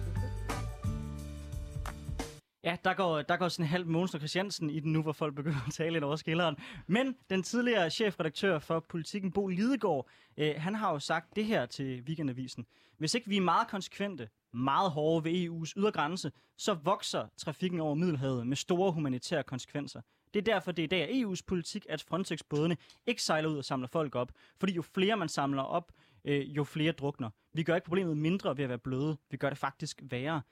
Ja, 2.64 2.76
der 2.84 2.94
går, 2.94 3.22
der 3.22 3.36
går 3.36 3.48
sådan 3.48 3.64
en 3.64 3.68
halv 3.68 3.86
Mogens 3.86 4.14
og 4.14 4.20
Christiansen 4.20 4.70
i 4.70 4.80
den 4.80 4.92
nu, 4.92 5.02
hvor 5.02 5.12
folk 5.12 5.34
begynder 5.34 5.66
at 5.66 5.72
tale 5.72 5.96
ind 5.96 6.04
over 6.04 6.16
skilleren. 6.16 6.56
Men 6.86 7.16
den 7.30 7.42
tidligere 7.42 7.90
chefredaktør 7.90 8.58
for 8.58 8.80
Politiken, 8.80 9.32
Bo 9.32 9.46
Lidegaard, 9.46 10.08
øh, 10.36 10.54
han 10.56 10.74
har 10.74 10.92
jo 10.92 10.98
sagt 10.98 11.36
det 11.36 11.44
her 11.44 11.66
til 11.66 12.02
Weekendavisen. 12.02 12.66
Hvis 12.98 13.14
ikke 13.14 13.28
vi 13.28 13.36
er 13.36 13.40
meget 13.40 13.68
konsekvente, 13.68 14.28
meget 14.52 14.90
hårde 14.90 15.24
ved 15.24 15.32
EU's 15.32 15.72
ydergrænse, 15.76 16.32
så 16.58 16.74
vokser 16.74 17.26
trafikken 17.36 17.80
over 17.80 17.94
Middelhavet 17.94 18.46
med 18.46 18.56
store 18.56 18.92
humanitære 18.92 19.42
konsekvenser. 19.42 20.00
Det 20.34 20.40
er 20.40 20.54
derfor, 20.54 20.72
det 20.72 20.82
er 20.82 20.84
i 20.84 20.86
dag 20.86 21.00
er 21.00 21.26
EU's 21.26 21.40
politik, 21.46 21.86
at 21.88 22.02
Frontex-bådene 22.02 22.76
ikke 23.06 23.22
sejler 23.22 23.48
ud 23.48 23.58
og 23.58 23.64
samler 23.64 23.88
folk 23.88 24.14
op. 24.14 24.32
Fordi 24.60 24.72
jo 24.72 24.82
flere 24.82 25.16
man 25.16 25.28
samler 25.28 25.62
op, 25.62 25.92
øh, 26.24 26.56
jo 26.56 26.64
flere 26.64 26.92
drukner. 26.92 27.30
Vi 27.52 27.62
gør 27.62 27.74
ikke 27.74 27.84
problemet 27.84 28.16
mindre 28.16 28.56
ved 28.56 28.64
at 28.64 28.68
være 28.68 28.78
bløde. 28.78 29.16
Vi 29.30 29.36
gør 29.36 29.48
det 29.48 29.58
faktisk 29.58 30.02
værre 30.02 30.42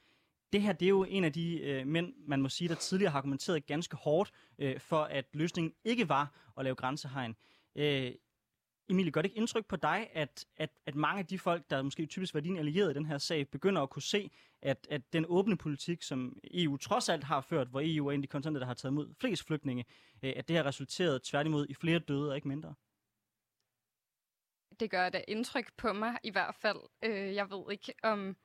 det 0.53 0.63
her 0.63 0.73
det 0.73 0.87
er 0.87 0.91
jo 0.91 1.05
en 1.05 1.25
af 1.25 1.33
de 1.33 1.61
øh, 1.61 1.87
mænd, 1.87 2.15
man 2.27 2.43
må 2.43 2.49
sige, 2.49 2.69
der 2.69 2.75
tidligere 2.75 3.11
har 3.11 3.19
argumenteret 3.19 3.67
ganske 3.67 3.97
hårdt 3.97 4.33
øh, 4.59 4.81
for, 4.81 5.03
at 5.03 5.25
løsningen 5.33 5.75
ikke 5.85 6.09
var 6.09 6.53
at 6.59 6.65
lave 6.65 6.77
grænsehegn. 6.77 7.37
Øh, 7.77 8.13
Emilie, 8.91 9.11
gør 9.11 9.23
det 9.23 9.29
ikke 9.29 9.39
indtryk 9.39 9.67
på 9.67 9.77
dig, 9.77 10.11
at, 10.13 10.45
at, 10.57 10.71
at 10.87 10.95
mange 10.95 11.19
af 11.19 11.27
de 11.27 11.39
folk, 11.39 11.71
der 11.71 11.83
måske 11.83 12.07
typisk 12.07 12.35
var 12.35 12.41
dine 12.41 12.59
allierede 12.59 12.91
i 12.91 12.95
den 12.95 13.07
her 13.07 13.19
sag, 13.19 13.49
begynder 13.49 13.83
at 13.83 13.91
kunne 13.91 14.03
se, 14.03 14.31
at, 14.63 14.87
at 14.91 15.13
den 15.13 15.25
åbne 15.29 15.57
politik, 15.57 16.03
som 16.03 16.39
EU 16.45 16.77
trods 16.77 17.09
alt 17.09 17.25
har 17.25 17.41
ført, 17.41 17.69
hvor 17.69 17.81
EU 17.85 18.07
er 18.07 18.13
en 18.13 18.21
af 18.21 18.23
de 18.23 18.29
kontinenter, 18.29 18.59
der 18.59 18.67
har 18.67 18.75
taget 18.75 18.93
imod 18.93 19.15
flest 19.21 19.47
flygtninge, 19.47 19.85
øh, 20.23 20.33
at 20.37 20.49
det 20.49 20.57
har 20.57 20.65
resulteret 20.65 21.23
tværtimod 21.23 21.67
i 21.69 21.75
flere 21.75 21.99
døde 21.99 22.31
og 22.31 22.37
ikke 22.37 22.49
mindre? 22.49 22.75
Det 24.81 24.91
gør 24.91 25.09
da 25.09 25.23
indtryk 25.29 25.73
på 25.77 25.93
mig 25.93 26.19
i 26.23 26.31
hvert 26.31 26.55
fald. 26.55 26.79
Øh, 27.05 27.35
jeg 27.35 27.51
ved 27.51 27.73
ikke, 27.73 27.93
om 28.03 28.37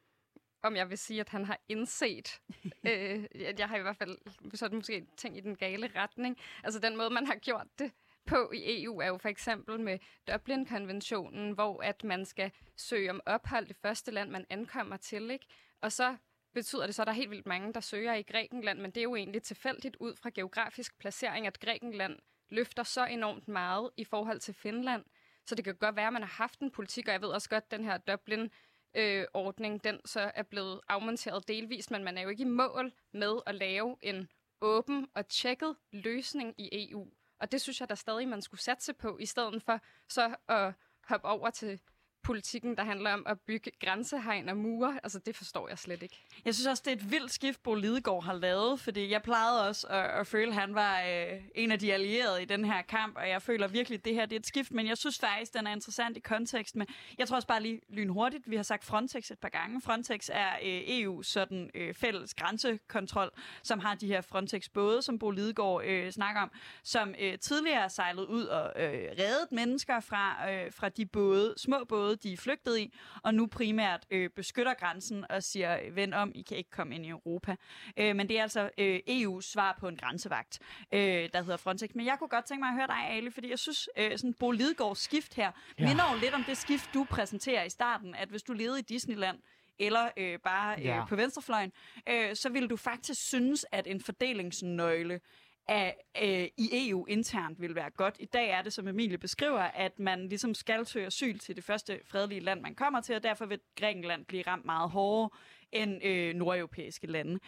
om 0.63 0.76
jeg 0.76 0.89
vil 0.89 0.97
sige, 0.97 1.19
at 1.19 1.30
han 1.30 1.45
har 1.45 1.60
indset, 1.69 2.41
øh, 2.89 3.26
at 3.45 3.60
jeg 3.60 3.69
har 3.69 3.78
i 3.78 3.82
hvert 3.82 3.97
fald 3.97 4.17
sådan 4.54 4.78
måske 4.78 5.06
tænkt 5.17 5.38
i 5.38 5.41
den 5.41 5.56
gale 5.56 5.91
retning. 5.95 6.38
Altså 6.63 6.80
den 6.80 6.97
måde, 6.97 7.10
man 7.10 7.28
har 7.28 7.36
gjort 7.36 7.67
det 7.80 7.91
på 8.26 8.52
i 8.54 8.84
EU 8.84 8.99
er 8.99 9.08
jo 9.08 9.17
for 9.17 9.30
eksempel 9.30 9.80
med 9.80 9.99
Dublin-konventionen, 10.28 11.52
hvor 11.52 11.84
at 11.84 12.04
man 12.04 12.26
skal 12.26 12.52
søge 12.76 13.10
om 13.10 13.21
ophold 13.26 13.69
i 13.69 13.73
første 13.73 14.12
land, 14.12 14.30
man 14.30 14.45
ankommer 14.49 14.97
til, 14.97 15.32
ikke? 15.32 15.45
Og 15.82 15.91
så 15.91 16.17
betyder 16.54 16.86
det 16.86 16.95
så, 16.95 17.02
at 17.02 17.06
der 17.06 17.12
er 17.12 17.15
helt 17.15 17.32
vildt 17.32 17.45
mange, 17.45 17.73
der 17.73 17.80
søger 17.80 18.13
i 18.13 18.21
Grækenland, 18.21 18.80
men 18.80 18.91
det 18.91 18.97
er 18.97 19.04
jo 19.04 19.15
egentlig 19.15 19.43
tilfældigt 19.43 19.95
ud 19.99 20.15
fra 20.15 20.30
geografisk 20.30 20.99
placering, 20.99 21.47
at 21.47 21.60
Grækenland 21.60 22.19
løfter 22.49 22.84
så 22.84 23.06
enormt 23.06 23.47
meget 23.47 23.89
i 23.97 24.04
forhold 24.04 24.39
til 24.39 24.54
Finland. 24.54 25.06
Så 25.45 25.56
det 25.56 25.65
kan 25.65 25.76
godt 25.76 25.95
være, 25.95 26.08
at 26.08 26.13
man 26.13 26.21
har 26.21 26.36
haft 26.43 26.60
en 26.60 26.71
politik, 26.71 27.08
og 27.08 27.13
jeg 27.13 27.21
ved 27.21 27.30
også 27.30 27.49
godt, 27.49 27.63
at 27.63 27.71
den 27.71 27.84
her 27.84 27.97
Dublin 27.97 28.52
øh, 28.95 29.25
ordning, 29.34 29.84
den 29.84 29.99
så 30.06 30.32
er 30.36 30.43
blevet 30.43 30.82
afmonteret 30.89 31.47
delvist, 31.47 31.91
men 31.91 32.03
man 32.03 32.17
er 32.17 32.21
jo 32.21 32.29
ikke 32.29 32.41
i 32.41 32.47
mål 32.47 32.93
med 33.13 33.39
at 33.45 33.56
lave 33.56 33.97
en 34.01 34.27
åben 34.62 35.08
og 35.13 35.27
tjekket 35.27 35.75
løsning 35.91 36.53
i 36.58 36.89
EU. 36.89 37.08
Og 37.39 37.51
det 37.51 37.62
synes 37.62 37.79
jeg 37.79 37.89
der 37.89 37.95
stadig, 37.95 38.27
man 38.27 38.41
skulle 38.41 38.62
satse 38.62 38.93
på, 38.93 39.17
i 39.17 39.25
stedet 39.25 39.63
for 39.63 39.79
så 40.10 40.36
at 40.47 40.73
hoppe 41.08 41.27
over 41.27 41.49
til 41.49 41.82
politikken, 42.23 42.77
der 42.77 42.83
handler 42.83 43.13
om 43.13 43.23
at 43.25 43.39
bygge 43.39 43.71
grænsehegn 43.86 44.49
og 44.49 44.57
mure, 44.57 44.99
altså 45.03 45.19
det 45.19 45.36
forstår 45.36 45.69
jeg 45.69 45.79
slet 45.79 46.03
ikke. 46.03 46.25
Jeg 46.45 46.55
synes 46.55 46.67
også, 46.67 46.83
det 46.86 46.91
er 46.91 46.95
et 46.95 47.12
vildt 47.12 47.31
skift, 47.31 47.63
Bo 47.63 47.73
Lidegaard 47.75 48.23
har 48.23 48.33
lavet, 48.33 48.79
fordi 48.79 49.12
jeg 49.12 49.23
plejede 49.23 49.67
også 49.67 49.88
at, 49.88 50.19
at 50.19 50.27
føle, 50.27 50.47
at 50.47 50.55
han 50.55 50.75
var 50.75 51.01
øh, 51.01 51.41
en 51.55 51.71
af 51.71 51.79
de 51.79 51.93
allierede 51.93 52.41
i 52.41 52.45
den 52.45 52.65
her 52.65 52.81
kamp, 52.81 53.17
og 53.17 53.29
jeg 53.29 53.41
føler 53.41 53.67
virkelig, 53.67 53.97
at 53.97 54.05
det 54.05 54.15
her 54.15 54.25
det 54.25 54.36
er 54.36 54.39
et 54.39 54.45
skift, 54.45 54.71
men 54.71 54.88
jeg 54.88 54.97
synes 54.97 55.19
faktisk, 55.19 55.53
den 55.53 55.67
er 55.67 55.71
interessant 55.71 56.17
i 56.17 56.19
kontekst 56.19 56.75
med, 56.75 56.86
jeg 57.17 57.27
tror 57.27 57.36
også 57.36 57.47
bare 57.47 57.62
lige 57.62 57.81
lynhurtigt, 57.89 58.49
vi 58.49 58.55
har 58.55 58.63
sagt 58.63 58.83
Frontex 58.83 59.31
et 59.31 59.39
par 59.39 59.49
gange. 59.49 59.81
Frontex 59.81 60.29
er 60.31 60.49
øh, 60.63 60.81
EU's 60.81 61.23
sådan 61.23 61.69
øh, 61.75 61.93
fælles 61.93 62.33
grænsekontrol, 62.33 63.29
som 63.63 63.79
har 63.79 63.95
de 63.95 64.07
her 64.07 64.21
Frontex-både, 64.21 65.01
som 65.01 65.19
Bo 65.19 65.31
Lidegaard 65.31 65.81
øh, 65.86 66.12
snakker 66.12 66.41
om, 66.41 66.51
som 66.83 67.15
øh, 67.19 67.39
tidligere 67.39 67.89
sejlede 67.89 68.13
sejlet 68.13 68.25
ud 68.27 68.45
og 68.45 68.73
øh, 68.75 69.09
reddet 69.19 69.51
mennesker 69.51 69.99
fra, 69.99 70.51
øh, 70.51 70.71
fra 70.71 70.89
de 70.89 71.05
både, 71.05 71.53
små 71.57 71.86
både, 71.89 72.12
de 72.15 72.34
er 72.34 72.38
flygtet 72.38 72.80
i, 72.80 72.93
og 73.23 73.34
nu 73.34 73.47
primært 73.47 74.06
øh, 74.12 74.30
beskytter 74.30 74.73
grænsen 74.73 75.26
og 75.30 75.43
siger, 75.43 75.91
vend 75.91 76.13
om, 76.13 76.32
I 76.36 76.41
kan 76.41 76.58
ikke 76.58 76.69
komme 76.69 76.95
ind 76.95 77.06
i 77.06 77.10
Europa. 77.10 77.56
Øh, 77.97 78.15
men 78.15 78.30
det 78.30 78.38
er 78.38 78.41
altså 78.41 78.69
øh, 78.78 78.99
EU's 79.10 79.41
svar 79.41 79.78
på 79.80 79.88
en 79.88 79.95
grænsevagt, 79.97 80.60
øh, 80.93 80.99
der 81.34 81.41
hedder 81.41 81.58
Frontex. 81.58 81.89
Men 81.95 82.06
jeg 82.06 82.19
kunne 82.19 82.28
godt 82.30 82.45
tænke 82.45 82.62
mig 82.62 82.69
at 82.69 82.76
høre 82.76 82.88
dig, 82.88 83.10
Ali, 83.10 83.30
fordi 83.32 83.49
jeg 83.49 83.60
synes, 83.60 83.89
øh, 83.97 84.17
sådan 84.17 84.34
Bo 84.34 84.52
Lidegaards 84.52 84.99
skift 84.99 85.34
her, 85.34 85.52
ja. 85.80 85.88
minder 85.88 86.13
jo 86.13 86.19
lidt 86.19 86.34
om 86.34 86.43
det 86.43 86.58
skift, 86.58 86.89
du 86.93 87.04
præsenterer 87.10 87.63
i 87.63 87.69
starten, 87.69 88.15
at 88.15 88.30
hvis 88.30 88.43
du 88.43 88.54
levede 88.54 88.80
i 88.80 88.82
Disneyland, 88.82 89.39
eller 89.80 90.10
øh, 90.17 90.39
bare 90.39 90.76
øh, 90.80 90.86
Ja. 90.86 91.06
på 91.06 91.15
venstrefløjen, 91.15 91.71
øh, 92.10 92.36
så 92.36 92.49
ville 92.49 92.67
du 92.67 92.78
faktisk 92.78 93.28
synes, 93.28 93.65
at 93.71 93.88
en 93.88 94.02
fordelingsnøgle 94.02 95.19
af, 95.67 95.95
øh, 96.21 96.47
i 96.58 96.89
EU 96.89 97.06
internt 97.06 97.62
vil 97.62 97.76
være 97.76 97.89
godt. 97.89 98.15
I 98.19 98.26
dag 98.26 98.49
er 98.49 98.62
det, 98.62 98.73
som 98.73 98.88
Emilie 98.88 99.17
beskriver, 99.17 99.60
at 99.60 99.99
man 99.99 100.30
ligesom 100.30 100.54
skal 100.54 100.86
søge 100.86 101.06
asyl 101.06 101.39
til 101.39 101.56
det 101.56 101.63
første 101.63 101.99
fredelige 102.06 102.41
land, 102.41 102.62
man 102.62 102.76
kommer 102.76 103.02
til, 103.02 103.15
og 103.15 103.23
derfor 103.23 103.45
vil 103.45 103.60
Grækenland 103.80 104.26
blive 104.26 104.43
ramt 104.47 104.65
meget 104.65 104.89
hårdere 104.89 105.30
end 105.71 106.06
øh, 106.06 106.36
nordeuropæiske 106.36 107.08
lande. 107.08 107.39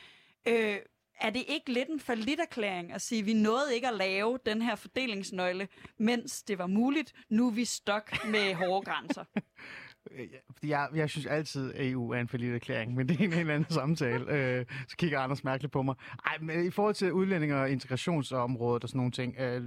Øh, 0.48 0.78
er 1.20 1.30
det 1.30 1.44
ikke 1.48 1.74
lidt 1.74 1.90
en 1.90 2.00
forlitterklæring 2.00 2.92
at 2.92 3.02
sige, 3.02 3.20
at 3.20 3.26
vi 3.26 3.34
nåede 3.34 3.76
ikke 3.76 3.88
at 3.88 3.94
lave 3.94 4.40
den 4.46 4.62
her 4.62 4.76
fordelingsnøgle, 4.76 5.68
mens 5.98 6.44
det 6.44 6.58
var 6.58 6.68
muligt? 6.68 7.14
Nu 7.30 7.48
er 7.48 7.52
vi 7.52 7.66
stok 7.66 8.26
med 8.26 8.54
hårde 8.54 8.86
grænser. 8.86 9.24
Øh, 10.12 10.28
fordi 10.54 10.70
jeg, 10.70 10.90
jeg 10.96 11.10
synes 11.10 11.26
altid, 11.26 11.74
at 11.74 11.92
EU 11.92 12.12
er 12.12 12.20
en 12.20 12.28
forlidt 12.28 12.56
erklæring, 12.56 12.94
men 12.94 13.08
det 13.10 13.20
er 13.20 13.26
en 13.26 13.34
helt 13.34 13.52
anden 13.52 13.72
samtale. 13.72 14.32
Øh, 14.32 14.66
så 14.88 14.98
kigger 14.98 15.20
Anders 15.20 15.44
mærkeligt 15.44 15.74
på 15.74 15.82
mig. 15.82 15.96
Ej, 16.26 16.38
men 16.42 16.66
i 16.66 16.72
forhold 16.72 16.96
til 16.96 17.14
udlændinge 17.14 17.56
og 17.56 17.70
integrationsområdet 17.70 18.84
og 18.84 18.90
sådan 18.90 18.98
nogle 19.00 19.12
ting, 19.12 19.36
øh, 19.40 19.64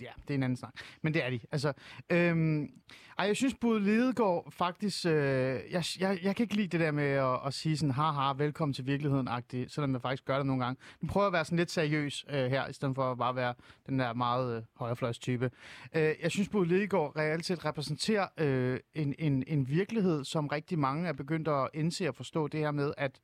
ja, 0.00 0.10
det 0.22 0.30
er 0.30 0.34
en 0.34 0.42
anden 0.42 0.56
snak. 0.56 0.72
Men 1.02 1.14
det 1.14 1.24
er 1.24 1.30
de. 1.30 1.40
Altså, 1.52 1.72
øhm, 2.10 2.68
ej, 3.18 3.26
jeg 3.26 3.36
synes, 3.36 3.54
Bud 3.54 3.80
Lidegaard 3.80 4.50
faktisk... 4.50 5.06
Øh, 5.06 5.12
jeg, 5.70 5.84
jeg, 6.00 6.18
jeg 6.22 6.36
kan 6.36 6.44
ikke 6.44 6.54
lide 6.54 6.68
det 6.68 6.80
der 6.80 6.90
med 6.90 7.04
at, 7.04 7.38
at 7.46 7.54
sige 7.54 7.76
sådan, 7.76 7.90
haha, 7.90 8.32
velkommen 8.32 8.74
til 8.74 8.86
virkeligheden-agtigt, 8.86 9.72
selvom 9.72 9.92
jeg 9.92 10.02
faktisk 10.02 10.24
gør 10.24 10.36
det 10.36 10.46
nogle 10.46 10.64
gange. 10.64 10.80
Nu 11.00 11.08
prøver 11.08 11.24
jeg 11.24 11.28
at 11.28 11.32
være 11.32 11.44
sådan 11.44 11.58
lidt 11.58 11.70
seriøs 11.70 12.24
øh, 12.30 12.50
her, 12.50 12.68
i 12.68 12.72
stedet 12.72 12.94
for 12.94 13.10
at 13.10 13.18
bare 13.18 13.36
være 13.36 13.54
den 13.86 13.98
der 13.98 14.12
meget 14.12 14.56
øh, 14.56 14.62
højrefløjs 14.76 15.18
type. 15.18 15.50
Øh, 15.94 16.14
jeg 16.22 16.30
synes, 16.30 16.48
Bud 16.48 16.66
Lidegaard 16.66 17.16
reelt 17.16 17.44
set 17.44 17.64
repræsenterer 17.64 18.26
øh, 18.38 18.80
en, 18.94 19.14
en, 19.18 19.44
en 19.46 19.68
virkelighed, 19.68 20.24
som 20.24 20.46
rigtig 20.46 20.78
mange 20.78 21.08
er 21.08 21.12
begyndt 21.12 21.48
at 21.48 21.68
indse 21.74 22.08
og 22.08 22.14
forstå 22.14 22.48
det 22.48 22.60
her 22.60 22.70
med, 22.70 22.92
at 22.96 23.20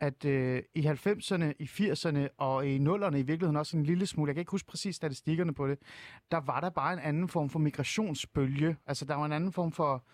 at 0.00 0.24
øh, 0.24 0.62
i 0.74 0.80
90'erne, 0.80 1.52
i 1.58 1.64
80'erne 1.64 2.28
og 2.38 2.66
i 2.68 2.78
0'erne 2.78 3.16
i 3.16 3.22
virkeligheden 3.22 3.56
også 3.56 3.76
en 3.76 3.82
lille 3.82 4.06
smule, 4.06 4.28
jeg 4.28 4.34
kan 4.34 4.40
ikke 4.40 4.50
huske 4.50 4.68
præcis 4.68 4.96
statistikkerne 4.96 5.54
på 5.54 5.68
det, 5.68 5.78
der 6.30 6.40
var 6.40 6.60
der 6.60 6.70
bare 6.70 6.92
en 6.92 6.98
anden 6.98 7.28
form 7.28 7.50
for 7.50 7.58
migrationsbølge. 7.58 8.76
Altså 8.86 9.04
der 9.04 9.14
var 9.14 9.26
en 9.26 9.32
anden 9.32 9.52
form 9.52 9.72
for 9.72 10.04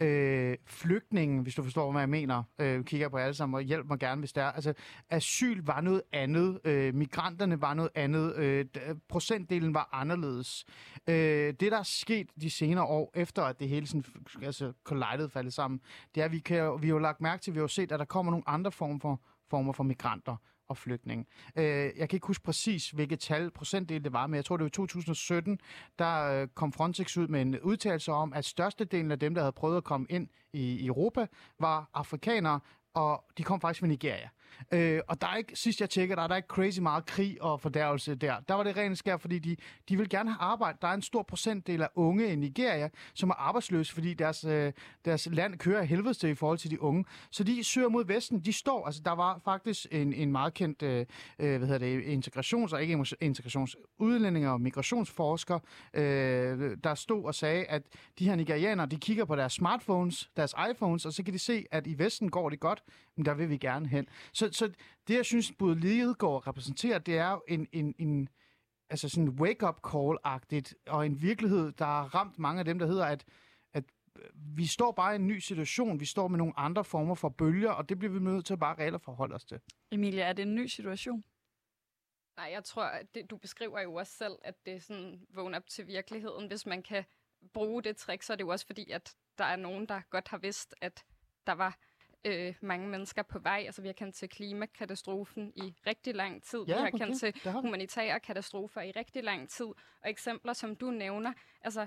øh, 0.00 0.56
flygtninge, 0.66 1.42
hvis 1.42 1.54
du 1.54 1.62
forstår, 1.62 1.92
hvad 1.92 2.00
jeg 2.00 2.08
mener. 2.08 2.42
Øh, 2.58 2.84
kigger 2.84 3.08
på 3.08 3.16
alle 3.16 3.34
sammen 3.34 3.54
og 3.54 3.62
hjælp 3.62 3.86
mig 3.86 3.98
gerne, 3.98 4.18
hvis 4.18 4.32
det 4.32 4.42
er. 4.42 4.52
Altså 4.52 4.74
asyl 5.10 5.62
var 5.64 5.80
noget 5.80 6.02
andet. 6.12 6.60
Øh, 6.64 6.94
migranterne 6.94 7.60
var 7.60 7.74
noget 7.74 7.90
andet. 7.94 8.36
Øh, 8.36 8.64
procentdelen 9.08 9.74
var 9.74 9.88
anderledes. 9.92 10.64
Øh, 11.08 11.14
det, 11.60 11.60
der 11.60 11.78
er 11.78 11.82
sket 11.82 12.30
de 12.40 12.50
senere 12.50 12.84
år, 12.84 13.12
efter 13.14 13.42
at 13.42 13.60
det 13.60 13.68
hele 13.68 13.86
sådan, 13.86 14.04
altså, 14.42 14.72
collided 14.84 15.28
faldet 15.28 15.52
sammen, 15.52 15.80
det 16.14 16.20
er, 16.20 16.24
at 16.24 16.32
vi, 16.32 16.38
kan, 16.38 16.82
vi 16.82 16.86
har 16.86 16.94
jo 16.94 16.98
lagt 16.98 17.20
mærke 17.20 17.42
til, 17.42 17.54
vi 17.54 17.58
har 17.58 17.64
jo 17.64 17.68
set, 17.68 17.92
at 17.92 17.98
der 17.98 18.04
kommer 18.04 18.32
nogle 18.32 18.48
andre 18.48 18.72
former 18.72 18.98
for, 18.98 19.20
former 19.52 19.72
for 19.72 19.84
migranter 19.84 20.36
og 20.68 20.76
flygtninge. 20.76 21.26
Øh, 21.56 21.64
jeg 21.64 22.08
kan 22.08 22.16
ikke 22.16 22.26
huske 22.26 22.44
præcis, 22.44 22.90
hvilket 22.90 23.20
tal, 23.20 23.50
procentdel 23.50 24.04
det 24.04 24.12
var, 24.12 24.26
men 24.26 24.34
jeg 24.34 24.44
tror, 24.44 24.56
det 24.56 24.64
var 24.64 24.68
i 24.68 24.70
2017, 24.70 25.58
der 25.98 26.22
øh, 26.24 26.48
kom 26.54 26.72
Frontex 26.72 27.16
ud 27.16 27.28
med 27.28 27.42
en 27.42 27.60
udtalelse 27.60 28.12
om, 28.12 28.32
at 28.32 28.44
størstedelen 28.44 29.10
af 29.10 29.18
dem, 29.18 29.34
der 29.34 29.42
havde 29.42 29.52
prøvet 29.52 29.76
at 29.76 29.84
komme 29.84 30.06
ind 30.10 30.28
i 30.52 30.86
Europa, 30.86 31.26
var 31.60 31.90
afrikanere, 31.94 32.60
og 32.94 33.24
de 33.38 33.42
kom 33.42 33.60
faktisk 33.60 33.80
fra 33.80 33.86
Nigeria. 33.86 34.28
Øh, 34.72 35.00
og 35.08 35.20
der 35.20 35.26
er 35.26 35.36
ikke, 35.36 35.56
sidst 35.56 35.80
jeg 35.80 35.90
tjekkede, 35.90 36.16
der 36.16 36.22
er 36.22 36.28
der 36.28 36.36
ikke 36.36 36.48
crazy 36.48 36.80
meget 36.80 37.06
krig 37.06 37.42
og 37.42 37.60
fordærvelse 37.60 38.14
der. 38.14 38.34
Der 38.48 38.54
var 38.54 38.62
det 38.62 38.76
rent 38.76 38.98
skær, 38.98 39.16
fordi 39.16 39.38
de, 39.38 39.56
de 39.88 39.96
vil 39.96 40.08
gerne 40.08 40.30
have 40.30 40.40
arbejde. 40.40 40.78
Der 40.82 40.88
er 40.88 40.94
en 40.94 41.02
stor 41.02 41.22
procentdel 41.22 41.82
af 41.82 41.88
unge 41.94 42.32
i 42.32 42.36
Nigeria, 42.36 42.88
som 43.14 43.30
er 43.30 43.34
arbejdsløse, 43.34 43.94
fordi 43.94 44.14
deres, 44.14 44.44
øh, 44.44 44.72
deres 45.04 45.28
land 45.32 45.58
kører 45.58 45.82
helvedes 45.82 46.02
helvede 46.02 46.18
til 46.18 46.30
i 46.30 46.34
forhold 46.34 46.58
til 46.58 46.70
de 46.70 46.82
unge. 46.82 47.04
Så 47.30 47.44
de 47.44 47.64
søger 47.64 47.88
mod 47.88 48.04
Vesten. 48.04 48.40
De 48.40 48.52
står, 48.52 48.86
altså 48.86 49.02
der 49.04 49.12
var 49.12 49.40
faktisk 49.44 49.86
en, 49.90 50.12
en 50.12 50.32
meget 50.32 50.54
kendt 50.54 50.82
øh, 50.82 51.06
øh 51.38 51.58
hvad 51.58 51.68
hedder 51.68 51.78
det, 51.78 52.02
integrations- 52.02 52.74
og 52.74 52.82
ikke 52.82 53.04
integrations, 53.20 53.76
og 53.98 54.60
migrationsforsker, 54.60 55.58
øh, 55.94 56.76
der 56.84 56.94
stod 56.94 57.24
og 57.24 57.34
sagde, 57.34 57.64
at 57.64 57.82
de 58.18 58.28
her 58.28 58.36
nigerianere, 58.36 58.86
de 58.86 58.96
kigger 58.96 59.24
på 59.24 59.36
deres 59.36 59.52
smartphones, 59.52 60.30
deres 60.36 60.54
iPhones, 60.70 61.06
og 61.06 61.12
så 61.12 61.22
kan 61.22 61.34
de 61.34 61.38
se, 61.38 61.64
at 61.70 61.86
i 61.86 61.98
Vesten 61.98 62.30
går 62.30 62.50
det 62.50 62.60
godt, 62.60 62.82
men 63.16 63.26
der 63.26 63.34
vil 63.34 63.50
vi 63.50 63.56
gerne 63.56 63.88
hen. 63.88 64.08
Så, 64.32 64.48
så 64.52 64.72
det, 65.08 65.14
jeg 65.14 65.24
synes, 65.24 65.52
både 65.52 65.80
Lidegaard 65.80 66.46
repræsenterer, 66.46 66.98
det 66.98 67.18
er 67.18 67.30
jo 67.30 67.42
en, 67.48 67.68
en, 67.72 67.94
en 67.98 68.28
altså 68.90 69.08
sådan 69.08 69.28
wake-up 69.28 69.80
call-agtigt, 69.86 70.74
og 70.86 71.06
en 71.06 71.22
virkelighed, 71.22 71.72
der 71.72 71.84
har 71.84 72.14
ramt 72.14 72.38
mange 72.38 72.58
af 72.58 72.64
dem, 72.64 72.78
der 72.78 72.86
hedder, 72.86 73.06
at, 73.06 73.24
at 73.72 73.84
vi 74.34 74.66
står 74.66 74.92
bare 74.92 75.12
i 75.12 75.16
en 75.16 75.26
ny 75.26 75.38
situation, 75.38 76.00
vi 76.00 76.04
står 76.04 76.28
med 76.28 76.38
nogle 76.38 76.52
andre 76.56 76.84
former 76.84 77.14
for 77.14 77.28
bølger, 77.28 77.70
og 77.70 77.88
det 77.88 77.98
bliver 77.98 78.12
vi 78.12 78.18
nødt 78.18 78.46
til 78.46 78.52
at 78.52 78.58
bare 78.58 78.80
at 78.80 79.02
forholde 79.02 79.34
os 79.34 79.44
til. 79.44 79.60
Emilie, 79.90 80.22
er 80.22 80.32
det 80.32 80.42
en 80.42 80.54
ny 80.54 80.66
situation? 80.66 81.24
Nej, 82.36 82.48
jeg 82.52 82.64
tror, 82.64 82.84
at 82.84 83.14
det, 83.14 83.30
du 83.30 83.36
beskriver 83.36 83.80
jo 83.80 83.94
også 83.94 84.12
selv, 84.12 84.38
at 84.42 84.54
det 84.66 84.74
er 84.74 84.80
sådan 84.80 85.26
vågen 85.30 85.54
op 85.54 85.66
til 85.66 85.86
virkeligheden. 85.86 86.46
Hvis 86.46 86.66
man 86.66 86.82
kan 86.82 87.04
bruge 87.52 87.82
det 87.82 87.96
trick, 87.96 88.22
så 88.22 88.32
er 88.32 88.36
det 88.36 88.44
jo 88.44 88.48
også 88.48 88.66
fordi, 88.66 88.90
at 88.90 89.16
der 89.38 89.44
er 89.44 89.56
nogen, 89.56 89.86
der 89.86 90.00
godt 90.10 90.28
har 90.28 90.38
vidst, 90.38 90.74
at 90.80 91.04
der 91.46 91.52
var 91.52 91.78
øh, 92.24 92.54
mange 92.60 92.88
mennesker 92.88 93.22
på 93.22 93.38
vej. 93.38 93.62
Altså 93.66 93.82
vi 93.82 93.88
har 93.88 93.92
kendt 93.92 94.14
til 94.14 94.28
klimakatastrofen 94.28 95.52
i 95.56 95.74
rigtig 95.86 96.14
lang 96.14 96.42
tid. 96.42 96.64
vi 96.66 96.72
har 96.72 96.86
okay, 96.86 96.98
kendt 96.98 97.20
til 97.20 97.34
har 97.50 97.60
humanitære 97.60 98.20
katastrofer 98.20 98.80
i 98.80 98.90
rigtig 98.90 99.24
lang 99.24 99.48
tid. 99.48 99.66
Og 100.00 100.10
eksempler, 100.10 100.52
som 100.52 100.76
du 100.76 100.90
nævner, 100.90 101.32
altså 101.60 101.86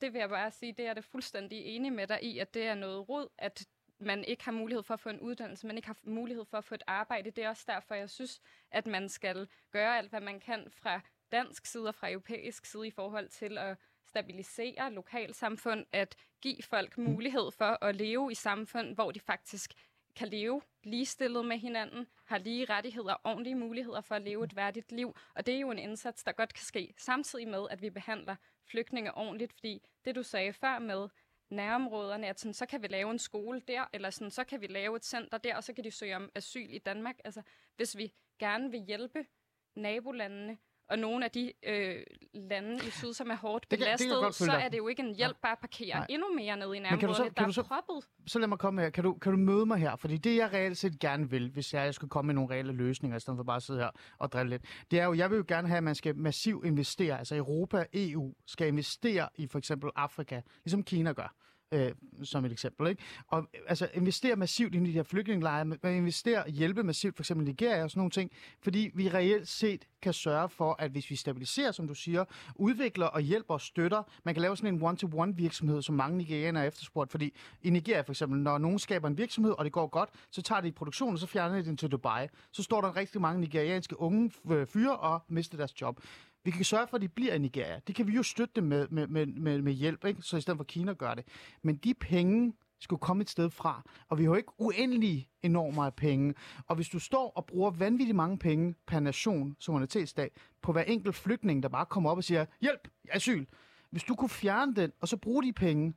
det 0.00 0.12
vil 0.12 0.18
jeg 0.18 0.28
bare 0.28 0.50
sige, 0.50 0.72
det 0.72 0.86
er 0.86 0.94
det 0.94 1.04
fuldstændig 1.04 1.58
enig 1.64 1.92
med 1.92 2.06
dig 2.06 2.24
i, 2.24 2.38
at 2.38 2.54
det 2.54 2.66
er 2.66 2.74
noget 2.74 3.08
rod, 3.08 3.28
at 3.38 3.66
man 3.98 4.24
ikke 4.24 4.44
har 4.44 4.52
mulighed 4.52 4.82
for 4.82 4.94
at 4.94 5.00
få 5.00 5.08
en 5.08 5.20
uddannelse, 5.20 5.66
man 5.66 5.76
ikke 5.76 5.86
har 5.86 5.96
mulighed 6.02 6.44
for 6.44 6.58
at 6.58 6.64
få 6.64 6.74
et 6.74 6.82
arbejde. 6.86 7.30
Det 7.30 7.44
er 7.44 7.48
også 7.48 7.64
derfor, 7.66 7.94
jeg 7.94 8.10
synes, 8.10 8.40
at 8.70 8.86
man 8.86 9.08
skal 9.08 9.48
gøre 9.70 9.98
alt, 9.98 10.10
hvad 10.10 10.20
man 10.20 10.40
kan 10.40 10.66
fra 10.70 11.00
dansk 11.32 11.66
side 11.66 11.88
og 11.88 11.94
fra 11.94 12.10
europæisk 12.10 12.66
side 12.66 12.86
i 12.86 12.90
forhold 12.90 13.28
til 13.28 13.58
at 13.58 13.78
stabilisere 14.12 14.92
lokalsamfund, 14.92 15.86
at 15.92 16.16
give 16.40 16.62
folk 16.62 16.98
mulighed 16.98 17.50
for 17.50 17.84
at 17.84 17.96
leve 17.96 18.32
i 18.32 18.34
samfund, 18.34 18.94
hvor 18.94 19.10
de 19.10 19.20
faktisk 19.20 19.70
kan 20.16 20.28
leve 20.28 20.62
ligestillet 20.82 21.44
med 21.44 21.58
hinanden, 21.58 22.06
har 22.24 22.38
lige 22.38 22.64
rettigheder, 22.64 23.14
og 23.14 23.20
ordentlige 23.24 23.54
muligheder 23.54 24.00
for 24.00 24.14
at 24.14 24.22
leve 24.22 24.44
et 24.44 24.56
værdigt 24.56 24.92
liv. 24.92 25.16
Og 25.34 25.46
det 25.46 25.54
er 25.54 25.58
jo 25.60 25.70
en 25.70 25.78
indsats, 25.78 26.24
der 26.24 26.32
godt 26.32 26.54
kan 26.54 26.64
ske, 26.64 26.94
samtidig 26.98 27.48
med, 27.48 27.66
at 27.70 27.82
vi 27.82 27.90
behandler 27.90 28.36
flygtninge 28.64 29.14
ordentligt, 29.14 29.52
fordi 29.52 29.82
det, 30.04 30.14
du 30.14 30.22
sagde 30.22 30.52
før 30.52 30.78
med 30.78 31.08
nærområderne, 31.50 32.28
at 32.28 32.40
sådan, 32.40 32.54
så 32.54 32.66
kan 32.66 32.82
vi 32.82 32.86
lave 32.86 33.10
en 33.10 33.18
skole 33.18 33.60
der, 33.68 33.84
eller 33.92 34.10
sådan, 34.10 34.30
så 34.30 34.44
kan 34.44 34.60
vi 34.60 34.66
lave 34.66 34.96
et 34.96 35.04
center 35.04 35.38
der, 35.38 35.56
og 35.56 35.64
så 35.64 35.72
kan 35.72 35.84
de 35.84 35.90
søge 35.90 36.16
om 36.16 36.30
asyl 36.34 36.68
i 36.70 36.78
Danmark. 36.78 37.16
Altså, 37.24 37.42
hvis 37.76 37.96
vi 37.96 38.12
gerne 38.38 38.70
vil 38.70 38.80
hjælpe 38.80 39.26
nabolandene, 39.74 40.58
og 40.92 40.98
nogle 40.98 41.24
af 41.24 41.30
de 41.30 41.52
øh, 41.66 41.96
lande 42.34 42.74
i 42.76 42.90
syd, 42.90 43.12
som 43.12 43.30
er 43.30 43.36
hårdt 43.36 43.70
Det 43.70 43.78
kan- 43.78 43.78
det 43.78 43.90
jeg 43.90 43.98
belastet, 43.98 44.08
følge 44.46 44.52
så 44.52 44.56
er 44.64 44.68
det 44.68 44.78
jo 44.78 44.88
ikke 44.88 45.02
en 45.02 45.14
hjælp 45.14 45.36
bare 45.42 45.52
at 45.52 45.58
parkere 45.58 45.94
Nej. 45.96 46.06
endnu 46.10 46.26
mere 46.36 46.56
ned 46.56 46.74
i 46.74 46.78
du 47.08 47.14
så- 47.14 47.30
der 47.36 47.46
du 47.46 47.52
så- 47.52 47.60
er 47.60 47.64
proppet. 47.64 48.08
Så 48.26 48.38
lad 48.38 48.48
mig 48.48 48.58
komme 48.58 48.82
her. 48.82 48.90
Kan 48.90 49.04
du, 49.04 49.14
kan 49.14 49.32
du 49.32 49.38
møde 49.38 49.66
mig 49.66 49.78
her? 49.78 49.96
Fordi 49.96 50.16
det, 50.16 50.36
jeg 50.36 50.52
reelt 50.52 50.78
set 50.78 50.98
gerne 50.98 51.30
vil, 51.30 51.50
hvis 51.50 51.74
jeg 51.74 51.94
skulle 51.94 52.10
komme 52.10 52.26
med 52.26 52.34
nogle 52.34 52.50
reelle 52.54 52.72
løsninger, 52.72 53.16
i 53.16 53.20
stedet 53.20 53.36
for 53.38 53.44
bare 53.44 53.56
at 53.56 53.62
sidde 53.62 53.80
her 53.80 53.90
og 54.18 54.32
drille 54.32 54.50
lidt, 54.50 54.62
det 54.90 55.00
er 55.00 55.04
jo, 55.04 55.14
jeg 55.14 55.30
vil 55.30 55.36
jo 55.36 55.44
gerne 55.48 55.68
have, 55.68 55.76
at 55.76 55.84
man 55.84 55.94
skal 55.94 56.16
massivt 56.16 56.66
investere, 56.66 57.18
altså 57.18 57.36
Europa, 57.36 57.84
EU, 57.94 58.34
skal 58.46 58.68
investere 58.68 59.28
i 59.36 59.46
for 59.46 59.58
eksempel 59.58 59.90
Afrika, 59.96 60.40
ligesom 60.64 60.82
Kina 60.82 61.12
gør 61.12 61.34
øh, 61.72 61.92
som 62.22 62.44
et 62.44 62.52
eksempel. 62.52 62.88
Ikke? 62.88 63.02
Og 63.26 63.38
øh, 63.38 63.60
altså, 63.66 63.88
investere 63.94 64.36
massivt 64.36 64.74
i 64.74 64.78
de 64.78 64.92
her 64.92 65.02
flygtningelejre, 65.02 65.96
investere 65.96 66.50
hjælpe 66.50 66.82
massivt, 66.82 67.16
for 67.16 67.22
eksempel 67.22 67.46
Nigeria 67.46 67.84
og 67.84 67.90
sådan 67.90 68.00
nogle 68.00 68.10
ting, 68.10 68.30
fordi 68.60 68.90
vi 68.94 69.08
reelt 69.08 69.48
set 69.48 69.84
kan 70.02 70.12
sørge 70.12 70.48
for, 70.48 70.76
at 70.78 70.90
hvis 70.90 71.10
vi 71.10 71.16
stabiliserer, 71.16 71.72
som 71.72 71.88
du 71.88 71.94
siger, 71.94 72.24
udvikler 72.54 73.06
og 73.06 73.20
hjælper 73.20 73.54
og 73.54 73.60
støtter, 73.60 74.02
man 74.24 74.34
kan 74.34 74.42
lave 74.42 74.56
sådan 74.56 74.74
en 74.74 74.82
one-to-one 74.82 75.36
virksomhed, 75.36 75.82
som 75.82 75.94
mange 75.94 76.18
nigerianere 76.18 76.62
er 76.62 76.68
efterspurgt, 76.68 77.10
fordi 77.10 77.34
i 77.62 77.70
Nigeria 77.70 78.00
for 78.00 78.12
eksempel, 78.12 78.40
når 78.40 78.58
nogen 78.58 78.78
skaber 78.78 79.08
en 79.08 79.18
virksomhed, 79.18 79.52
og 79.58 79.64
det 79.64 79.72
går 79.72 79.86
godt, 79.86 80.10
så 80.30 80.42
tager 80.42 80.60
de 80.60 80.68
i 80.68 80.70
produktion, 80.70 81.12
og 81.12 81.18
så 81.18 81.26
fjerner 81.26 81.56
de 81.56 81.64
den 81.64 81.76
til 81.76 81.88
Dubai. 81.88 82.26
Så 82.52 82.62
står 82.62 82.80
der 82.80 82.96
rigtig 82.96 83.20
mange 83.20 83.40
nigerianske 83.40 84.00
unge 84.00 84.32
øh, 84.50 84.66
fyre 84.66 84.96
og 84.96 85.22
mister 85.28 85.56
deres 85.56 85.80
job. 85.80 86.00
Vi 86.44 86.50
kan 86.50 86.64
sørge 86.64 86.86
for, 86.86 86.96
at 86.96 87.02
de 87.02 87.08
bliver 87.08 87.34
i 87.34 87.38
Nigeria. 87.38 87.80
Det 87.86 87.94
kan 87.94 88.06
vi 88.06 88.12
jo 88.12 88.22
støtte 88.22 88.52
dem 88.56 88.64
med, 88.64 88.88
med, 88.88 89.06
med, 89.06 89.26
med, 89.26 89.62
med 89.62 89.72
hjælp, 89.72 90.04
ikke? 90.04 90.22
så 90.22 90.36
i 90.36 90.40
stedet 90.40 90.56
for 90.56 90.64
Kina 90.64 90.92
gør 90.92 91.14
det. 91.14 91.24
Men 91.62 91.76
de 91.76 91.94
penge 91.94 92.52
skulle 92.80 93.00
komme 93.00 93.22
et 93.22 93.30
sted 93.30 93.50
fra, 93.50 93.82
og 94.08 94.18
vi 94.18 94.22
har 94.22 94.30
jo 94.30 94.34
ikke 94.34 94.52
uendelig 94.58 95.28
enormt 95.42 95.74
meget 95.74 95.94
penge. 95.94 96.34
Og 96.66 96.76
hvis 96.76 96.88
du 96.88 96.98
står 96.98 97.30
og 97.30 97.46
bruger 97.46 97.70
vanvittigt 97.70 98.16
mange 98.16 98.38
penge 98.38 98.74
per 98.86 99.00
nation, 99.00 99.56
suverænitetsdag, 99.58 100.30
på 100.62 100.72
hver 100.72 100.82
enkelt 100.82 101.14
flygtning, 101.14 101.62
der 101.62 101.68
bare 101.68 101.86
kommer 101.86 102.10
op 102.10 102.16
og 102.16 102.24
siger, 102.24 102.46
hjælp, 102.60 102.88
asyl. 103.10 103.46
Hvis 103.90 104.02
du 104.02 104.14
kunne 104.14 104.28
fjerne 104.28 104.74
den, 104.74 104.92
og 105.00 105.08
så 105.08 105.16
bruge 105.16 105.42
de 105.42 105.52
penge 105.52 105.94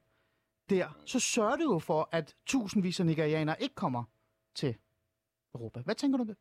der, 0.70 0.88
så 1.06 1.20
sørger 1.20 1.56
du 1.56 1.74
jo 1.74 1.80
for, 1.80 2.10
at 2.12 2.36
tusindvis 2.46 3.00
af 3.00 3.06
nigerianere 3.06 3.62
ikke 3.62 3.76
kommer 3.76 4.04
til 4.56 4.76
Europa. 5.56 5.80
Hvad 5.80 5.96
tænker 5.96 6.18
du 6.18 6.22
om 6.22 6.28
det? 6.28 6.38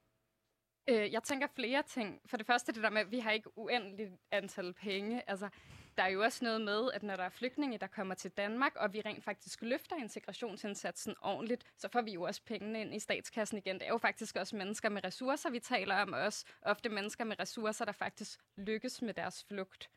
Øh, 0.89 1.13
jeg 1.13 1.23
tænker 1.23 1.47
flere 1.47 1.83
ting. 1.83 2.21
For 2.27 2.37
det 2.37 2.47
første 2.47 2.73
det 2.73 2.83
der 2.83 2.91
med, 2.91 3.01
at 3.01 3.11
vi 3.11 3.19
har 3.19 3.31
ikke 3.31 3.59
uendeligt 3.59 4.11
antal 4.31 4.73
penge. 4.73 5.23
Altså, 5.31 5.49
der 5.97 6.03
er 6.03 6.09
jo 6.09 6.23
også 6.23 6.45
noget 6.45 6.61
med, 6.61 6.93
at 6.93 7.03
når 7.03 7.17
der 7.17 7.25
er 7.25 7.29
flygtninge, 7.29 7.79
der 7.79 7.87
kommer 7.87 8.15
til 8.15 8.31
Danmark, 8.31 8.73
og 8.77 8.93
vi 8.93 9.01
rent 9.01 9.25
faktisk 9.25 9.63
løfter 9.63 9.97
integrationsindsatsen 9.97 11.15
ordentligt, 11.23 11.65
så 11.77 11.89
får 11.89 12.03
vi 12.03 12.13
jo 12.13 12.23
også 12.23 12.43
pengene 12.43 12.81
ind 12.81 12.95
i 12.95 12.99
statskassen 12.99 13.59
igen. 13.59 13.75
Det 13.75 13.83
er 13.83 13.89
jo 13.89 13.99
faktisk 13.99 14.37
også 14.37 14.57
mennesker 14.57 14.89
med 14.89 15.05
ressourcer, 15.05 15.51
vi 15.51 15.61
taler 15.61 15.97
om, 15.97 16.13
og 16.13 16.21
også 16.21 16.45
ofte 16.63 16.89
mennesker 16.89 17.25
med 17.25 17.41
ressourcer, 17.41 17.85
der 17.85 17.93
faktisk 17.93 18.41
lykkes 18.57 19.03
med 19.03 19.15
deres 19.15 19.45
flugt. 19.49 19.91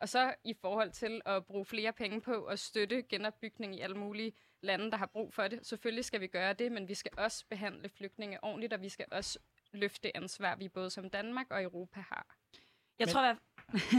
Og 0.00 0.08
så 0.08 0.34
i 0.44 0.54
forhold 0.54 0.90
til 0.90 1.20
at 1.24 1.46
bruge 1.46 1.64
flere 1.64 1.92
penge 1.92 2.20
på 2.20 2.44
at 2.44 2.58
støtte 2.58 3.02
genopbygning 3.02 3.76
i 3.76 3.80
alle 3.80 3.96
mulige 3.96 4.32
lande, 4.60 4.90
der 4.90 4.96
har 4.96 5.06
brug 5.06 5.34
for 5.34 5.48
det. 5.48 5.66
Selvfølgelig 5.66 6.04
skal 6.04 6.20
vi 6.20 6.26
gøre 6.26 6.52
det, 6.52 6.72
men 6.72 6.88
vi 6.88 6.94
skal 6.94 7.12
også 7.16 7.44
behandle 7.48 7.88
flygtninge 7.88 8.44
ordentligt, 8.44 8.72
og 8.72 8.82
vi 8.82 8.88
skal 8.88 9.06
også 9.10 9.38
løfte 9.74 10.16
ansvar, 10.16 10.56
vi 10.56 10.68
både 10.68 10.90
som 10.90 11.10
Danmark 11.10 11.46
og 11.50 11.62
Europa 11.62 12.00
har. 12.00 12.26
Jeg 12.98 13.06
men... 13.06 13.12
tror, 13.12 13.20
at 13.20 13.36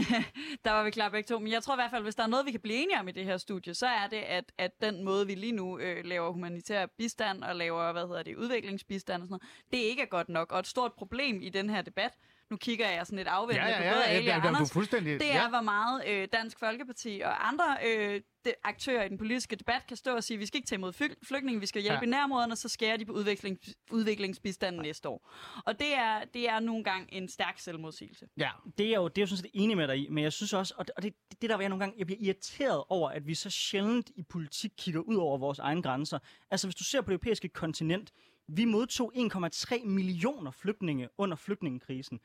der 0.64 0.70
var 0.70 0.84
vi 0.84 0.90
klar 0.90 1.08
begge 1.08 1.26
to. 1.26 1.38
Men 1.38 1.52
jeg 1.52 1.62
tror 1.62 1.74
i 1.74 1.76
hvert 1.76 1.90
fald, 1.90 2.02
hvis 2.02 2.14
der 2.14 2.22
er 2.22 2.26
noget, 2.26 2.46
vi 2.46 2.50
kan 2.50 2.60
blive 2.60 2.76
enige 2.76 2.98
om 2.98 3.08
i 3.08 3.12
det 3.12 3.24
her 3.24 3.36
studie, 3.36 3.74
så 3.74 3.86
er 3.86 4.06
det, 4.06 4.16
at, 4.16 4.52
at 4.58 4.80
den 4.80 5.04
måde, 5.04 5.26
vi 5.26 5.34
lige 5.34 5.52
nu 5.52 5.78
øh, 5.78 6.04
laver 6.04 6.32
humanitær 6.32 6.86
bistand 6.86 7.44
og 7.44 7.56
laver, 7.56 7.92
hvad 7.92 8.06
hedder 8.06 8.22
det, 8.22 8.36
udviklingsbistand 8.36 9.22
og 9.22 9.28
sådan 9.28 9.40
noget, 9.42 9.70
det 9.72 9.78
ikke 9.78 10.02
er 10.02 10.06
godt 10.06 10.28
nok. 10.28 10.52
Og 10.52 10.58
et 10.58 10.66
stort 10.66 10.92
problem 10.92 11.42
i 11.42 11.48
den 11.48 11.70
her 11.70 11.82
debat, 11.82 12.12
nu 12.50 12.56
kigger 12.56 12.90
jeg 12.90 13.06
sådan 13.06 13.16
lidt 13.16 13.28
afvendende 13.28 13.70
ja, 13.70 13.82
ja, 13.82 13.88
ja, 13.88 13.92
på 13.92 13.96
både 13.96 14.04
Ali 14.04 14.28
og 14.28 14.34
Anders, 14.34 14.70
det 14.70 15.30
er, 15.30 15.34
ja. 15.34 15.48
hvor 15.48 15.60
meget 15.60 16.08
øh, 16.08 16.28
Dansk 16.32 16.58
Folkeparti 16.58 17.22
og 17.24 17.48
andre 17.48 17.76
øh, 17.86 18.20
de, 18.44 18.52
aktører 18.64 19.04
i 19.04 19.08
den 19.08 19.18
politiske 19.18 19.56
debat 19.56 19.86
kan 19.88 19.96
stå 19.96 20.16
og 20.16 20.24
sige, 20.24 20.34
at 20.34 20.40
vi 20.40 20.46
skal 20.46 20.58
ikke 20.58 20.66
tage 20.66 20.76
imod 20.76 20.92
flygtninge, 21.28 21.60
vi 21.60 21.66
skal 21.66 21.82
hjælpe 21.82 21.98
ja. 22.02 22.06
i 22.06 22.10
nærområderne, 22.10 22.52
og 22.52 22.58
så 22.58 22.68
skærer 22.68 22.96
de 22.96 23.04
på 23.04 23.12
udvikling, 23.12 23.58
udviklingsbistanden 23.90 24.82
ja. 24.82 24.88
næste 24.88 25.08
år. 25.08 25.30
Og 25.66 25.78
det 25.78 25.94
er, 25.94 26.24
det 26.34 26.48
er 26.48 26.60
nogle 26.60 26.84
gange 26.84 27.14
en 27.14 27.28
stærk 27.28 27.58
selvmodsigelse. 27.58 28.26
Ja, 28.36 28.50
det 28.78 28.86
er 28.86 28.96
jo, 28.96 29.08
det 29.08 29.18
er 29.18 29.22
jo 29.22 29.26
sådan 29.26 29.36
set 29.36 29.50
enig 29.54 29.76
med 29.76 29.88
dig 29.88 29.98
i, 29.98 30.08
men 30.08 30.24
jeg 30.24 30.32
synes 30.32 30.52
også, 30.52 30.74
og 30.76 30.86
det, 30.86 30.94
og 30.96 31.02
det, 31.02 31.14
det 31.42 31.50
der, 31.50 31.56
hvor 31.56 31.62
jeg 31.62 31.68
nogle 31.68 31.84
gange 31.84 31.94
jeg 31.98 32.06
bliver 32.06 32.20
irriteret 32.20 32.84
over, 32.88 33.10
at 33.10 33.26
vi 33.26 33.34
så 33.34 33.50
sjældent 33.50 34.10
i 34.16 34.22
politik 34.22 34.70
kigger 34.78 35.00
ud 35.00 35.16
over 35.16 35.38
vores 35.38 35.58
egne 35.58 35.82
grænser. 35.82 36.18
Altså, 36.50 36.66
hvis 36.66 36.74
du 36.74 36.84
ser 36.84 37.00
på 37.00 37.06
det 37.06 37.14
europæiske 37.14 37.48
kontinent, 37.48 38.12
vi 38.48 38.64
modtog 38.64 39.12
1,3 39.14 39.84
millioner 39.84 40.50
flygtninge 40.50 41.08
under 41.18 41.36
flygtningekrisen. 41.36 42.20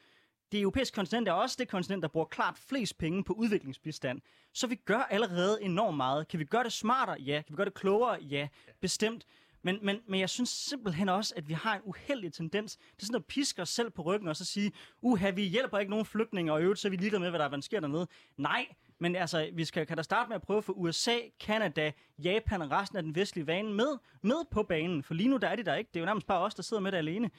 Det 0.52 0.62
europæiske 0.62 0.96
kontinent 0.96 1.28
er 1.28 1.32
også 1.32 1.56
det 1.60 1.68
kontinent, 1.68 2.02
der 2.02 2.08
bruger 2.08 2.26
klart 2.26 2.58
flest 2.58 2.98
penge 2.98 3.24
på 3.24 3.34
udviklingsbistand. 3.34 4.22
Så 4.54 4.68
vi 4.68 4.76
gør 4.76 5.00
allerede 5.00 5.64
enormt 5.64 5.98
meget. 5.98 6.28
Kan 6.28 6.40
vi 6.40 6.46
gøre 6.46 6.64
det 6.64 6.74
smartere? 6.74 7.18
Ja. 7.20 7.42
Kan 7.48 7.54
vi 7.54 7.56
gøre 7.56 7.66
det 7.66 7.74
klogere? 7.74 8.18
Ja, 8.22 8.48
bestemt. 8.82 9.26
Men, 9.64 9.80
men, 9.82 10.00
men 10.08 10.20
jeg 10.20 10.30
synes 10.30 10.50
simpelthen 10.50 11.10
også, 11.10 11.34
at 11.38 11.50
vi 11.50 11.54
har 11.54 11.76
en 11.76 11.82
uheldig 11.86 12.34
tendens. 12.34 12.78
Det 12.78 13.02
er 13.02 13.06
sådan 13.06 13.16
at 13.16 13.26
piske 13.26 13.62
os 13.62 13.70
selv 13.70 13.90
på 13.90 14.02
ryggen 14.02 14.28
og 14.28 14.36
så 14.36 14.46
sige, 14.46 14.72
uha, 15.02 15.30
vi 15.30 15.44
hjælper 15.44 15.80
ikke 15.80 15.90
nogen 15.90 16.06
flygtninge, 16.06 16.54
og 16.54 16.60
i 16.60 16.64
øvrigt 16.64 16.80
så 16.80 16.88
er 16.88 16.90
vi 16.90 16.98
ligeglade 16.98 17.20
med, 17.20 17.30
hvad 17.30 17.40
der, 17.40 17.50
hvad 17.50 17.62
sker 17.62 17.80
dernede. 17.80 18.08
Nej, 18.38 18.68
men 19.02 19.16
altså, 19.16 19.50
vi 19.54 19.66
skal, 19.66 19.86
kan 19.88 19.98
da 19.98 20.04
starte 20.04 20.30
med 20.30 20.36
at 20.36 20.42
prøve 20.42 20.58
at 20.58 20.64
få 20.64 20.72
USA, 20.72 21.18
Kanada, 21.40 21.92
Japan 22.18 22.62
og 22.62 22.72
resten 22.72 22.98
af 22.98 23.04
den 23.04 23.16
vestlige 23.16 23.48
vane 23.48 23.74
med, 23.74 23.98
med 24.22 24.46
på 24.52 24.64
banen. 24.64 25.04
For 25.04 25.14
lige 25.14 25.30
nu 25.30 25.38
der 25.38 25.48
er 25.48 25.56
de 25.56 25.64
der 25.64 25.76
ikke. 25.76 25.88
Det 25.88 25.96
er 25.96 26.00
jo 26.00 26.06
nærmest 26.06 26.28
bare 26.28 26.40
os, 26.40 26.56
der 26.56 26.64
sidder 26.64 26.82
med 26.82 26.92
det 26.92 26.98
alene. 26.98 27.32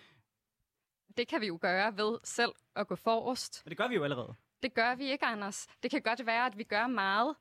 Det 1.17 1.29
kan 1.29 1.41
vi 1.41 1.47
jo 1.47 1.59
gøre 1.61 1.97
ved 1.97 2.19
selv 2.25 2.53
at 2.77 2.87
gå 2.89 2.97
forrest. 2.97 3.63
Men 3.65 3.71
det 3.71 3.79
gør 3.79 3.89
vi 3.89 3.95
jo 3.95 4.05
allerede. 4.05 4.35
Det 4.63 4.75
gør 4.75 4.95
vi 4.95 5.11
ikke, 5.11 5.27
Anders. 5.27 5.67
Det 5.83 5.91
kan 5.91 6.03
godt 6.03 6.27
være, 6.27 6.47
at 6.47 6.59
vi 6.59 6.65
gør 6.65 6.87
meget, 6.87 7.37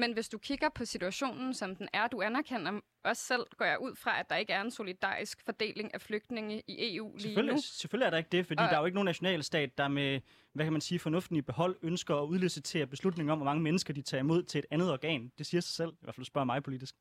men 0.00 0.12
hvis 0.12 0.28
du 0.28 0.38
kigger 0.38 0.68
på 0.68 0.84
situationen, 0.84 1.54
som 1.54 1.76
den 1.76 1.88
er, 1.92 2.08
du 2.08 2.22
anerkender 2.22 2.80
også 3.04 3.22
selv, 3.22 3.46
går 3.56 3.64
jeg 3.64 3.80
ud 3.80 3.96
fra, 3.96 4.20
at 4.20 4.30
der 4.30 4.36
ikke 4.36 4.52
er 4.52 4.60
en 4.60 4.70
solidarisk 4.70 5.44
fordeling 5.44 5.94
af 5.94 6.00
flygtninge 6.00 6.62
i 6.68 6.96
EU 6.96 7.12
lige 7.12 7.22
selvfølgelig, 7.22 7.54
nu. 7.54 7.60
Selvfølgelig 7.64 8.06
er 8.06 8.10
der 8.10 8.18
ikke 8.18 8.28
det, 8.32 8.46
fordi 8.46 8.62
og, 8.62 8.68
der 8.68 8.74
er 8.76 8.80
jo 8.80 8.86
ikke 8.86 8.94
nogen 8.94 9.04
nationalstat, 9.04 9.78
der 9.78 9.88
med, 9.88 10.20
hvad 10.52 10.66
kan 10.66 10.72
man 10.72 10.80
sige, 10.80 10.98
fornuften 10.98 11.36
i 11.36 11.40
behold 11.40 11.76
ønsker 11.82 12.16
at 12.16 12.26
udlicitere 12.26 12.86
beslutninger 12.86 13.32
om, 13.32 13.38
hvor 13.38 13.44
mange 13.44 13.62
mennesker 13.62 13.94
de 13.94 14.02
tager 14.02 14.20
imod 14.20 14.42
til 14.42 14.58
et 14.58 14.66
andet 14.70 14.92
organ. 14.92 15.32
Det 15.38 15.46
siger 15.46 15.60
sig 15.60 15.74
selv, 15.74 15.92
i 15.92 15.98
hvert 16.02 16.14
fald 16.14 16.26
spørger 16.26 16.44
mig 16.44 16.62
politisk. 16.62 16.94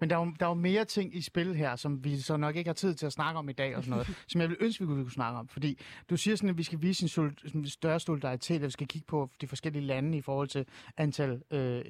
Men 0.00 0.10
der 0.10 0.16
er, 0.16 0.24
jo, 0.24 0.32
der 0.40 0.46
er 0.46 0.50
jo 0.50 0.54
mere 0.54 0.84
ting 0.84 1.16
i 1.16 1.20
spil 1.20 1.54
her, 1.54 1.76
som 1.76 2.04
vi 2.04 2.20
så 2.20 2.36
nok 2.36 2.56
ikke 2.56 2.68
har 2.68 2.74
tid 2.74 2.94
til 2.94 3.06
at 3.06 3.12
snakke 3.12 3.38
om 3.38 3.48
i 3.48 3.52
dag 3.52 3.76
og 3.76 3.84
sådan 3.84 3.90
noget, 3.90 4.08
som 4.30 4.40
jeg 4.40 4.48
vil 4.48 4.56
ønske, 4.60 4.88
vi 4.88 4.94
kunne 4.94 5.10
snakke 5.10 5.38
om. 5.38 5.48
Fordi 5.48 5.78
du 6.10 6.16
siger 6.16 6.36
sådan, 6.36 6.50
at 6.50 6.58
vi 6.58 6.62
skal 6.62 6.82
vise 6.82 7.02
en 7.02 7.08
sol, 7.08 7.34
større 7.66 8.00
solidaritet, 8.00 8.54
at 8.54 8.62
vi 8.62 8.70
skal 8.70 8.86
kigge 8.86 9.06
på 9.06 9.30
de 9.40 9.46
forskellige 9.46 9.84
lande 9.84 10.18
i 10.18 10.20
forhold 10.20 10.48
til 10.48 10.66
antal 10.96 11.42
øh, 11.50 11.84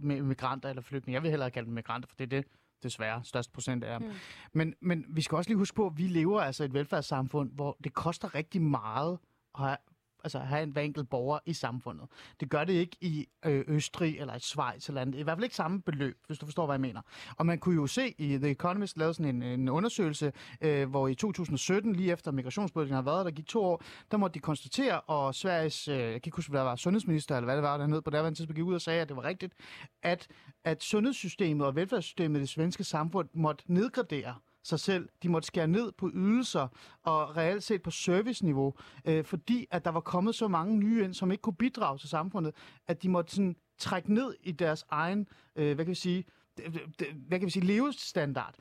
migranter 0.00 0.68
eller 0.68 0.82
flygtninge. 0.82 1.14
Jeg 1.14 1.22
vil 1.22 1.30
hellere 1.30 1.50
kalde 1.50 1.66
dem 1.66 1.74
migranter, 1.74 2.08
for 2.08 2.16
det 2.16 2.24
er 2.24 2.28
det, 2.28 2.44
desværre 2.82 3.20
størst 3.24 3.52
procent 3.52 3.84
af 3.84 4.00
dem. 4.00 4.08
Mm. 4.08 4.14
Men, 4.52 4.74
men 4.80 5.04
vi 5.08 5.22
skal 5.22 5.36
også 5.36 5.50
lige 5.50 5.58
huske 5.58 5.74
på, 5.74 5.86
at 5.86 5.92
vi 5.96 6.02
lever 6.02 6.40
altså 6.40 6.62
i 6.62 6.66
et 6.66 6.74
velfærdssamfund, 6.74 7.50
hvor 7.52 7.76
det 7.84 7.94
koster 7.94 8.34
rigtig 8.34 8.62
meget 8.62 9.18
at 9.60 9.78
altså 10.24 10.38
have 10.38 10.62
en 10.62 10.70
hver 10.70 10.82
enkelt 10.82 11.10
borger 11.10 11.38
i 11.46 11.52
samfundet. 11.52 12.06
Det 12.40 12.50
gør 12.50 12.64
det 12.64 12.72
ikke 12.72 12.96
i 13.00 13.26
øh, 13.44 13.64
Østrig 13.68 14.18
eller 14.18 14.34
i 14.34 14.40
Schweiz 14.40 14.88
eller 14.88 15.00
andet. 15.00 15.18
I 15.18 15.22
hvert 15.22 15.36
fald 15.36 15.44
ikke 15.44 15.56
samme 15.56 15.82
beløb, 15.82 16.18
hvis 16.26 16.38
du 16.38 16.46
forstår, 16.46 16.66
hvad 16.66 16.74
jeg 16.74 16.80
mener. 16.80 17.00
Og 17.36 17.46
man 17.46 17.58
kunne 17.58 17.74
jo 17.74 17.86
se 17.86 18.14
i 18.18 18.38
The 18.38 18.50
Economist 18.50 18.98
lavede 18.98 19.14
sådan 19.14 19.34
en, 19.34 19.42
en 19.42 19.68
undersøgelse, 19.68 20.32
øh, 20.60 20.90
hvor 20.90 21.08
i 21.08 21.14
2017, 21.14 21.92
lige 21.92 22.12
efter 22.12 22.30
migrationspolitikken 22.30 22.94
har 22.94 23.02
været 23.02 23.24
der 23.24 23.30
gik 23.30 23.46
to 23.46 23.64
år, 23.64 23.82
der 24.10 24.16
måtte 24.16 24.34
de 24.34 24.40
konstatere, 24.40 25.00
og 25.00 25.34
Sveriges, 25.34 25.88
øh, 25.88 25.96
jeg 25.96 26.04
kan 26.04 26.14
ikke 26.14 26.36
huske, 26.36 26.50
hvad 26.50 26.60
der 26.60 26.66
var, 26.66 26.76
sundhedsminister 26.76 27.36
eller 27.36 27.46
hvad 27.46 27.56
det 27.56 27.62
var, 27.62 27.76
der 27.76 27.86
nede 27.86 28.02
på 28.02 28.10
derværende 28.10 28.38
tidspunkt, 28.38 28.56
gik 28.56 28.64
ud 28.64 28.74
og 28.74 28.80
sagde, 28.80 29.00
at 29.00 29.08
det 29.08 29.16
var 29.16 29.24
rigtigt, 29.24 29.54
at, 30.02 30.28
at 30.64 30.82
sundhedssystemet 30.82 31.66
og 31.66 31.76
velfærdssystemet 31.76 32.38
i 32.38 32.40
det 32.40 32.48
svenske 32.48 32.84
samfund 32.84 33.28
måtte 33.34 33.64
nedgradere 33.66 34.34
sig 34.62 34.80
selv. 34.80 35.08
De 35.22 35.28
måtte 35.28 35.46
skære 35.46 35.66
ned 35.66 35.92
på 35.92 36.10
ydelser 36.14 36.68
og 37.02 37.36
reelt 37.36 37.62
set 37.62 37.82
på 37.82 37.90
serviceniveau, 37.90 38.74
øh, 39.04 39.24
fordi 39.24 39.66
at 39.70 39.84
der 39.84 39.90
var 39.90 40.00
kommet 40.00 40.34
så 40.34 40.48
mange 40.48 40.76
nye 40.76 41.04
ind, 41.04 41.14
som 41.14 41.30
ikke 41.30 41.42
kunne 41.42 41.56
bidrage 41.56 41.98
til 41.98 42.08
samfundet, 42.08 42.54
at 42.86 43.02
de 43.02 43.08
måtte 43.08 43.34
sådan 43.34 43.56
trække 43.78 44.14
ned 44.14 44.34
i 44.40 44.52
deres 44.52 44.84
egen, 44.90 45.26
øh, 45.56 45.74
hvad 45.74 45.84
kan 45.84 45.90
vi 45.90 45.94
sige, 45.94 46.24
hvad 47.28 47.38
kan 47.38 47.46
vi 47.46 47.50
sige, 47.50 47.66
levestandard. 47.66 48.54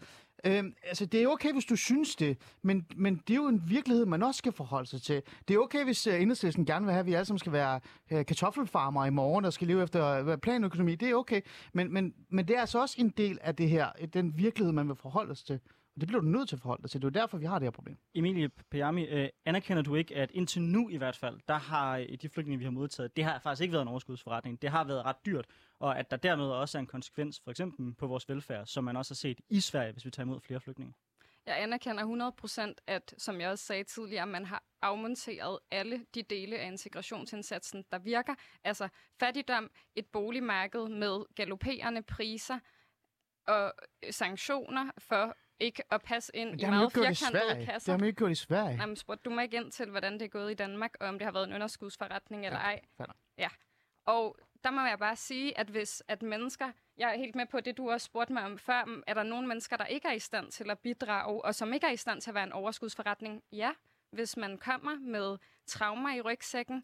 Øhm, 0.45 0.73
altså, 0.83 1.05
det 1.05 1.23
er 1.23 1.27
okay, 1.27 1.53
hvis 1.53 1.65
du 1.65 1.75
synes 1.75 2.15
det, 2.15 2.37
men, 2.61 2.85
men 2.95 3.15
det 3.15 3.33
er 3.33 3.35
jo 3.35 3.47
en 3.47 3.63
virkelighed, 3.69 4.05
man 4.05 4.23
også 4.23 4.37
skal 4.37 4.51
forholde 4.51 4.89
sig 4.89 5.01
til. 5.01 5.21
Det 5.47 5.53
er 5.53 5.59
okay, 5.59 5.83
hvis 5.83 6.07
uh, 6.07 6.21
enhedslisten 6.21 6.65
gerne 6.65 6.85
vil 6.85 6.93
have, 6.93 6.99
at 6.99 7.05
vi 7.05 7.13
alle 7.13 7.25
sammen 7.25 7.39
skal 7.39 7.51
være 7.51 7.79
øh, 8.11 8.19
uh, 8.19 8.25
kartoffelfarmer 8.25 9.05
i 9.05 9.09
morgen, 9.09 9.45
og 9.45 9.53
skal 9.53 9.67
leve 9.67 9.83
efter 9.83 10.33
uh, 10.33 10.37
planøkonomi. 10.37 10.95
Det 10.95 11.09
er 11.09 11.15
okay, 11.15 11.41
men, 11.73 11.93
men, 11.93 12.13
men 12.29 12.47
det 12.47 12.55
er 12.55 12.61
altså 12.61 12.81
også 12.81 12.95
en 12.99 13.09
del 13.09 13.39
af 13.41 13.55
det 13.55 13.69
her, 13.69 13.91
den 14.13 14.37
virkelighed, 14.37 14.73
man 14.73 14.87
vil 14.87 14.95
forholde 14.95 15.35
sig 15.35 15.45
til. 15.47 15.59
Og 15.95 16.01
det 16.01 16.07
bliver 16.07 16.21
du 16.21 16.27
nødt 16.27 16.49
til 16.49 16.55
at 16.55 16.61
forholde 16.61 16.81
dig 16.81 16.91
til. 16.91 17.01
Det 17.01 17.07
er 17.07 17.21
derfor, 17.21 17.37
vi 17.37 17.45
har 17.45 17.59
det 17.59 17.65
her 17.65 17.71
problem. 17.71 17.97
Emilie 18.15 18.49
Pajami, 18.49 19.05
øh, 19.05 19.29
anerkender 19.45 19.83
du 19.83 19.95
ikke, 19.95 20.15
at 20.15 20.31
indtil 20.31 20.61
nu 20.61 20.89
i 20.89 20.97
hvert 20.97 21.15
fald, 21.15 21.39
der 21.47 21.57
har 21.57 21.97
øh, 21.97 22.17
de 22.21 22.29
flygtninge, 22.29 22.57
vi 22.57 22.63
har 22.63 22.71
modtaget, 22.71 23.15
det 23.15 23.23
har 23.23 23.39
faktisk 23.39 23.61
ikke 23.61 23.71
været 23.71 23.81
en 23.81 23.87
overskudsforretning. 23.87 24.61
Det 24.61 24.69
har 24.69 24.83
været 24.83 25.05
ret 25.05 25.25
dyrt, 25.25 25.45
og 25.79 25.99
at 25.99 26.11
der 26.11 26.17
dermed 26.17 26.45
også 26.45 26.77
er 26.77 26.79
en 26.79 26.87
konsekvens, 26.87 27.41
for 27.43 27.51
eksempel 27.51 27.93
på 27.93 28.07
vores 28.07 28.29
velfærd, 28.29 28.65
som 28.65 28.83
man 28.83 28.97
også 28.97 29.11
har 29.11 29.15
set 29.15 29.41
i 29.49 29.59
Sverige, 29.59 29.91
hvis 29.91 30.05
vi 30.05 30.11
tager 30.11 30.25
imod 30.25 30.41
flere 30.41 30.59
flygtninge. 30.59 30.93
Jeg 31.45 31.61
anerkender 31.61 32.31
100%, 32.69 32.73
at, 32.87 33.13
som 33.17 33.41
jeg 33.41 33.49
også 33.49 33.65
sagde 33.65 33.83
tidligere, 33.83 34.27
man 34.27 34.45
har 34.45 34.63
afmonteret 34.81 35.59
alle 35.71 36.05
de 36.15 36.23
dele 36.23 36.57
af 36.57 36.67
integrationsindsatsen, 36.67 37.83
der 37.91 37.99
virker. 37.99 38.35
Altså 38.63 38.87
fattigdom, 39.19 39.71
et 39.95 40.05
boligmarked 40.07 40.87
med 40.87 41.25
galopperende 41.35 42.01
priser 42.01 42.59
og 43.47 43.73
sanktioner 44.11 44.91
for 44.97 45.35
ikke 45.61 45.83
at 45.91 46.01
passe 46.01 46.35
ind 46.35 46.61
i 46.61 46.65
meget 46.65 46.93
firkantede 46.93 47.65
kasser. 47.65 47.73
Det 47.73 47.87
har 47.87 47.97
man 47.97 48.07
ikke 48.07 48.17
gjort 48.17 48.31
i 48.31 48.35
Sverige. 48.35 48.77
Jamen, 48.81 48.95
spurgte 48.95 49.23
du 49.23 49.29
mig 49.29 49.43
ikke 49.43 49.57
ind 49.57 49.71
til, 49.71 49.89
hvordan 49.89 50.13
det 50.13 50.21
er 50.21 50.27
gået 50.27 50.51
i 50.51 50.53
Danmark, 50.53 50.95
og 50.99 51.07
om 51.07 51.19
det 51.19 51.25
har 51.25 51.31
været 51.31 51.47
en 51.47 51.53
underskudsforretning 51.53 52.45
eller 52.45 52.59
ej. 52.59 52.81
Ja. 52.99 53.05
ja. 53.37 53.49
Og 54.05 54.37
der 54.63 54.71
må 54.71 54.81
jeg 54.81 54.99
bare 54.99 55.15
sige, 55.15 55.57
at 55.57 55.67
hvis 55.67 56.03
at 56.07 56.21
mennesker, 56.21 56.71
jeg 56.97 57.13
er 57.13 57.17
helt 57.17 57.35
med 57.35 57.45
på 57.45 57.59
det, 57.59 57.77
du 57.77 57.91
også 57.91 58.05
spurgte 58.05 58.33
mig 58.33 58.45
om 58.45 58.57
før, 58.57 59.01
er 59.07 59.13
der 59.13 59.23
nogle 59.23 59.47
mennesker, 59.47 59.77
der 59.77 59.85
ikke 59.85 60.07
er 60.07 60.13
i 60.13 60.19
stand 60.19 60.51
til 60.51 60.69
at 60.69 60.79
bidrage, 60.79 61.45
og 61.45 61.55
som 61.55 61.73
ikke 61.73 61.87
er 61.87 61.91
i 61.91 61.97
stand 61.97 62.21
til 62.21 62.29
at 62.31 62.35
være 62.35 62.43
en 62.43 62.51
overskudsforretning? 62.51 63.43
Ja, 63.51 63.71
hvis 64.11 64.37
man 64.37 64.57
kommer 64.57 64.95
med 64.95 65.37
traumer 65.65 66.13
i 66.13 66.21
rygsækken, 66.21 66.83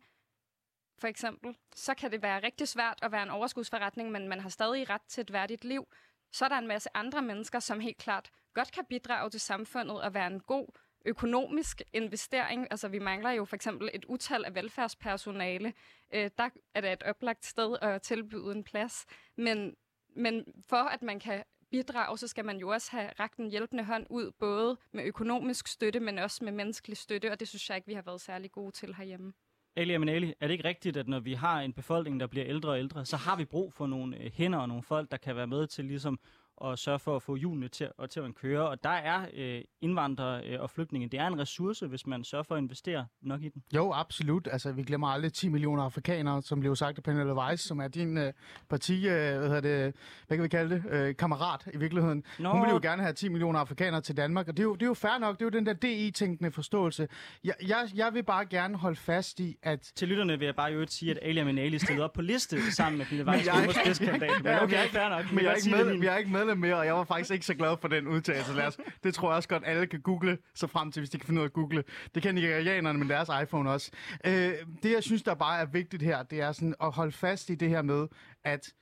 for 1.00 1.08
eksempel, 1.08 1.58
så 1.76 1.94
kan 1.94 2.12
det 2.12 2.22
være 2.22 2.44
rigtig 2.44 2.68
svært 2.68 3.00
at 3.02 3.12
være 3.12 3.24
en 3.24 3.30
overskudsforretning, 3.30 4.12
men 4.12 4.28
man 4.28 4.40
har 4.40 4.50
stadig 4.50 4.90
ret 4.90 5.02
til 5.08 5.22
et 5.22 5.34
værdigt 5.34 5.66
liv. 5.66 5.88
Så 6.32 6.46
er 6.46 6.50
der 6.50 6.58
en 6.58 6.68
masse 6.68 6.90
andre 6.94 7.22
mennesker, 7.22 7.60
som 7.60 7.80
helt 7.80 7.98
klart 7.98 8.32
godt 8.58 8.72
kan 8.72 8.86
bidrage 8.86 9.30
til 9.30 9.39
samfundet 9.39 10.01
og 10.01 10.14
være 10.14 10.28
en 10.28 10.39
god 10.39 10.68
økonomisk 11.05 11.82
investering. 11.93 12.68
Altså, 12.72 12.88
vi 12.88 12.99
mangler 12.99 13.32
jo 13.32 13.45
for 13.45 13.55
eksempel 13.55 13.89
et 13.93 14.05
utal 14.05 14.45
af 14.45 14.55
velfærdspersonale. 14.55 15.74
Øh, 16.14 16.30
der 16.38 16.49
er 16.76 16.82
det 16.82 16.91
et 16.91 17.03
oplagt 17.03 17.45
sted 17.45 17.78
at 17.82 18.01
tilbyde 18.01 18.51
en 18.51 18.64
plads. 18.64 19.05
Men, 19.38 19.76
men 20.16 20.45
for 20.70 20.84
at 20.95 21.01
man 21.01 21.20
kan 21.20 21.43
bidrage, 21.72 22.18
så 22.18 22.28
skal 22.28 22.45
man 22.45 22.58
jo 22.58 22.70
også 22.70 22.91
have 22.91 23.10
rakt 23.20 23.38
en 23.38 23.49
hjælpende 23.49 23.84
hånd 23.84 24.05
ud, 24.10 24.32
både 24.39 24.78
med 24.91 25.03
økonomisk 25.03 25.68
støtte, 25.68 25.99
men 25.99 26.18
også 26.20 26.43
med 26.43 26.51
menneskelig 26.51 26.97
støtte, 26.97 27.32
og 27.32 27.39
det 27.39 27.47
synes 27.47 27.70
jeg 27.70 27.78
ikke, 27.78 27.88
vi 27.88 27.93
har 27.93 28.01
været 28.01 28.22
særlig 28.22 28.51
gode 28.51 28.72
til 28.72 28.95
herhjemme. 28.95 29.34
Ali 29.76 29.93
Aminali, 29.93 30.34
er 30.39 30.47
det 30.47 30.51
ikke 30.51 30.68
rigtigt, 30.68 30.97
at 30.97 31.08
når 31.08 31.20
vi 31.20 31.34
har 31.34 31.62
en 31.62 31.74
befolkning, 31.74 32.20
der 32.20 32.28
bliver 32.28 32.45
ældre 32.47 32.70
og 32.70 32.80
ældre, 32.80 33.05
så 33.05 33.18
har 33.18 33.36
vi 33.36 33.45
brug 33.45 33.74
for 33.74 33.88
nogle 33.88 34.18
øh, 34.18 34.32
hænder 34.34 34.60
og 34.60 34.68
nogle 34.68 34.84
folk, 34.84 35.12
der 35.12 35.18
kan 35.18 35.36
være 35.36 35.47
med 35.47 35.68
til 35.68 35.86
ligesom 35.86 36.20
og 36.58 36.80
sørge 36.80 36.99
for 36.99 37.16
at 37.16 37.24
få 37.24 37.36
hjulene 37.36 37.68
til, 37.68 37.89
og 37.97 38.10
til 38.10 38.20
at 38.20 38.36
køre. 38.36 38.70
Og 38.70 38.84
der 38.84 38.89
er 38.89 39.26
øh, 39.34 39.62
indvandrere 39.82 40.43
øh, 40.45 40.62
og 40.62 40.70
flygtninge. 40.70 41.10
Det 41.10 41.20
er 41.20 41.28
en 41.28 41.39
ressource, 41.39 41.88
hvis 41.88 42.08
man 42.08 42.24
sørger 42.24 42.43
for 42.43 42.55
at 42.55 42.62
investere 42.62 43.05
nok 43.22 43.43
i 43.43 43.49
den. 43.49 43.64
Jo, 43.76 43.91
absolut. 43.93 44.47
Altså, 44.51 44.72
vi 44.72 44.84
glemmer 44.84 45.08
aldrig 45.08 45.34
10 45.34 45.49
millioner 45.49 45.84
afrikanere, 45.84 46.41
som 46.41 46.60
blev 46.60 46.76
sagt 46.76 46.97
af 46.97 47.03
Pernille 47.03 47.36
Weiss, 47.36 47.64
som 47.64 47.80
er 47.80 47.88
din 47.88 48.18
øh, 48.18 48.34
parti, 48.70 49.08
øh, 49.08 49.12
hvad, 49.12 49.47
hedder 49.47 49.62
det, 49.62 49.95
hvad 50.28 50.38
kan 50.38 50.43
vi 50.43 50.47
kalde 50.47 50.76
det, 50.76 50.84
øh, 50.89 51.16
kammerat 51.16 51.68
i 51.74 51.78
virkeligheden. 51.78 52.24
Nå. 52.39 52.51
Hun 52.51 52.62
vil 52.62 52.70
jo 52.70 52.80
gerne 52.82 53.01
have 53.01 53.14
10 53.14 53.30
millioner 53.30 53.60
afrikanere 53.60 54.01
til 54.01 54.18
Danmark, 54.18 54.47
og 54.47 54.58
det 54.58 54.64
er 54.64 54.68
jo, 54.68 54.74
det 54.74 54.82
er 54.82 54.88
jo 54.88 54.93
fair 54.93 55.18
nok. 55.20 55.39
Det 55.39 55.41
er 55.41 55.45
jo 55.45 55.49
den 55.49 55.66
der 55.66 55.74
DI-tænkende 55.74 56.51
forståelse. 56.51 57.08
Jeg, 57.43 57.53
jeg, 57.68 57.89
jeg 57.95 58.14
vil 58.14 58.24
bare 58.24 58.45
gerne 58.45 58.78
holde 58.78 58.95
fast 58.95 59.39
i, 59.39 59.55
at... 59.64 59.91
Til 59.95 60.08
lytterne 60.08 60.39
vil 60.39 60.45
jeg 60.45 60.55
bare 60.55 60.72
jo 60.72 60.82
ikke 60.82 60.93
sige, 60.93 61.12
at 61.12 61.20
Ali 61.22 61.39
Aminali 61.39 61.80
stillede 61.80 62.03
op 62.05 62.14
på 62.14 62.22
liste 62.22 62.72
sammen 62.72 62.97
med 62.97 63.05
Pernille 63.05 63.32
Weiss 63.32 63.45
som 63.45 63.66
vores 63.66 63.76
spidskandidat. 63.76 64.43
Men 64.43 64.60
okay, 64.60 64.88
fair 64.88 65.10
nok. 65.10 65.32
Men 65.32 65.43
jeg 65.43 65.51
er, 65.51 65.55
ikke 65.55 65.70
med, 65.70 66.03
jeg 66.03 66.14
er 66.14 66.18
ikke 66.18 66.32
medlem 66.48 66.62
mere, 66.62 66.76
og 66.76 66.86
jeg 66.86 66.93
var 66.93 67.04
faktisk 67.04 67.32
ikke 67.32 67.45
så 67.45 67.54
glad 67.54 67.78
for 67.82 67.88
den 67.88 68.08
udtalelse. 68.08 68.54
Lad 68.54 68.68
os, 68.68 68.78
det 69.04 69.14
tror 69.14 69.30
jeg 69.30 69.36
også 69.36 69.50
godt, 69.50 69.64
alle 69.66 69.88
kan 69.88 70.02
google 70.02 70.38
så 70.56 70.68
frem 70.68 70.91
til, 70.91 71.00
hvis 71.00 71.10
de 71.10 71.18
kan 71.18 71.28
finde 71.28 71.41
ud 71.41 71.43
af 71.43 71.50
at 71.50 71.54
google. 71.54 71.84
Det 72.16 72.24
kan 72.24 72.36
nigerianerne 72.36 73.00
med 73.00 73.08
deres 73.08 73.30
iPhone 73.43 73.72
også. 73.72 73.91
Øh, 74.26 74.54
det, 74.84 74.91
jeg 74.91 75.04
synes, 75.04 75.24
der 75.24 75.34
bare 75.34 75.60
er 75.60 75.66
vigtigt 75.66 76.04
her, 76.04 76.24
det 76.24 76.41
er 76.41 76.52
sådan 76.52 76.76
at 76.82 76.91
holde 76.91 77.12
fast 77.12 77.50
i 77.50 77.56
det 77.56 77.70
her 77.70 77.82
med, 77.82 78.08
at 78.43 78.74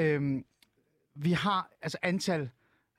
øh, 0.00 0.42
vi 1.14 1.32
har 1.32 1.68
altså 1.82 1.98
antal 2.02 2.50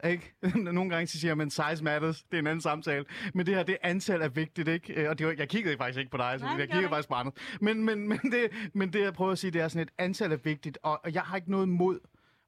ikke? 0.03 0.33
Nogle 0.71 0.89
gange 0.89 1.07
så 1.07 1.19
siger 1.19 1.35
man, 1.35 1.49
size 1.49 1.83
matters. 1.83 2.23
Det 2.23 2.33
er 2.33 2.39
en 2.39 2.47
anden 2.47 2.61
samtale. 2.61 3.05
Men 3.33 3.45
det 3.45 3.55
her, 3.55 3.63
det 3.63 3.77
antal 3.83 4.21
er 4.21 4.29
vigtigt, 4.29 4.67
ikke? 4.67 4.93
Øh, 4.93 5.09
og 5.09 5.19
det 5.19 5.27
var, 5.27 5.35
jeg 5.37 5.49
kiggede 5.49 5.77
faktisk 5.77 5.99
ikke 5.99 6.11
på 6.11 6.17
dig, 6.17 6.35
så 6.39 6.45
Nej, 6.45 6.55
jeg 6.59 6.69
kiggede 6.69 6.89
faktisk 6.89 7.09
på 7.09 7.15
andet. 7.15 7.33
Men, 7.61 7.83
men, 7.83 8.07
men, 8.09 8.19
det, 8.19 8.71
men 8.73 8.93
det, 8.93 9.01
jeg 9.01 9.13
prøver 9.13 9.31
at 9.31 9.39
sige, 9.39 9.51
det 9.51 9.61
er 9.61 9.67
sådan, 9.67 9.81
et 9.81 9.91
antal 9.97 10.31
er 10.31 10.37
vigtigt, 10.37 10.77
og, 10.83 10.99
og 11.03 11.13
jeg 11.13 11.21
har 11.21 11.35
ikke 11.35 11.51
noget 11.51 11.69
mod 11.69 11.99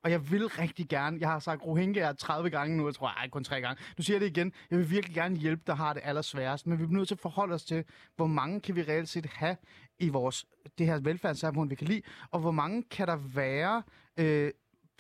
og 0.04 0.12
jeg 0.12 0.32
vil 0.32 0.48
rigtig 0.48 0.90
gerne, 0.90 1.18
jeg 1.20 1.30
har 1.30 1.40
sagt 1.40 1.66
Rohingya 1.66 2.12
30 2.14 2.50
gange 2.50 2.78
nu, 2.78 2.86
jeg 2.86 2.96
tror 2.96 3.22
jeg 3.24 3.32
kun 3.32 3.44
tre 3.44 3.62
gange. 3.62 3.84
Nu 3.98 4.04
siger 4.04 4.16
jeg 4.16 4.22
det 4.22 4.38
igen, 4.38 4.54
jeg 4.72 4.80
vil 4.80 4.92
virkelig 4.92 5.16
gerne 5.16 5.36
hjælpe, 5.36 5.64
der 5.68 5.76
har 5.76 5.94
det 5.94 6.02
allersværest, 6.06 6.68
men 6.68 6.80
vi 6.80 6.86
bliver 6.86 6.98
nødt 6.98 7.08
til 7.08 7.16
at 7.16 7.20
forholde 7.20 7.54
os 7.54 7.64
til, 7.64 7.84
hvor 8.16 8.28
mange 8.28 8.62
kan 8.62 8.76
vi 8.76 8.82
reelt 8.82 9.10
set 9.10 9.26
have 9.26 9.58
i 10.00 10.10
vores, 10.10 10.46
det 10.78 10.86
her 10.86 11.00
velfærdssamfund, 11.00 11.70
vi 11.70 11.76
kan 11.76 11.88
lide, 11.88 12.02
og 12.32 12.40
hvor 12.40 12.52
mange 12.52 12.84
kan 12.84 13.08
der 13.08 13.16
være 13.16 13.84
øh, 14.18 14.52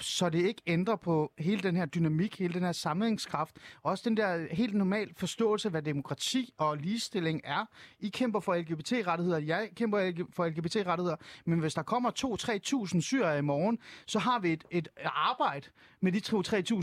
så 0.04 0.30
det 0.30 0.46
ikke 0.46 0.62
ændrer 0.68 0.96
på 0.96 1.32
hele 1.38 1.64
den 1.64 1.76
her 1.76 1.86
dynamik, 1.86 2.40
hele 2.40 2.54
den 2.54 2.64
her 2.64 2.72
samlingskraft, 2.72 3.58
også 3.84 4.10
den 4.10 4.18
der 4.18 4.56
helt 4.56 4.76
normal 4.76 5.14
forståelse 5.18 5.68
af, 5.68 5.72
hvad 5.72 5.82
demokrati 5.82 6.54
og 6.58 6.78
ligestilling 6.78 7.42
er. 7.44 7.66
I 8.00 8.10
kæmper 8.10 8.40
for 8.40 8.56
LGBT-rettigheder, 8.56 9.38
jeg 9.38 9.70
kæmper 9.76 10.12
for 10.34 10.46
LGBT-rettigheder, 10.46 11.16
men 11.46 11.60
hvis 11.60 11.74
der 11.74 11.84
kommer 11.84 12.12
2-3.000 12.94 13.02
syre 13.02 13.38
i 13.38 13.42
morgen, 13.42 13.80
så 14.06 14.20
har 14.20 14.40
vi 14.40 14.54
et, 14.54 14.64
et 14.72 14.88
arbejde 15.06 15.68
med 16.02 16.12
de 16.12 16.22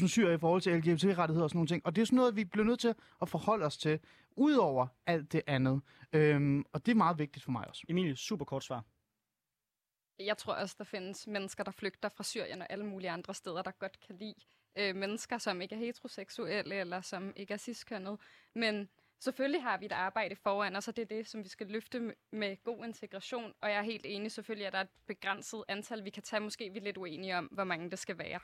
2-3.000 0.01 0.09
syre 0.09 0.35
i 0.35 0.39
forhold 0.39 0.62
til 0.62 0.73
LGBT-rettigheder 0.73 1.45
og 1.45 1.51
sådan 1.51 1.59
nogle 1.59 1.69
ting. 1.69 1.87
Og 1.87 1.97
det 1.97 2.03
er 2.03 2.07
sådan 2.07 2.17
noget, 2.17 2.37
vi 2.37 2.45
bliver 2.45 2.64
nødt 2.64 2.81
til 2.81 2.95
at 3.23 3.29
forholde 3.29 3.67
os 3.67 3.77
til, 3.77 3.99
udover 4.37 4.87
alt 5.07 5.33
det 5.33 5.43
andet. 5.47 5.81
Øhm, 6.12 6.64
og 6.73 6.87
det 6.87 6.93
er 6.93 6.97
meget 6.97 7.19
vigtigt 7.19 7.45
for 7.45 7.53
mig 7.53 7.69
også. 7.69 7.83
Emilie, 7.89 8.17
super 8.17 8.45
kort 8.45 8.64
svar. 8.64 8.85
Jeg 10.19 10.39
tror 10.39 10.55
også, 10.55 10.75
der 10.79 10.85
findes 10.85 11.27
mennesker, 11.27 11.64
der 11.64 11.71
flygter 11.71 12.09
fra 12.09 12.25
Syrien 12.25 12.62
og 12.62 12.67
alle 12.71 12.87
mulige 12.87 13.11
andre 13.11 13.35
steder, 13.35 13.62
der 13.62 13.71
godt 13.71 14.01
kan 14.07 14.17
lide 14.17 14.35
øh, 14.77 14.97
mennesker, 14.97 15.39
som 15.39 15.61
ikke 15.61 15.75
er 15.75 15.79
heteroseksuelle 15.79 16.75
eller 16.75 17.01
som 17.01 17.33
ikke 17.37 17.55
er 17.55 17.59
ciskønnet. 17.59 18.19
Men 18.55 18.89
selvfølgelig 19.21 19.62
har 19.62 19.79
vi 19.79 19.87
et 19.87 19.93
arbejde 19.93 20.37
foran 20.37 20.77
os, 20.77 20.89
og 20.89 20.97
det 20.97 21.03
er 21.03 21.17
det, 21.17 21.29
som 21.29 21.45
vi 21.45 21.49
skal 21.49 21.67
løfte 21.67 22.14
med 22.33 22.64
god 22.64 22.85
integration. 22.85 23.55
Og 23.61 23.71
jeg 23.71 23.79
er 23.79 23.83
helt 23.83 24.07
enig, 24.07 24.33
selvfølgelig 24.33 24.67
at 24.67 24.73
der 24.73 24.79
er 24.79 24.83
et 24.83 24.91
begrænset 25.07 25.64
antal, 25.69 26.05
vi 26.05 26.11
kan 26.11 26.23
tage. 26.23 26.41
Måske 26.41 26.71
vi 26.71 26.79
er 26.79 26.83
lidt 26.83 26.97
uenige 26.97 27.37
om, 27.37 27.45
hvor 27.45 27.64
mange 27.64 27.91
det 27.91 27.99
skal 27.99 28.19
være. 28.19 28.41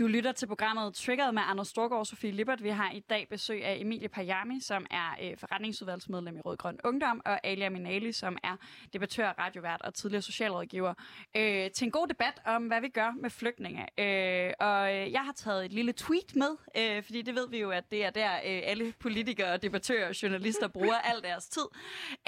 Du 0.00 0.06
lytter 0.06 0.32
til 0.32 0.46
programmet 0.46 0.94
Triggered 0.94 1.32
med 1.32 1.42
Anders 1.46 1.68
Storgård 1.68 1.98
og 1.98 2.06
Sofie 2.06 2.30
Lippert. 2.30 2.62
Vi 2.62 2.68
har 2.68 2.90
i 2.90 3.00
dag 3.00 3.26
besøg 3.30 3.64
af 3.64 3.76
Emilie 3.80 4.08
Pajami, 4.08 4.60
som 4.60 4.86
er 4.90 5.16
øh, 5.22 5.38
forretningsudvalgsmedlem 5.38 6.36
i 6.36 6.40
Rød 6.40 6.56
Grøn 6.56 6.78
Ungdom, 6.84 7.22
og 7.24 7.46
Alia 7.46 7.68
Minali, 7.68 8.12
som 8.12 8.38
er 8.42 8.56
debattør, 8.92 9.28
radiovært 9.38 9.82
og 9.82 9.94
tidligere 9.94 10.22
socialrådgiver, 10.22 10.94
øh, 11.36 11.70
til 11.70 11.84
en 11.84 11.90
god 11.90 12.08
debat 12.08 12.42
om, 12.44 12.66
hvad 12.66 12.80
vi 12.80 12.88
gør 12.88 13.12
med 13.20 13.30
flygtninge. 13.30 13.82
Øh, 13.98 14.52
og 14.60 14.94
øh, 14.96 15.12
jeg 15.12 15.24
har 15.24 15.32
taget 15.32 15.64
et 15.64 15.72
lille 15.72 15.92
tweet 15.92 16.36
med, 16.36 16.56
øh, 16.76 17.02
fordi 17.02 17.22
det 17.22 17.34
ved 17.34 17.48
vi 17.48 17.58
jo, 17.58 17.70
at 17.70 17.90
det 17.90 18.04
er 18.04 18.10
der 18.10 18.34
øh, 18.34 18.62
alle 18.64 18.92
politikere, 19.00 19.56
debattører 19.56 20.08
og 20.08 20.22
journalister 20.22 20.68
bruger 20.68 20.98
al 21.10 21.22
deres 21.22 21.48
tid. 21.48 21.66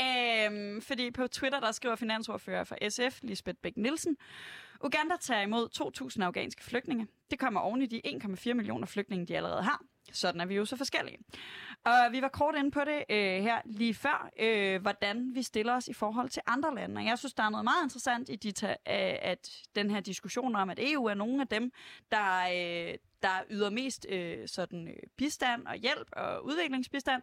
Øh, 0.00 0.82
fordi 0.82 1.10
på 1.10 1.26
Twitter, 1.26 1.60
der 1.60 1.72
skriver 1.72 1.96
finansordfører 1.96 2.64
for 2.64 2.76
SF, 2.88 3.18
Lisbeth 3.22 3.58
Bæk 3.62 3.76
Nielsen, 3.76 4.16
Uganda 4.84 5.14
tager 5.20 5.40
imod 5.40 5.68
2.000 6.18 6.24
afghanske 6.24 6.64
flygtninge. 6.64 7.06
Det 7.30 7.38
kommer 7.38 7.60
oven 7.60 7.82
i 7.82 7.86
de 7.86 8.00
1,4 8.06 8.54
millioner 8.54 8.86
flygtninge, 8.86 9.26
de 9.26 9.36
allerede 9.36 9.62
har. 9.62 9.82
Sådan 10.12 10.40
er 10.40 10.46
vi 10.46 10.54
jo 10.54 10.64
så 10.64 10.76
forskellige. 10.76 11.18
Og 11.84 11.94
vi 12.10 12.22
var 12.22 12.28
kort 12.28 12.54
inde 12.56 12.70
på 12.70 12.80
det 12.80 13.04
øh, 13.10 13.42
her 13.42 13.60
lige 13.64 13.94
før, 13.94 14.30
øh, 14.38 14.82
hvordan 14.82 15.30
vi 15.34 15.42
stiller 15.42 15.74
os 15.74 15.88
i 15.88 15.92
forhold 15.92 16.28
til 16.28 16.42
andre 16.46 16.74
lande. 16.74 16.98
Og 16.98 17.04
jeg 17.04 17.18
synes, 17.18 17.34
der 17.34 17.42
er 17.42 17.50
noget 17.50 17.64
meget 17.64 17.84
interessant 17.84 18.28
i 18.28 18.36
de 18.36 18.52
øh, 18.68 18.74
at 19.22 19.62
den 19.74 19.90
her 19.90 20.00
diskussion 20.00 20.56
om, 20.56 20.70
at 20.70 20.78
EU 20.82 21.04
er 21.04 21.14
nogle 21.14 21.40
af 21.40 21.48
dem, 21.48 21.72
der, 22.10 22.42
øh, 22.42 22.94
der 23.22 23.44
yder 23.50 23.70
mest 23.70 24.06
øh, 24.08 24.48
sådan 24.48 24.88
øh, 24.88 24.96
bistand 25.16 25.66
og 25.66 25.74
hjælp 25.74 26.08
og 26.12 26.44
udviklingsbistand. 26.44 27.22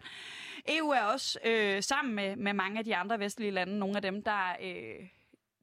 EU 0.67 0.89
er 0.89 1.01
også 1.01 1.39
øh, 1.45 1.83
sammen 1.83 2.15
med, 2.15 2.35
med 2.35 2.53
mange 2.53 2.79
af 2.79 2.85
de 2.85 2.95
andre 2.95 3.19
vestlige 3.19 3.51
lande 3.51 3.79
nogle 3.79 3.95
af 3.95 4.01
dem, 4.01 4.23
der 4.23 4.55
øh, 4.63 5.07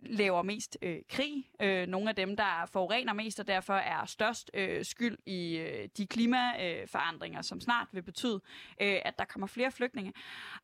laver 0.00 0.42
mest 0.42 0.78
øh, 0.82 0.98
krig. 1.08 1.50
Øh, 1.62 1.86
nogle 1.86 2.08
af 2.08 2.16
dem, 2.16 2.36
der 2.36 2.68
forurener 2.72 3.12
mest, 3.12 3.40
og 3.40 3.46
derfor 3.46 3.74
er 3.74 4.04
størst 4.04 4.50
øh, 4.54 4.84
skyld 4.84 5.18
i 5.26 5.56
øh, 5.56 5.88
de 5.96 6.06
klimaforandringer, 6.06 7.38
øh, 7.38 7.44
som 7.44 7.60
snart 7.60 7.88
vil 7.92 8.02
betyde, 8.02 8.40
øh, 8.80 8.98
at 9.04 9.18
der 9.18 9.24
kommer 9.24 9.46
flere 9.46 9.70
flygtninge. 9.70 10.12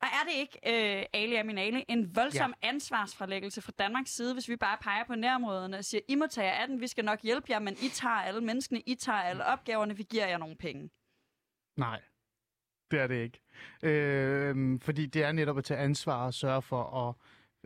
Og 0.00 0.06
er 0.06 0.30
det 0.30 0.34
ikke, 0.38 0.58
øh, 0.98 1.06
Ali 1.12 1.34
Aminali, 1.34 1.84
en 1.88 2.16
voldsom 2.16 2.54
ja. 2.62 2.68
ansvarsfralæggelse 2.68 3.62
fra 3.62 3.72
Danmarks 3.78 4.10
side, 4.10 4.32
hvis 4.32 4.48
vi 4.48 4.56
bare 4.56 4.78
peger 4.80 5.04
på 5.04 5.14
nærområderne 5.14 5.78
og 5.78 5.84
siger, 5.84 6.00
I 6.08 6.14
må 6.14 6.26
tage 6.26 6.52
af 6.52 6.68
den, 6.68 6.80
vi 6.80 6.86
skal 6.86 7.04
nok 7.04 7.22
hjælpe 7.22 7.46
jer, 7.50 7.58
men 7.58 7.74
I 7.74 7.88
tager 7.88 8.14
alle 8.14 8.40
menneskene, 8.40 8.80
I 8.80 8.94
tager 8.94 9.18
alle 9.18 9.44
opgaverne, 9.44 9.96
vi 9.96 10.02
giver 10.02 10.26
jer 10.26 10.38
nogle 10.38 10.56
penge? 10.56 10.90
Nej, 11.76 12.00
det 12.90 13.00
er 13.00 13.06
det 13.06 13.22
ikke. 13.22 13.40
Øh, 13.82 14.80
fordi 14.80 15.06
det 15.06 15.22
er 15.22 15.32
netop 15.32 15.58
at 15.58 15.64
tage 15.64 15.80
ansvar 15.80 16.26
og 16.26 16.34
sørge 16.34 16.62
for 16.62 17.08
at 17.08 17.14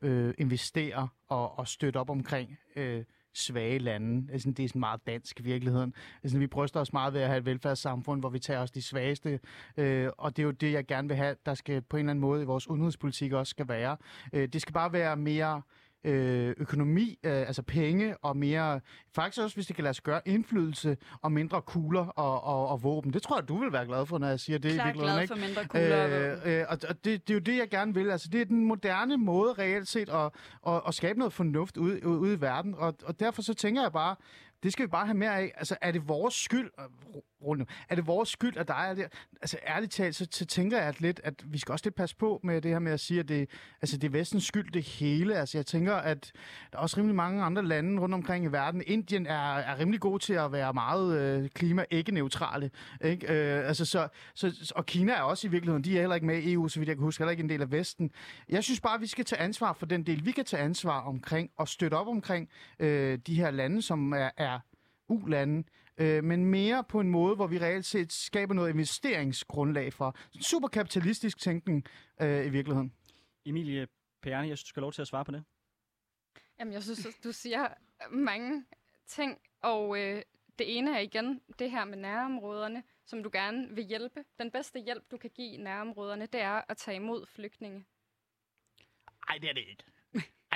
øh, 0.02 0.34
investere 0.38 1.08
og, 1.28 1.58
og 1.58 1.68
støtte 1.68 1.98
op 1.98 2.10
omkring 2.10 2.58
øh, 2.76 3.04
svage 3.36 3.78
lande. 3.78 4.32
Altså, 4.32 4.50
det 4.50 4.64
er 4.64 4.68
sådan 4.68 4.80
meget 4.80 5.06
dansk 5.06 5.40
i 5.40 5.42
virkeligheden. 5.42 5.94
Altså, 6.22 6.38
vi 6.38 6.46
bryster 6.46 6.80
os 6.80 6.92
meget 6.92 7.12
ved 7.14 7.20
at 7.20 7.28
have 7.28 7.38
et 7.38 7.46
velfærdssamfund, 7.46 8.20
hvor 8.20 8.28
vi 8.28 8.38
tager 8.38 8.60
os 8.60 8.70
de 8.70 8.82
svageste, 8.82 9.40
øh, 9.76 10.08
og 10.18 10.36
det 10.36 10.42
er 10.42 10.44
jo 10.44 10.50
det, 10.50 10.72
jeg 10.72 10.86
gerne 10.86 11.08
vil 11.08 11.16
have, 11.16 11.36
der 11.46 11.54
skal 11.54 11.82
på 11.82 11.96
en 11.96 12.00
eller 12.00 12.10
anden 12.10 12.20
måde 12.20 12.42
i 12.42 12.44
vores 12.44 12.68
udenrigspolitik 12.68 13.32
også 13.32 13.50
skal 13.50 13.68
være. 13.68 13.96
Øh, 14.32 14.48
det 14.48 14.62
skal 14.62 14.72
bare 14.72 14.92
være 14.92 15.16
mere 15.16 15.62
øh, 16.06 16.54
økonomi, 16.58 17.18
øh, 17.22 17.32
altså 17.32 17.62
penge 17.62 18.16
og 18.16 18.36
mere, 18.36 18.80
faktisk 19.14 19.42
også 19.42 19.56
hvis 19.56 19.66
det 19.66 19.76
kan 19.76 19.82
lade 19.82 19.94
sig 19.94 20.04
gøre, 20.04 20.20
indflydelse 20.28 20.96
og 21.22 21.32
mindre 21.32 21.62
kugler 21.62 22.06
og, 22.06 22.44
og, 22.44 22.68
og 22.68 22.82
våben. 22.82 23.12
Det 23.12 23.22
tror 23.22 23.38
jeg, 23.38 23.48
du 23.48 23.58
vil 23.58 23.72
være 23.72 23.86
glad 23.86 24.06
for, 24.06 24.18
når 24.18 24.28
jeg 24.28 24.40
siger 24.40 24.58
det. 24.58 24.72
Klart 24.72 24.94
glad 24.94 25.20
ikke? 25.20 25.34
for 25.34 25.40
mindre 25.46 25.64
kugler 25.64 26.36
øh, 26.44 26.58
øh, 26.60 26.64
og, 26.68 26.78
og 26.88 27.04
det, 27.04 27.28
det 27.28 27.30
er 27.30 27.34
jo 27.34 27.40
det, 27.40 27.56
jeg 27.56 27.68
gerne 27.70 27.94
vil. 27.94 28.10
Altså, 28.10 28.28
det 28.32 28.40
er 28.40 28.44
den 28.44 28.64
moderne 28.64 29.16
måde 29.16 29.52
reelt 29.52 29.88
set 29.88 30.08
at, 30.08 30.30
at, 30.66 30.82
at 30.88 30.94
skabe 30.94 31.18
noget 31.18 31.32
fornuft 31.32 31.76
ude, 31.76 32.06
ude 32.06 32.34
i 32.34 32.40
verden, 32.40 32.74
og, 32.78 32.94
og 33.04 33.20
derfor 33.20 33.42
så 33.42 33.54
tænker 33.54 33.82
jeg 33.82 33.92
bare, 33.92 34.16
det 34.66 34.72
skal 34.72 34.82
vi 34.82 34.90
bare 34.90 35.06
have 35.06 35.16
mere 35.16 35.38
af. 35.38 35.52
Altså, 35.56 35.76
er 35.80 35.92
det 35.92 36.08
vores 36.08 36.34
skyld, 36.34 36.70
Rune, 37.42 37.66
er 37.88 37.94
det 37.94 38.06
vores 38.06 38.28
skyld, 38.28 38.56
at 38.56 38.68
der 38.68 38.74
er 38.74 38.94
det? 38.94 39.04
Altså, 39.42 39.58
ærligt 39.66 39.92
talt, 39.92 40.16
så, 40.16 40.26
så 40.30 40.46
tænker 40.46 40.78
jeg 40.78 40.86
at 40.86 41.00
lidt, 41.00 41.20
at 41.24 41.34
vi 41.44 41.58
skal 41.58 41.72
også 41.72 41.86
lidt 41.86 41.94
passe 41.94 42.16
på 42.16 42.40
med 42.42 42.62
det 42.62 42.70
her 42.70 42.78
med 42.78 42.92
at 42.92 43.00
sige, 43.00 43.20
at 43.20 43.28
det, 43.28 43.50
altså, 43.82 43.96
det 43.96 44.06
er 44.06 44.10
vestens 44.10 44.44
skyld, 44.44 44.72
det 44.72 44.82
hele. 44.82 45.34
Altså, 45.36 45.58
jeg 45.58 45.66
tænker, 45.66 45.94
at 45.94 46.32
der 46.72 46.78
er 46.78 46.82
også 46.82 46.96
rimelig 46.96 47.16
mange 47.16 47.42
andre 47.42 47.64
lande 47.64 48.02
rundt 48.02 48.14
omkring 48.14 48.44
i 48.44 48.48
verden. 48.48 48.82
Indien 48.86 49.26
er, 49.26 49.54
er 49.54 49.78
rimelig 49.78 50.00
god 50.00 50.18
til 50.18 50.32
at 50.32 50.52
være 50.52 50.74
meget 50.74 51.20
øh, 51.20 51.48
klima-ikke-neutrale. 51.50 52.70
Ikke? 53.04 53.26
Øh, 53.26 53.68
altså, 53.68 53.84
så, 53.84 54.08
så, 54.34 54.72
og 54.76 54.86
Kina 54.86 55.12
er 55.12 55.22
også 55.22 55.46
i 55.46 55.50
virkeligheden, 55.50 55.84
de 55.84 55.96
er 55.96 56.00
heller 56.00 56.14
ikke 56.14 56.26
med 56.26 56.38
i 56.38 56.52
EU, 56.52 56.68
så 56.68 56.78
vidt 56.78 56.88
jeg 56.88 56.96
kan 56.96 57.04
huske, 57.04 57.20
heller 57.20 57.30
ikke 57.30 57.42
en 57.42 57.48
del 57.48 57.62
af 57.62 57.72
Vesten. 57.72 58.10
Jeg 58.48 58.64
synes 58.64 58.80
bare, 58.80 58.94
at 58.94 59.00
vi 59.00 59.06
skal 59.06 59.24
tage 59.24 59.40
ansvar 59.40 59.72
for 59.72 59.86
den 59.86 60.02
del, 60.06 60.26
vi 60.26 60.32
kan 60.32 60.44
tage 60.44 60.62
ansvar 60.62 61.00
omkring, 61.00 61.50
og 61.56 61.68
støtte 61.68 61.94
op 61.94 62.08
omkring 62.08 62.48
øh, 62.78 63.18
de 63.26 63.34
her 63.34 63.50
lande, 63.50 63.82
som 63.82 64.12
er, 64.12 64.30
er 64.36 64.55
u-lande, 65.08 65.64
øh, 65.98 66.24
men 66.24 66.44
mere 66.44 66.84
på 66.84 67.00
en 67.00 67.10
måde, 67.10 67.36
hvor 67.36 67.46
vi 67.46 67.58
reelt 67.58 67.84
set 67.84 68.12
skaber 68.12 68.54
noget 68.54 68.70
investeringsgrundlag 68.70 69.92
for. 69.92 70.16
Super 70.40 70.68
kapitalistisk 70.68 71.38
tænkning 71.38 71.84
øh, 72.22 72.46
i 72.46 72.48
virkeligheden. 72.48 72.92
Emilie 73.44 73.86
Perni, 74.22 74.48
jeg 74.48 74.58
synes, 74.58 74.64
du 74.64 74.68
skal 74.68 74.80
have 74.80 74.84
lov 74.84 74.92
til 74.92 75.02
at 75.02 75.08
svare 75.08 75.24
på 75.24 75.32
det. 75.32 75.44
Jamen, 76.58 76.72
jeg 76.72 76.82
synes, 76.82 77.06
du 77.24 77.32
siger 77.32 77.68
mange 78.10 78.64
ting, 79.06 79.38
og 79.62 79.98
øh, 79.98 80.22
det 80.58 80.78
ene 80.78 80.96
er 80.96 81.00
igen 81.00 81.40
det 81.58 81.70
her 81.70 81.84
med 81.84 81.98
nærområderne, 81.98 82.82
som 83.04 83.22
du 83.22 83.30
gerne 83.32 83.74
vil 83.74 83.84
hjælpe. 83.84 84.24
Den 84.38 84.50
bedste 84.50 84.80
hjælp, 84.80 85.10
du 85.10 85.16
kan 85.16 85.30
give 85.30 85.56
nærområderne, 85.56 86.26
det 86.26 86.40
er 86.40 86.62
at 86.68 86.76
tage 86.76 86.96
imod 86.96 87.26
flygtninge. 87.26 87.84
Nej, 89.28 89.38
det 89.38 89.50
er 89.50 89.54
det 89.54 89.64
ikke. 89.70 89.84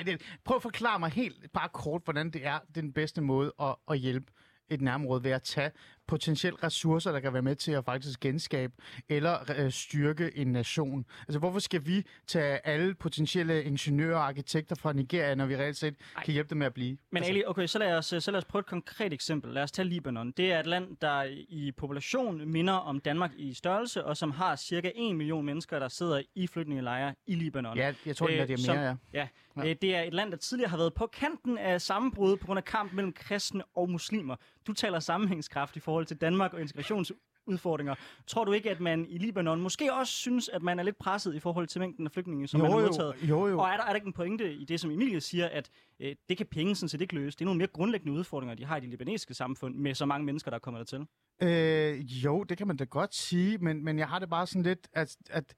Ej, 0.01 0.05
det. 0.05 0.23
Prøv 0.45 0.57
at 0.57 0.63
forklare 0.63 0.99
mig 0.99 1.11
helt 1.11 1.53
bare 1.53 1.69
kort, 1.69 2.03
hvordan 2.05 2.31
det 2.31 2.47
er 2.47 2.59
den 2.75 2.93
bedste 2.93 3.21
måde 3.21 3.53
at, 3.61 3.77
at 3.91 3.99
hjælpe 3.99 4.33
et 4.69 4.81
nærområde 4.81 5.25
ved 5.25 5.31
at 5.31 5.43
tage 5.43 5.71
potentielt 6.11 6.63
ressourcer, 6.65 7.13
der 7.13 7.21
kan 7.21 7.33
være 7.33 7.43
med 7.43 7.57
til 7.57 7.73
at 7.73 7.85
faktisk 7.85 8.21
genskabe 8.21 8.73
eller 9.09 9.39
øh, 9.59 9.71
styrke 9.71 10.37
en 10.37 10.47
nation. 10.53 11.05
Altså, 11.29 11.39
hvorfor 11.39 11.59
skal 11.59 11.87
vi 11.87 12.03
tage 12.27 12.67
alle 12.67 12.95
potentielle 12.95 13.65
ingeniører 13.65 14.17
og 14.17 14.27
arkitekter 14.27 14.75
fra 14.77 14.93
Nigeria, 14.93 15.35
når 15.35 15.47
vi 15.47 15.57
reelt 15.57 15.77
set 15.77 15.95
Ej. 16.17 16.25
kan 16.25 16.33
hjælpe 16.33 16.51
dem 16.51 16.59
med 16.59 16.67
at 16.67 16.75
blive? 16.75 16.97
Men 17.13 17.17
altså, 17.17 17.33
Ali, 17.33 17.43
okay, 17.47 17.67
så 17.67 17.79
lad, 17.79 17.97
os, 17.97 18.07
så 18.07 18.31
lad 18.31 18.39
os 18.39 18.45
prøve 18.45 18.61
et 18.61 18.67
konkret 18.67 19.13
eksempel. 19.13 19.55
Lad 19.55 19.63
os 19.63 19.73
tage 19.73 19.89
Libanon. 19.89 20.31
Det 20.31 20.53
er 20.53 20.61
et 20.61 20.67
land, 20.67 20.97
der 21.01 21.23
i 21.49 21.73
population 21.77 22.49
minder 22.51 22.73
om 22.75 23.01
Danmark 23.01 23.31
i 23.37 23.55
størrelse, 23.55 24.05
og 24.05 24.17
som 24.17 24.31
har 24.31 24.57
cirka 24.57 24.91
1 24.95 25.17
million 25.17 25.45
mennesker, 25.47 25.79
der 25.79 25.89
sidder 25.89 26.23
i 26.35 26.47
flygtningelejre 26.47 27.15
i 27.27 27.35
Libanon. 27.35 27.77
Ja, 27.77 27.95
jeg 28.07 28.17
tror, 28.17 28.27
øh, 28.29 28.35
Øh, 28.41 28.49
det 28.49 28.51
er 28.51 28.57
som- 28.59 28.77
mere, 28.77 28.85
ja. 28.87 28.95
Ja, 29.21 29.29
Ja. 29.57 29.67
ja. 29.69 29.75
det 29.83 29.95
er 29.97 30.03
et 30.03 30.15
land, 30.15 30.31
der 30.31 30.37
tidligere 30.37 30.71
har 30.71 30.77
været 30.77 30.95
på 30.95 31.07
kanten 31.07 31.59
af 31.59 31.81
sammenbrud 31.81 32.37
på 32.37 32.47
grund 32.47 32.59
af 32.59 32.65
kamp 32.65 32.93
mellem 32.93 33.13
kristne 33.13 33.63
og 33.77 33.91
muslimer. 33.91 34.37
Du 34.67 34.73
taler 34.73 35.01
sammenhængskraft 35.01 35.77
i 35.77 35.81
forhold 35.81 36.07
til 36.07 36.17
Danmark 36.17 36.55
og 36.55 36.61
integrationsudfordringer. 36.61 37.95
Tror 38.27 38.45
du 38.45 38.53
ikke, 38.53 38.71
at 38.71 38.81
man 38.81 39.07
i 39.09 39.19
Libanon 39.19 39.61
måske 39.61 39.93
også 39.93 40.13
synes, 40.13 40.49
at 40.49 40.63
man 40.63 40.79
er 40.79 40.83
lidt 40.83 40.99
presset 40.99 41.35
i 41.35 41.41
forhold 41.41 41.67
til 41.67 41.81
mængden 41.81 42.07
af 42.07 42.13
flygtninge, 42.13 42.49
som 42.49 42.61
man 42.61 42.71
har 42.71 42.79
modtaget? 42.79 43.15
jo, 43.23 43.47
jo. 43.49 43.59
Og 43.59 43.69
er 43.69 43.77
der, 43.77 43.83
er 43.85 43.89
der 43.89 43.95
ikke 43.95 44.07
en 44.07 44.13
pointe 44.13 44.55
i 44.55 44.65
det, 44.65 44.81
som 44.81 44.91
Emilie 44.91 45.21
siger, 45.21 45.49
at 45.49 45.71
øh, 46.01 46.15
det 46.29 46.37
kan 46.37 46.47
penge 46.47 46.75
sådan 46.77 46.89
set 46.89 47.01
ikke 47.01 47.15
løse? 47.15 47.39
Det 47.39 47.45
er 47.45 47.47
nogle 47.47 47.59
mere 47.59 47.69
grundlæggende 47.69 48.19
udfordringer, 48.19 48.55
de 48.55 48.65
har 48.65 48.77
i 48.77 48.81
det 48.81 48.89
libanesiske 48.89 49.35
samfund, 49.35 49.75
med 49.75 49.95
så 49.95 50.07
mange 50.07 50.27
mennesker, 50.27 50.51
der 50.51 50.59
kommer 50.59 50.79
dertil. 50.79 51.07
Øh, 51.43 52.25
jo, 52.25 52.45
det 52.45 52.59
kan 52.59 52.67
man 52.67 52.77
da 52.77 52.85
godt 52.85 53.15
sige, 53.15 53.59
men, 53.59 53.85
men 53.85 53.99
jeg 53.99 54.09
har 54.09 54.19
det 54.19 54.31
bare 54.31 54.47
sådan 54.47 54.63
lidt, 54.63 54.89
at, 54.93 55.17
at 55.31 55.55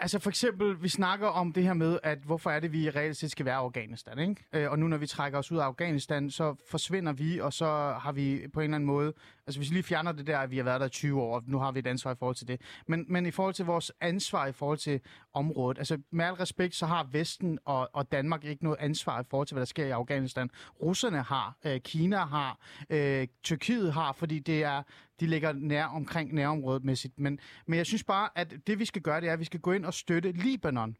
Altså 0.00 0.18
for 0.18 0.30
eksempel, 0.30 0.82
vi 0.82 0.88
snakker 0.88 1.26
om 1.28 1.52
det 1.52 1.62
her 1.62 1.72
med, 1.72 1.98
at 2.02 2.18
hvorfor 2.18 2.50
er 2.50 2.60
det, 2.60 2.72
vi 2.72 2.90
reelt 2.90 3.16
set 3.16 3.30
skal 3.30 3.46
være 3.46 3.54
i 3.54 3.64
Afghanistan, 3.64 4.18
ikke? 4.18 4.44
Øh, 4.52 4.70
og 4.70 4.78
nu 4.78 4.88
når 4.88 4.96
vi 4.96 5.06
trækker 5.06 5.38
os 5.38 5.52
ud 5.52 5.58
af 5.58 5.64
Afghanistan, 5.64 6.30
så 6.30 6.54
forsvinder 6.70 7.12
vi, 7.12 7.38
og 7.38 7.52
så 7.52 7.94
har 8.00 8.12
vi 8.12 8.46
på 8.54 8.60
en 8.60 8.64
eller 8.64 8.74
anden 8.74 8.86
måde, 8.86 9.12
altså 9.46 9.60
hvis 9.60 9.70
vi 9.70 9.74
lige 9.74 9.82
fjerner 9.82 10.12
det 10.12 10.26
der, 10.26 10.38
at 10.38 10.50
vi 10.50 10.56
har 10.56 10.64
været 10.64 10.80
der 10.80 10.86
i 10.86 10.90
20 10.90 11.22
år, 11.22 11.34
og 11.34 11.42
nu 11.46 11.58
har 11.58 11.72
vi 11.72 11.78
et 11.78 11.86
ansvar 11.86 12.12
i 12.12 12.16
forhold 12.18 12.36
til 12.36 12.48
det, 12.48 12.60
men, 12.86 13.04
men 13.08 13.26
i 13.26 13.30
forhold 13.30 13.54
til 13.54 13.64
vores 13.64 13.92
ansvar 14.00 14.46
i 14.46 14.52
forhold 14.52 14.78
til 14.78 15.00
området, 15.32 15.78
altså 15.78 15.98
med 16.10 16.24
al 16.24 16.34
respekt, 16.34 16.74
så 16.74 16.86
har 16.86 17.08
Vesten 17.12 17.58
og, 17.64 17.90
og 17.92 18.12
Danmark 18.12 18.44
ikke 18.44 18.64
noget 18.64 18.78
ansvar 18.80 19.20
i 19.20 19.24
forhold 19.30 19.46
til, 19.46 19.54
hvad 19.54 19.60
der 19.60 19.66
sker 19.66 19.86
i 19.86 19.90
Afghanistan. 19.90 20.50
Russerne 20.82 21.22
har, 21.22 21.56
øh, 21.64 21.80
Kina 21.80 22.16
har, 22.16 22.58
øh, 22.90 23.28
Tyrkiet 23.42 23.92
har, 23.92 24.12
fordi 24.12 24.38
det 24.38 24.62
er, 24.62 24.82
de 25.20 25.26
ligger 25.26 25.52
nær 25.52 25.84
omkring 25.84 26.34
nærområdet 26.34 26.84
mæssigt. 26.84 27.18
Men, 27.18 27.38
men 27.66 27.76
jeg 27.76 27.86
synes 27.86 28.04
bare, 28.04 28.28
at 28.34 28.54
det 28.66 28.78
vi 28.78 28.84
skal 28.84 29.02
gøre, 29.02 29.20
det 29.20 29.28
er, 29.28 29.32
at 29.32 29.40
vi 29.40 29.44
skal 29.44 29.60
gå 29.60 29.72
ind 29.72 29.84
og 29.84 29.94
støtte 29.94 30.32
Libanon, 30.32 30.96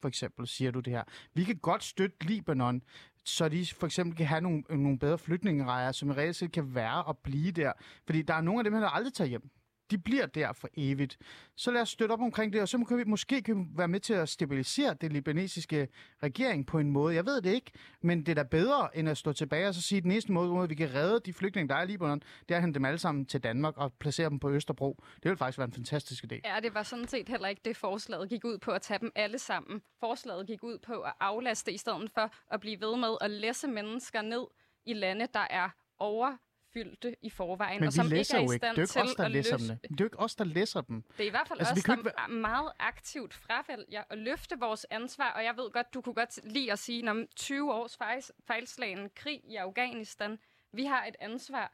for 0.00 0.08
eksempel, 0.08 0.46
siger 0.46 0.70
du 0.70 0.80
det 0.80 0.92
her. 0.92 1.02
Vi 1.34 1.44
kan 1.44 1.56
godt 1.56 1.84
støtte 1.84 2.16
Libanon, 2.26 2.82
så 3.24 3.48
de 3.48 3.66
for 3.66 3.86
eksempel 3.86 4.16
kan 4.16 4.26
have 4.26 4.40
nogle, 4.40 4.62
nogle 4.68 4.98
bedre 4.98 5.18
flytningerejer, 5.18 5.92
som 5.92 6.10
reelt 6.10 6.36
set 6.36 6.52
kan 6.52 6.74
være 6.74 7.04
og 7.04 7.18
blive 7.18 7.50
der. 7.50 7.72
Fordi 8.06 8.22
der 8.22 8.34
er 8.34 8.40
nogle 8.40 8.60
af 8.60 8.64
dem, 8.64 8.72
der 8.72 8.88
aldrig 8.88 9.14
tager 9.14 9.28
hjem. 9.28 9.50
De 9.94 9.98
bliver 9.98 10.26
der 10.26 10.52
for 10.52 10.68
evigt. 10.76 11.18
Så 11.56 11.70
lad 11.70 11.82
os 11.82 11.88
støtte 11.88 12.12
op 12.12 12.20
omkring 12.20 12.52
det, 12.52 12.60
og 12.60 12.68
så 12.68 12.84
kan 12.88 12.98
vi 12.98 13.04
måske 13.04 13.42
kan 13.42 13.58
vi 13.58 13.64
være 13.76 13.88
med 13.88 14.00
til 14.00 14.14
at 14.14 14.28
stabilisere 14.28 14.94
det 14.94 15.12
libanesiske 15.12 15.88
regering 16.22 16.66
på 16.66 16.78
en 16.78 16.90
måde. 16.90 17.14
Jeg 17.14 17.26
ved 17.26 17.42
det 17.42 17.54
ikke, 17.54 17.72
men 18.02 18.18
det 18.26 18.28
er 18.28 18.34
da 18.34 18.42
bedre, 18.42 18.96
end 18.96 19.08
at 19.08 19.18
stå 19.18 19.32
tilbage 19.32 19.68
og 19.68 19.74
så 19.74 19.82
sige, 19.82 19.96
at 19.96 20.02
den 20.02 20.10
eneste 20.10 20.32
måde, 20.32 20.68
vi 20.68 20.74
kan 20.74 20.94
redde 20.94 21.20
de 21.26 21.32
flygtninge, 21.32 21.68
der 21.68 21.74
er 21.74 21.82
i 21.82 21.86
Libanon, 21.86 22.22
det 22.48 22.50
er 22.50 22.56
at 22.56 22.62
hente 22.62 22.74
dem 22.74 22.84
alle 22.84 22.98
sammen 22.98 23.26
til 23.26 23.40
Danmark 23.40 23.76
og 23.76 23.92
placere 23.92 24.30
dem 24.30 24.38
på 24.38 24.50
Østerbro. 24.50 25.02
Det 25.16 25.24
ville 25.24 25.36
faktisk 25.36 25.58
være 25.58 25.66
en 25.66 25.72
fantastisk 25.72 26.24
idé. 26.24 26.40
Ja, 26.44 26.60
det 26.62 26.74
var 26.74 26.82
sådan 26.82 27.08
set 27.08 27.28
heller 27.28 27.48
ikke 27.48 27.62
det, 27.64 27.76
forslaget 27.76 28.28
gik 28.28 28.44
ud 28.44 28.58
på 28.58 28.70
at 28.70 28.82
tage 28.82 28.98
dem 28.98 29.12
alle 29.14 29.38
sammen. 29.38 29.82
Forslaget 30.00 30.46
gik 30.46 30.62
ud 30.62 30.78
på 30.78 31.00
at 31.00 31.12
aflaste 31.20 31.72
i 31.72 31.78
stedet 31.78 32.10
for 32.14 32.30
at 32.54 32.60
blive 32.60 32.80
ved 32.80 32.96
med 32.96 33.16
at 33.20 33.30
læse 33.30 33.68
mennesker 33.68 34.22
ned 34.22 34.46
i 34.86 34.92
lande, 34.92 35.26
der 35.34 35.46
er 35.50 35.68
over 35.98 36.36
overfyldte 36.76 37.16
i 37.22 37.30
forvejen, 37.30 37.80
Men 37.80 37.86
og 37.86 37.92
vi 37.92 37.96
som 37.96 38.06
ikke 38.06 38.34
er 38.34 38.38
i 38.38 38.42
ikke. 38.42 38.56
stand 38.56 38.78
jo 38.78 38.86
til 38.86 39.00
ikke 39.00 39.10
os, 39.10 39.14
der 39.16 39.24
at 39.24 39.30
læser 39.30 39.58
løse... 39.58 39.68
dem. 39.68 39.78
Det 39.78 39.90
er 39.90 39.96
jo 40.00 40.04
ikke 40.04 40.18
os, 40.18 40.34
der 40.34 40.44
læser 40.44 40.80
dem. 40.80 41.02
Det 41.02 41.20
er 41.20 41.26
i 41.26 41.30
hvert 41.30 41.48
fald 41.48 41.58
Altså, 41.60 41.74
vi 41.74 41.78
os, 41.78 41.84
kan 41.84 41.98
ikke 41.98 42.10
der 42.10 42.28
meget 42.28 42.72
aktivt 42.78 43.34
fravælger 43.34 44.02
at 44.10 44.18
løfte 44.18 44.58
vores 44.58 44.86
ansvar, 44.90 45.32
og 45.32 45.44
jeg 45.44 45.56
ved 45.56 45.70
godt, 45.70 45.94
du 45.94 46.00
kunne 46.00 46.14
godt 46.14 46.38
lide 46.44 46.72
at 46.72 46.78
sige, 46.78 47.10
om 47.10 47.26
20 47.36 47.72
års 47.74 47.96
fejl, 47.96 48.22
fejlslagen 48.46 49.10
krig 49.14 49.40
i 49.44 49.56
Afghanistan, 49.56 50.38
vi 50.72 50.84
har 50.84 51.04
et 51.06 51.16
ansvar 51.20 51.72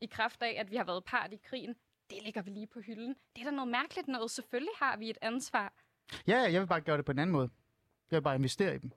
i 0.00 0.06
kraft 0.06 0.42
af, 0.42 0.54
at 0.58 0.70
vi 0.70 0.76
har 0.76 0.84
været 0.84 1.04
part 1.04 1.32
i 1.32 1.36
krigen. 1.44 1.76
Det 2.10 2.18
ligger 2.24 2.42
vi 2.42 2.50
lige 2.50 2.66
på 2.66 2.80
hylden. 2.80 3.16
Det 3.36 3.40
er 3.40 3.44
da 3.44 3.50
noget 3.50 3.68
mærkeligt 3.70 4.08
noget. 4.08 4.30
Selvfølgelig 4.30 4.72
har 4.76 4.96
vi 4.96 5.10
et 5.10 5.18
ansvar, 5.22 5.72
Ja, 6.26 6.38
jeg 6.38 6.60
vil 6.60 6.66
bare 6.66 6.80
gøre 6.80 6.96
det 6.96 7.04
på 7.04 7.12
en 7.12 7.18
anden 7.18 7.32
måde. 7.32 7.50
Jeg 8.10 8.16
vil 8.16 8.22
bare 8.22 8.34
investere 8.34 8.74
i 8.74 8.78
dem. 8.78 8.90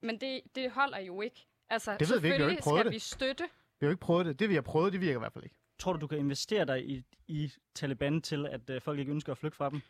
men 0.00 0.20
det, 0.20 0.40
det 0.54 0.70
holder 0.70 0.98
jo 0.98 1.20
ikke. 1.20 1.46
Altså, 1.70 1.96
Det 2.00 2.10
ved 2.10 2.20
vi 2.20 2.28
ikke, 2.28 2.44
vi 2.44 2.50
selvfølgelig 2.50 2.52
ikke 2.52 2.62
prøvet 2.62 2.78
skal 2.80 2.84
det. 2.84 2.94
vi 2.94 2.98
støtte. 2.98 3.48
Vi 3.80 3.86
har 3.86 3.88
jo 3.88 3.90
ikke 3.90 4.00
prøvet 4.00 4.26
det. 4.26 4.40
Det 4.40 4.48
vi 4.48 4.54
har 4.54 4.62
prøvet, 4.62 4.92
det 4.92 5.00
virker 5.00 5.16
i 5.16 5.18
hvert 5.18 5.32
fald 5.32 5.44
ikke. 5.44 5.56
Tror 5.78 5.92
du, 5.92 5.98
du 5.98 6.06
kan 6.06 6.18
investere 6.18 6.64
dig 6.64 6.88
i, 6.88 7.04
i 7.28 7.52
Taliban 7.74 8.20
til, 8.22 8.46
at 8.46 8.70
øh, 8.70 8.80
folk 8.80 8.98
ikke 8.98 9.12
ønsker 9.12 9.32
at 9.32 9.38
flygte 9.38 9.56
fra 9.56 9.70
dem? 9.70 9.80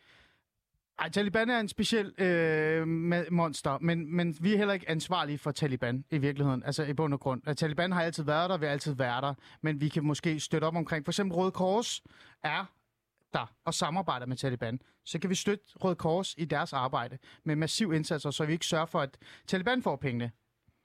Ej, 0.99 1.09
Taliban 1.09 1.49
er 1.49 1.59
en 1.59 1.67
speciel 1.67 2.21
øh, 2.21 2.87
monster, 3.31 3.77
men, 3.79 4.15
men 4.15 4.37
vi 4.41 4.53
er 4.53 4.57
heller 4.57 4.73
ikke 4.73 4.89
ansvarlige 4.89 5.37
for 5.37 5.51
Taliban 5.51 6.05
i 6.11 6.17
virkeligheden, 6.17 6.63
altså 6.63 6.83
i 6.83 6.93
bund 6.93 7.13
og 7.13 7.19
grund. 7.19 7.41
At 7.45 7.57
Taliban 7.57 7.91
har 7.91 8.01
altid 8.01 8.23
været 8.23 8.49
der, 8.49 8.57
vil 8.57 8.67
altid 8.67 8.93
være 8.93 9.21
der, 9.21 9.33
men 9.61 9.81
vi 9.81 9.89
kan 9.89 10.03
måske 10.03 10.39
støtte 10.39 10.65
op 10.65 10.75
omkring. 10.75 11.05
For 11.05 11.11
eksempel 11.11 11.35
Røde 11.35 11.51
Kors 11.51 12.01
er 12.43 12.65
der 13.33 13.53
og 13.65 13.73
samarbejder 13.73 14.25
med 14.25 14.37
Taliban. 14.37 14.79
Så 15.05 15.19
kan 15.19 15.29
vi 15.29 15.35
støtte 15.35 15.65
Røde 15.75 15.95
Kors 15.95 16.35
i 16.37 16.45
deres 16.45 16.73
arbejde 16.73 17.17
med 17.43 17.55
massiv 17.55 17.93
indsatser, 17.93 18.31
så 18.31 18.45
vi 18.45 18.53
ikke 18.53 18.65
sørger 18.65 18.85
for, 18.85 18.99
at 18.99 19.17
Taliban 19.47 19.83
får 19.83 19.95
pengene. 19.95 20.31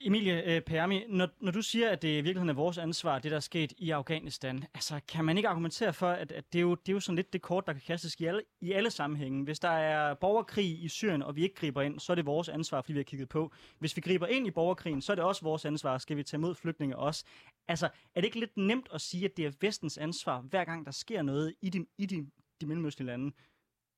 Emilie 0.06 0.54
øh, 0.54 0.60
Permi, 0.60 1.04
når, 1.08 1.28
når 1.40 1.52
du 1.52 1.62
siger, 1.62 1.90
at 1.90 2.02
det 2.02 2.08
i 2.08 2.12
virkeligheden 2.12 2.48
er 2.48 2.54
vores 2.54 2.78
ansvar, 2.78 3.18
det 3.18 3.30
der 3.30 3.36
er 3.36 3.40
sket 3.40 3.72
i 3.78 3.90
Afghanistan, 3.90 4.64
altså 4.74 5.00
kan 5.08 5.24
man 5.24 5.36
ikke 5.36 5.48
argumentere 5.48 5.92
for, 5.92 6.08
at, 6.08 6.32
at 6.32 6.52
det, 6.52 6.58
er 6.58 6.62
jo, 6.62 6.74
det 6.74 6.88
er 6.88 6.92
jo 6.92 7.00
sådan 7.00 7.16
lidt 7.16 7.32
det 7.32 7.42
kort, 7.42 7.66
der 7.66 7.72
kan 7.72 7.82
kastes 7.86 8.14
i 8.14 8.24
alle, 8.24 8.42
i 8.60 8.72
alle 8.72 8.90
sammenhænge. 8.90 9.44
Hvis 9.44 9.60
der 9.60 9.68
er 9.68 10.14
borgerkrig 10.14 10.84
i 10.84 10.88
Syrien, 10.88 11.22
og 11.22 11.36
vi 11.36 11.42
ikke 11.42 11.54
griber 11.54 11.82
ind, 11.82 12.00
så 12.00 12.12
er 12.12 12.14
det 12.14 12.26
vores 12.26 12.48
ansvar, 12.48 12.80
fordi 12.80 12.92
vi 12.92 12.98
har 12.98 13.04
kigget 13.04 13.28
på. 13.28 13.52
Hvis 13.78 13.96
vi 13.96 14.00
griber 14.00 14.26
ind 14.26 14.46
i 14.46 14.50
borgerkrigen, 14.50 15.02
så 15.02 15.12
er 15.12 15.14
det 15.14 15.24
også 15.24 15.42
vores 15.42 15.64
ansvar. 15.64 15.98
Skal 15.98 16.16
vi 16.16 16.22
tage 16.22 16.38
imod 16.38 16.54
flygtninge 16.54 16.96
også? 16.96 17.24
Altså, 17.68 17.86
er 17.86 18.20
det 18.20 18.24
ikke 18.24 18.40
lidt 18.40 18.56
nemt 18.56 18.88
at 18.94 19.00
sige, 19.00 19.24
at 19.24 19.36
det 19.36 19.46
er 19.46 19.52
vestens 19.60 19.98
ansvar, 19.98 20.40
hver 20.40 20.64
gang 20.64 20.86
der 20.86 20.92
sker 20.92 21.22
noget 21.22 21.54
i 21.62 21.70
de, 21.70 21.86
i 21.98 22.06
de, 22.06 22.26
de 22.60 22.66
mellemøstlige 22.66 23.06
lande? 23.06 23.32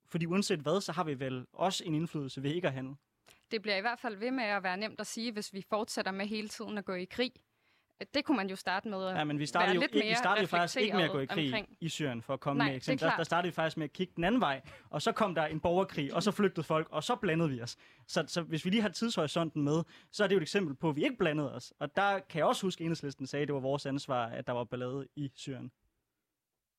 Fordi 0.08 0.26
uanset 0.26 0.60
hvad, 0.60 0.80
så 0.80 0.92
har 0.92 1.04
vi 1.04 1.20
vel 1.20 1.46
også 1.52 1.84
en 1.84 1.94
indflydelse 1.94 2.42
ved 2.42 2.50
ikke 2.50 2.68
at 2.68 2.74
handle. 2.74 2.96
Det 3.50 3.62
bliver 3.62 3.76
i 3.76 3.80
hvert 3.80 3.98
fald 3.98 4.16
ved 4.16 4.30
med 4.30 4.44
at 4.44 4.62
være 4.62 4.76
nemt 4.76 5.00
at 5.00 5.06
sige, 5.06 5.32
hvis 5.32 5.52
vi 5.52 5.62
fortsætter 5.68 6.12
med 6.12 6.26
hele 6.26 6.48
tiden 6.48 6.78
at 6.78 6.84
gå 6.84 6.94
i 6.94 7.04
krig. 7.04 7.32
Det 8.14 8.24
kunne 8.24 8.36
man 8.36 8.50
jo 8.50 8.56
starte 8.56 8.88
med 8.88 9.06
at 9.06 9.16
Ja, 9.16 9.24
men 9.24 9.36
vi 9.36 9.40
være 9.40 9.46
startede 9.46 9.74
jo 9.74 9.80
lidt 9.80 9.94
ikke, 9.94 10.04
vi 10.04 10.08
mere 10.10 10.16
startede 10.16 10.46
faktisk 10.46 10.80
ikke 10.80 10.96
med 10.96 11.04
at 11.04 11.10
gå 11.10 11.18
i 11.18 11.26
krig 11.26 11.46
omkring. 11.46 11.76
i 11.80 11.88
Syrien, 11.88 12.22
for 12.22 12.34
at 12.34 12.40
komme 12.40 12.58
Nej, 12.58 12.68
med 12.68 12.76
eksempel. 12.76 13.08
Der, 13.08 13.16
der 13.16 13.24
startede 13.24 13.52
vi 13.52 13.54
faktisk 13.54 13.76
med 13.76 13.84
at 13.84 13.92
kigge 13.92 14.12
den 14.16 14.24
anden 14.24 14.40
vej, 14.40 14.60
og 14.90 15.02
så 15.02 15.12
kom 15.12 15.34
der 15.34 15.46
en 15.46 15.60
borgerkrig, 15.60 16.14
og 16.14 16.22
så 16.22 16.30
flygtede 16.30 16.66
folk, 16.66 16.88
og 16.90 17.02
så 17.04 17.16
blandede 17.16 17.50
vi 17.50 17.60
os. 17.60 17.76
Så, 18.06 18.24
så 18.26 18.42
hvis 18.42 18.64
vi 18.64 18.70
lige 18.70 18.82
har 18.82 18.88
tidshorisonten 18.88 19.62
med, 19.62 19.82
så 20.12 20.24
er 20.24 20.28
det 20.28 20.34
jo 20.34 20.38
et 20.38 20.42
eksempel 20.42 20.74
på, 20.74 20.88
at 20.88 20.96
vi 20.96 21.04
ikke 21.04 21.16
blandede 21.16 21.54
os. 21.54 21.72
Og 21.78 21.96
der 21.96 22.18
kan 22.18 22.38
jeg 22.38 22.46
også 22.46 22.66
huske, 22.66 22.80
at 22.80 22.84
enhedslisten 22.84 23.26
sagde, 23.26 23.42
at 23.42 23.48
det 23.48 23.54
var 23.54 23.60
vores 23.60 23.86
ansvar, 23.86 24.26
at 24.26 24.46
der 24.46 24.52
var 24.52 24.64
ballade 24.64 25.08
i 25.16 25.32
Syrien. 25.34 25.72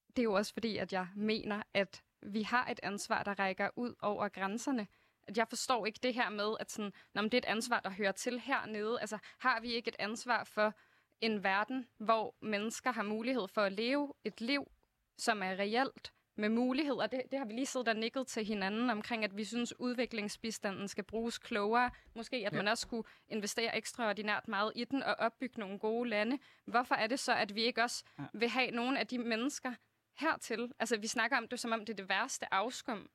Det 0.10 0.20
er 0.20 0.24
jo 0.24 0.34
også 0.34 0.54
fordi, 0.54 0.78
at 0.78 0.94
jeg 0.94 1.08
mener, 1.16 1.64
at 1.74 2.04
vi 2.22 2.42
har 2.42 2.68
et 2.72 2.80
ansvar, 2.84 3.24
der 3.24 3.40
rækker 3.40 3.70
ud 3.76 3.94
over 4.02 4.28
grænserne. 4.30 4.88
At 5.28 5.38
jeg 5.38 5.48
forstår 5.50 5.86
ikke 5.86 6.00
det 6.04 6.14
her 6.14 6.30
med, 6.30 6.56
at 6.60 6.72
sådan, 6.72 6.94
når 7.14 7.22
det 7.22 7.34
er 7.34 7.38
et 7.38 7.46
ansvar, 7.46 7.80
der 7.80 7.90
hører 7.90 8.12
til 8.12 8.40
hernede. 8.40 9.00
Altså, 9.02 9.18
har 9.40 9.60
vi 9.60 9.74
ikke 9.74 9.88
et 9.88 9.96
ansvar 10.00 10.44
for 10.44 10.74
en 11.22 11.44
verden, 11.44 11.88
hvor 11.98 12.36
mennesker 12.42 12.92
har 12.92 13.04
mulighed 13.04 13.48
for 13.48 13.62
at 13.62 13.72
leve 13.72 14.14
et 14.24 14.42
liv, 14.42 14.72
som 15.18 15.44
er 15.44 15.60
reelt, 15.60 16.14
med 16.38 16.50
muligheder. 16.50 17.08
Det, 17.08 17.22
det 17.32 17.40
har 17.40 17.46
vi 17.46 17.54
lige 17.54 17.66
siddet 17.66 17.88
og 17.88 17.96
nikket 17.96 18.28
til 18.28 18.46
hinanden 18.46 18.90
omkring, 18.90 19.24
at 19.24 19.38
vi 19.38 19.44
synes, 19.44 19.80
udviklingsbistanden 19.80 20.88
skal 20.88 21.04
bruges 21.04 21.38
klogere. 21.38 21.92
Måske 22.16 22.36
at 22.36 22.54
ja. 22.54 22.58
man 22.58 22.68
også 22.68 22.82
skulle 22.82 23.08
investere 23.30 23.78
ekstraordinært 23.78 24.48
meget 24.48 24.72
i 24.76 24.84
den 24.84 25.04
og 25.04 25.16
opbygge 25.20 25.60
nogle 25.60 25.80
gode 25.80 26.10
lande. 26.10 26.40
Hvorfor 26.66 26.96
er 26.96 27.08
det 27.08 27.20
så, 27.20 27.34
at 27.34 27.56
vi 27.56 27.64
ikke 27.64 27.84
også 27.84 28.04
ja. 28.20 28.24
vil 28.34 28.50
have 28.50 28.72
nogle 28.72 29.00
af 29.00 29.08
de 29.08 29.18
mennesker 29.18 29.74
hertil? 30.20 30.72
Altså, 30.80 30.98
vi 30.98 31.08
snakker 31.08 31.38
om 31.38 31.48
det, 31.48 31.60
som 31.60 31.72
om 31.72 31.80
det 31.80 31.90
er 31.90 31.96
det 31.96 32.10
værste 32.10 32.54
afskum. 32.54 33.10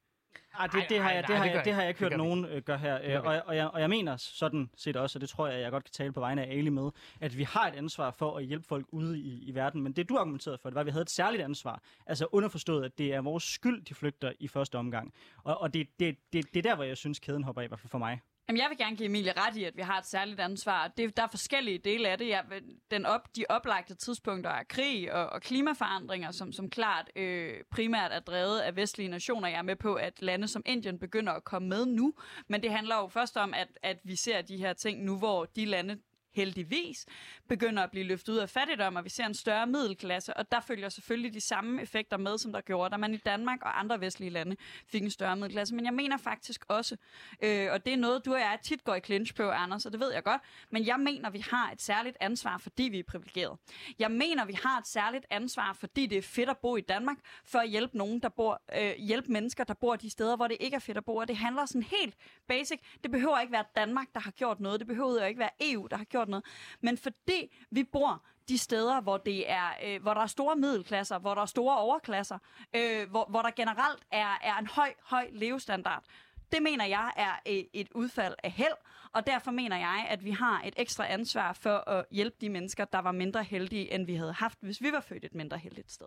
Ah, 0.55 0.73
det, 0.73 0.89
det, 0.89 0.99
har 1.01 1.11
jeg, 1.11 1.25
det, 1.29 1.37
har 1.37 1.45
jeg, 1.45 1.65
det 1.65 1.73
har 1.73 1.81
jeg 1.81 1.89
ikke 1.89 2.01
hørt 2.01 2.17
nogen 2.17 2.45
øh, 2.45 2.63
gøre 2.63 2.79
her. 2.79 2.99
Øh, 3.05 3.25
og, 3.27 3.43
og, 3.47 3.57
jeg, 3.57 3.69
og 3.69 3.81
jeg 3.81 3.91
mener 3.91 4.17
sådan 4.17 4.71
set 4.77 4.97
også, 4.97 5.19
og 5.19 5.21
det 5.21 5.29
tror 5.29 5.47
jeg, 5.47 5.61
jeg 5.61 5.71
godt 5.71 5.85
kan 5.85 5.93
tale 5.93 6.13
på 6.13 6.21
vegne 6.21 6.47
af 6.47 6.51
Ali 6.57 6.69
med, 6.69 6.91
at 7.21 7.39
vi 7.39 7.43
har 7.43 7.69
et 7.69 7.75
ansvar 7.75 8.11
for 8.11 8.37
at 8.37 8.45
hjælpe 8.45 8.67
folk 8.67 8.87
ude 8.91 9.21
i, 9.21 9.45
i 9.49 9.55
verden. 9.55 9.83
Men 9.83 9.93
det 9.93 10.09
du 10.09 10.17
argumenterede 10.17 10.59
for, 10.59 10.69
det 10.69 10.75
var, 10.75 10.81
at 10.81 10.87
vi 10.87 10.91
havde 10.91 11.03
et 11.03 11.11
særligt 11.11 11.43
ansvar. 11.43 11.83
Altså 12.07 12.27
underforstået, 12.33 12.85
at 12.85 12.99
det 12.99 13.15
er 13.15 13.21
vores 13.21 13.45
skyld, 13.45 13.85
de 13.85 13.95
flygter 13.95 14.33
i 14.41 14.49
første 14.49 14.79
omgang. 14.79 15.15
Og, 15.45 15.61
og 15.61 15.75
det, 15.75 15.89
det, 16.01 16.17
det, 16.33 16.55
det 16.55 16.67
er 16.67 16.71
der, 16.71 16.75
hvor 16.75 16.85
jeg 16.85 16.97
synes, 16.97 17.19
kæden 17.19 17.45
hopper 17.45 17.63
af, 17.63 17.65
i 17.65 17.69
hvert 17.69 17.81
fald 17.81 17.91
for 17.91 17.99
mig. 17.99 18.21
Jamen, 18.49 18.61
jeg 18.61 18.71
vil 18.71 18.79
gerne 18.79 18.97
give 18.97 19.07
Emilie 19.07 19.33
ret 19.37 19.57
i, 19.57 19.65
at 19.65 19.77
vi 19.77 19.83
har 19.83 19.99
et 19.99 20.07
særligt 20.07 20.41
ansvar. 20.41 20.89
Det, 20.89 21.17
der 21.17 21.23
er 21.23 21.29
forskellige 21.31 21.79
dele 21.79 22.09
af 22.09 22.19
det. 22.19 22.29
Jeg, 22.29 22.45
den 22.91 23.07
op, 23.07 23.37
de 23.37 23.45
oplagte 23.49 23.95
tidspunkter 23.95 24.51
er 24.51 24.63
krig 24.69 25.13
og, 25.13 25.27
og 25.27 25.43
klimaforandringer, 25.43 26.31
som, 26.31 26.53
som 26.53 26.71
klart 26.71 27.11
øh, 27.17 27.55
primært 27.71 28.13
er 28.13 28.21
drevet 28.21 28.61
af 28.61 28.77
vestlige 28.77 29.09
nationer. 29.09 29.49
Jeg 29.49 29.59
er 29.59 29.63
med 29.63 29.77
på, 29.77 29.95
at 29.95 30.23
lande 30.23 30.49
som 30.49 30.63
Indien 30.67 30.99
begynder 30.99 31.33
at 31.33 31.45
komme 31.45 31.69
med 31.69 31.87
nu. 31.87 32.15
Men 32.49 32.63
det 32.63 32.71
handler 32.71 32.97
jo 32.97 33.09
først 33.09 33.37
om, 33.37 33.55
at, 33.55 33.69
at 33.83 33.99
vi 34.05 34.17
ser 34.17 34.43
de 34.43 34.57
her 34.57 34.73
ting 34.73 35.05
nu, 35.05 35.19
hvor 35.19 35.45
de 35.45 35.65
lande, 35.65 35.99
heldigvis, 36.35 37.07
begynder 37.49 37.83
at 37.83 37.91
blive 37.91 38.05
løftet 38.05 38.33
ud 38.33 38.39
af 38.39 38.49
fattigdom, 38.49 38.97
og 38.97 39.05
vi 39.05 39.11
ser 39.11 39.27
en 39.27 39.35
større 39.35 39.67
middelklasse, 39.67 40.37
og 40.37 40.53
der 40.53 40.61
følger 40.61 40.89
selvfølgelig 40.89 41.35
de 41.35 41.41
samme 41.41 41.83
effekter 41.83 42.17
med, 42.17 42.39
som 42.39 42.53
der 42.53 42.61
gjorde, 42.61 42.91
da 42.91 42.97
man 42.97 43.15
i 43.15 43.17
Danmark 43.17 43.63
og 43.63 43.79
andre 43.81 44.01
vestlige 44.01 44.31
lande 44.31 44.57
fik 44.87 45.03
en 45.03 45.11
større 45.11 45.37
middelklasse. 45.37 45.75
Men 45.75 45.85
jeg 45.85 45.95
mener 45.95 46.17
faktisk 46.17 46.65
også, 46.69 46.97
øh, 47.43 47.69
og 47.73 47.87
det 47.87 47.93
er 47.93 47.97
noget, 47.97 48.25
du 48.25 48.35
og 48.35 48.41
jeg 48.41 48.59
tit 48.63 48.85
går 48.85 48.95
i 48.95 49.01
clinch 49.01 49.35
på, 49.35 49.51
Anders, 49.51 49.87
og 49.87 49.93
det 49.93 50.01
ved 50.01 50.13
jeg 50.13 50.23
godt, 50.23 50.43
men 50.71 50.87
jeg 50.87 51.01
mener, 51.01 51.31
vi 51.31 51.45
har 51.51 51.71
et 51.73 51.83
særligt 51.83 52.17
ansvar, 52.21 52.59
fordi 52.59 52.83
vi 52.83 52.99
er 52.99 53.03
privilegeret. 53.03 53.59
Jeg 53.99 54.11
mener, 54.11 54.45
vi 54.45 54.59
har 54.65 54.79
et 54.79 54.87
særligt 54.87 55.27
ansvar, 55.31 55.73
fordi 55.73 56.07
det 56.07 56.19
er 56.19 56.23
fedt 56.23 56.49
at 56.49 56.59
bo 56.59 56.77
i 56.77 56.81
Danmark, 56.81 57.17
for 57.45 57.59
at 57.59 57.69
hjælpe 57.69 57.99
nogen, 57.99 58.21
der 58.21 58.29
bor, 58.29 58.63
øh, 58.79 58.95
hjælpe 58.99 59.33
mennesker, 59.33 59.65
der 59.65 59.75
bor 59.75 59.97
de 59.97 60.11
steder, 60.11 60.37
hvor 60.37 60.49
det 60.49 60.57
ikke 60.61 60.75
er 60.75 60.79
fedt 60.81 60.97
at 60.97 61.05
bo, 61.05 61.17
og 61.17 61.29
det 61.29 61.37
handler 61.37 61.67
sådan 61.67 61.83
helt 61.83 62.15
basic. 62.49 62.81
Det 63.03 63.11
behøver 63.11 63.41
ikke 63.41 63.53
være 63.53 63.65
Danmark, 63.77 64.07
der 64.15 64.21
har 64.21 64.31
gjort 64.31 64.61
noget. 64.61 64.81
Det 64.81 64.87
behøver 64.87 65.25
ikke 65.25 65.39
være 65.39 65.51
EU, 65.61 65.87
der 65.91 65.97
har 65.97 66.05
gjort 66.05 66.22
gjort 66.27 66.29
noget. 66.29 66.45
Men 66.81 66.99
fordi 66.99 67.53
vi 67.71 67.85
bor 67.85 68.25
de 68.49 68.59
steder, 68.59 69.01
hvor, 69.01 69.17
det 69.17 69.51
er, 69.51 69.69
øh, 69.85 70.03
hvor 70.03 70.15
der 70.15 70.21
er 70.21 70.27
store 70.27 70.57
middelklasser, 70.57 71.19
hvor 71.19 71.35
der 71.35 71.43
er 71.43 71.47
store 71.47 71.79
overklasser, 71.79 72.39
øh, 72.75 73.11
hvor, 73.11 73.27
hvor 73.31 73.43
der 73.43 73.51
generelt 73.51 74.03
er, 74.11 74.39
er 74.43 74.59
en 74.59 74.67
høj, 74.67 74.93
høj 75.03 75.29
levestandard, 75.33 76.05
det 76.53 76.63
mener 76.63 76.85
jeg 76.85 77.13
er 77.17 77.33
øh, 77.49 77.65
et 77.73 77.89
udfald 77.95 78.35
af 78.43 78.51
held, 78.51 78.77
og 79.13 79.27
derfor 79.27 79.51
mener 79.51 79.77
jeg, 79.77 80.07
at 80.09 80.25
vi 80.25 80.31
har 80.31 80.63
et 80.65 80.75
ekstra 80.77 81.13
ansvar 81.13 81.53
for 81.53 81.89
at 81.89 82.05
hjælpe 82.11 82.37
de 82.41 82.49
mennesker, 82.49 82.85
der 82.85 82.99
var 82.99 83.13
mindre 83.13 83.45
heldige, 83.45 83.93
end 83.95 84.07
vi 84.07 84.15
havde 84.15 84.33
haft, 84.33 84.59
hvis 84.61 84.83
vi 84.83 84.93
var 84.93 85.01
født 85.01 85.25
et 85.25 85.35
mindre 85.35 85.59
heldigt 85.59 85.93
sted. 85.93 86.07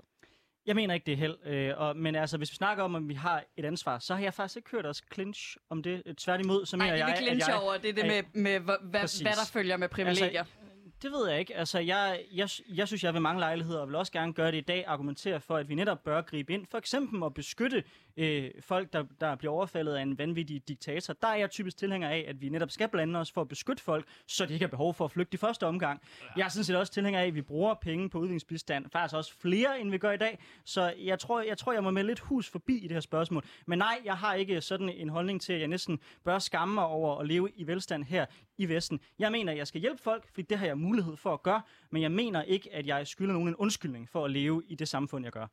Jeg 0.66 0.76
mener 0.76 0.94
ikke, 0.94 1.06
det 1.06 1.12
er 1.12 1.18
held. 1.18 1.38
Øh, 1.46 1.74
og, 1.78 1.98
men 1.98 2.16
altså, 2.16 2.38
hvis 2.38 2.52
vi 2.52 2.56
snakker 2.56 2.84
om, 2.84 2.96
at 2.96 3.10
vi 3.10 3.14
har 3.14 3.44
et 3.58 3.66
ansvar, 3.66 4.00
så 4.00 4.16
har 4.16 4.22
jeg 4.22 4.34
faktisk 4.34 4.58
ikke 4.58 4.70
hørt 4.72 4.86
os 4.86 5.04
clinch 5.14 5.58
om 5.70 5.84
det. 5.84 6.18
Tværtimod, 6.18 6.66
så 6.66 6.78
mener 6.78 6.92
Ej, 6.92 6.98
jeg, 6.98 7.10
at 7.10 7.26
jeg... 7.26 7.48
jeg... 7.48 7.60
over, 7.62 7.78
det 7.78 7.90
er 7.90 7.94
det 7.94 8.06
med, 8.06 8.42
med 8.42 8.60
hvad, 8.60 8.76
hvad 8.90 9.32
der 9.32 9.50
følger 9.54 9.78
med 9.78 9.90
privilegier. 9.90 10.40
Altså, 10.40 10.54
det 11.02 11.12
ved 11.12 11.30
jeg 11.30 11.40
ikke. 11.40 11.56
Altså, 11.56 11.80
jeg, 11.80 12.20
jeg, 12.34 12.50
jeg 12.70 12.88
synes, 12.88 13.04
jeg 13.04 13.14
vil 13.14 13.22
mange 13.22 13.40
lejligheder, 13.40 13.80
og 13.80 13.88
vil 13.88 13.96
også 13.96 14.12
gerne 14.12 14.34
gøre 14.34 14.52
det 14.52 14.58
i 14.58 14.62
dag, 14.62 14.84
argumentere 14.88 15.42
for, 15.42 15.58
at 15.58 15.70
vi 15.70 15.76
netop 15.76 16.04
bør 16.04 16.22
gribe 16.22 16.54
ind. 16.54 16.66
For 16.72 16.78
eksempel 16.78 17.24
at 17.26 17.34
beskytte 17.34 17.84
øh, 18.18 18.52
folk, 18.60 18.94
der, 18.94 19.04
der 19.20 19.36
bliver 19.36 19.54
overfaldet 19.54 19.94
af 19.94 20.02
en 20.02 20.18
vanvittig 20.18 20.68
diktator. 20.68 21.14
Der 21.14 21.28
er 21.28 21.36
jeg 21.36 21.50
typisk 21.50 21.78
tilhænger 21.78 22.10
af, 22.10 22.26
at 22.28 22.42
vi 22.42 22.50
netop 22.50 22.72
skal 22.72 22.90
blande 22.90 23.20
os 23.20 23.32
for 23.32 23.42
at 23.42 23.48
beskytte 23.48 23.84
folk, 23.84 24.08
så 24.28 24.46
de 24.46 24.54
ikke 24.54 24.64
har 24.64 24.70
behov 24.70 24.94
for 24.94 25.06
at 25.06 25.12
flygte 25.12 25.36
i 25.36 25.38
første 25.38 25.68
omgang. 25.68 26.02
Jeg 26.38 26.46
er 26.46 26.50
sådan 26.50 26.64
set 26.64 26.76
også 26.76 26.94
tilhænger 26.94 27.20
af, 27.20 27.28
at 27.28 27.36
vi 27.36 27.42
bruger 27.42 27.74
penge 27.74 28.10
på 28.10 28.18
udviklingsbistand. 28.20 28.86
Faktisk 28.92 29.16
også 29.16 29.34
flere, 29.40 29.80
end 29.80 29.92
vi 29.92 29.98
gør 29.98 30.12
i 30.12 30.18
dag. 30.18 30.40
Så 30.66 30.94
jeg 30.98 31.20
tror, 31.20 31.42
jeg 31.42 31.58
tror, 31.58 31.74
jeg 31.74 31.84
må 31.84 31.92
med 31.92 32.04
lidt 32.04 32.20
hus 32.20 32.50
forbi 32.50 32.78
i 32.78 32.84
det 32.84 32.92
her 32.92 33.00
spørgsmål. 33.00 33.44
Men 33.66 33.80
nej, 33.80 34.02
jeg 34.06 34.18
har 34.18 34.34
ikke 34.34 34.62
sådan 34.62 34.90
en 34.90 35.10
holdning 35.10 35.42
til, 35.42 35.54
at 35.54 35.60
jeg 35.60 35.68
næsten 35.68 36.00
bør 36.24 36.40
skamme 36.40 36.74
mig 36.74 36.86
over 36.86 37.20
at 37.20 37.28
leve 37.28 37.50
i 37.56 37.68
velstand 37.68 38.04
her 38.04 38.26
i 38.58 38.70
Vesten. 38.70 39.00
Jeg 39.20 39.32
mener, 39.32 39.52
at 39.52 39.58
jeg 39.58 39.68
skal 39.68 39.82
hjælpe 39.82 40.02
folk, 40.02 40.28
fordi 40.34 40.42
det 40.42 40.58
har 40.58 40.66
jeg 40.66 40.78
mulighed 40.78 41.18
for 41.18 41.34
at 41.34 41.44
gøre, 41.44 41.62
men 41.92 42.02
jeg 42.02 42.12
mener 42.12 42.42
ikke, 42.42 42.74
at 42.74 42.88
jeg 42.88 43.08
skylder 43.08 43.34
nogen 43.34 43.48
en 43.48 43.56
undskyldning 43.56 44.10
for 44.10 44.26
at 44.26 44.32
leve 44.32 44.64
i 44.68 44.76
det 44.76 44.88
samfund, 44.88 45.26
jeg 45.26 45.32
gør. 45.32 45.48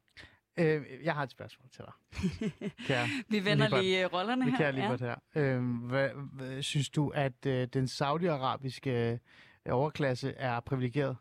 Øh, 0.57 0.83
jeg 1.03 1.15
har 1.15 1.23
et 1.23 1.31
spørgsmål 1.31 1.69
til 1.71 1.85
dig. 1.85 1.93
Kære, 2.87 3.07
Vi 3.29 3.45
vender 3.45 3.67
Libert. 3.67 3.85
lige 3.85 4.05
øh, 4.05 4.13
rollerne 4.13 4.51
her. 4.51 4.57
Kære 4.59 4.73
Libert 4.73 5.01
ja. 5.01 5.15
her. 5.35 5.57
Øh, 5.57 5.63
hvad, 5.87 6.09
hvad, 6.33 6.63
synes 6.63 6.91
du, 6.91 7.09
at 7.09 7.47
øh, 7.47 7.69
den 7.73 7.89
saudiarabiske 7.89 9.13
øh, 9.13 9.19
overklasse 9.75 10.35
er 10.37 10.61
privilegeret? 10.61 11.17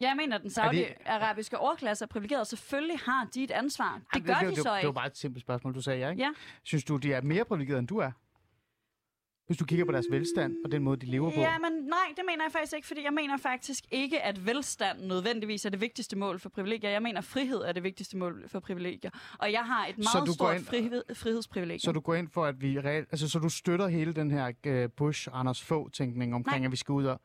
Jeg 0.00 0.14
mener, 0.16 0.36
at 0.36 0.42
den 0.42 0.50
saudiarabiske 0.50 1.58
overklasse 1.58 2.04
er 2.04 2.06
privilegeret. 2.06 2.46
Selvfølgelig 2.46 2.98
har 2.98 3.28
de 3.34 3.44
et 3.44 3.50
ansvar. 3.50 4.00
Det 4.14 4.24
gør 4.24 4.34
det, 4.34 4.42
de 4.42 4.46
det, 4.54 4.56
så 4.56 4.70
det, 4.70 4.76
ikke. 4.76 4.80
Det 4.80 4.86
var 4.86 4.92
bare 5.00 5.06
et 5.06 5.16
simpelt 5.16 5.42
spørgsmål, 5.42 5.74
du 5.74 5.80
sagde, 5.80 6.00
ja, 6.00 6.10
ikke? 6.10 6.22
Ja. 6.22 6.30
Synes 6.62 6.84
du, 6.84 6.96
de 6.96 7.12
er 7.12 7.20
mere 7.20 7.44
privilegeret, 7.44 7.78
end 7.78 7.88
du 7.88 7.98
er? 7.98 8.10
Hvis 9.46 9.58
du 9.58 9.64
kigger 9.64 9.84
på 9.84 9.92
deres 9.92 10.06
velstand 10.10 10.56
og 10.64 10.72
den 10.72 10.82
måde, 10.82 10.96
de 10.96 11.06
lever 11.06 11.30
på? 11.30 11.40
Ja, 11.40 11.58
men 11.58 11.72
nej, 11.72 12.08
det 12.16 12.24
mener 12.28 12.44
jeg 12.44 12.52
faktisk 12.52 12.76
ikke, 12.76 12.86
fordi 12.86 13.04
jeg 13.04 13.12
mener 13.12 13.36
faktisk 13.36 13.84
ikke, 13.90 14.22
at 14.22 14.46
velstand 14.46 15.00
nødvendigvis 15.00 15.64
er 15.64 15.70
det 15.70 15.80
vigtigste 15.80 16.16
mål 16.16 16.40
for 16.40 16.48
privilegier. 16.48 16.90
Jeg 16.90 17.02
mener, 17.02 17.18
at 17.18 17.24
frihed 17.24 17.58
er 17.58 17.72
det 17.72 17.82
vigtigste 17.82 18.16
mål 18.16 18.48
for 18.48 18.60
privilegier. 18.60 19.10
Og 19.38 19.52
jeg 19.52 19.64
har 19.64 19.86
et 19.86 19.98
meget 19.98 20.34
stort 20.34 20.56
ind, 20.56 20.64
frihed, 20.64 21.02
frihedsprivilegium. 21.14 21.78
Så 21.78 21.92
du 21.92 22.00
går 22.00 22.14
ind 22.14 22.28
for, 22.28 22.44
at 22.44 22.62
vi 22.62 22.80
reelt, 22.80 23.08
altså 23.10 23.28
så 23.28 23.38
du 23.38 23.48
støtter 23.48 23.88
hele 23.88 24.12
den 24.12 24.30
her 24.30 24.46
uh, 24.66 24.90
Bush-Anders 24.96 25.64
Fogh-tænkning 25.64 26.34
omkring, 26.34 26.60
nej. 26.60 26.66
at 26.66 26.72
vi 26.72 26.76
skal 26.76 26.92
ud 26.92 27.04
og 27.04 27.20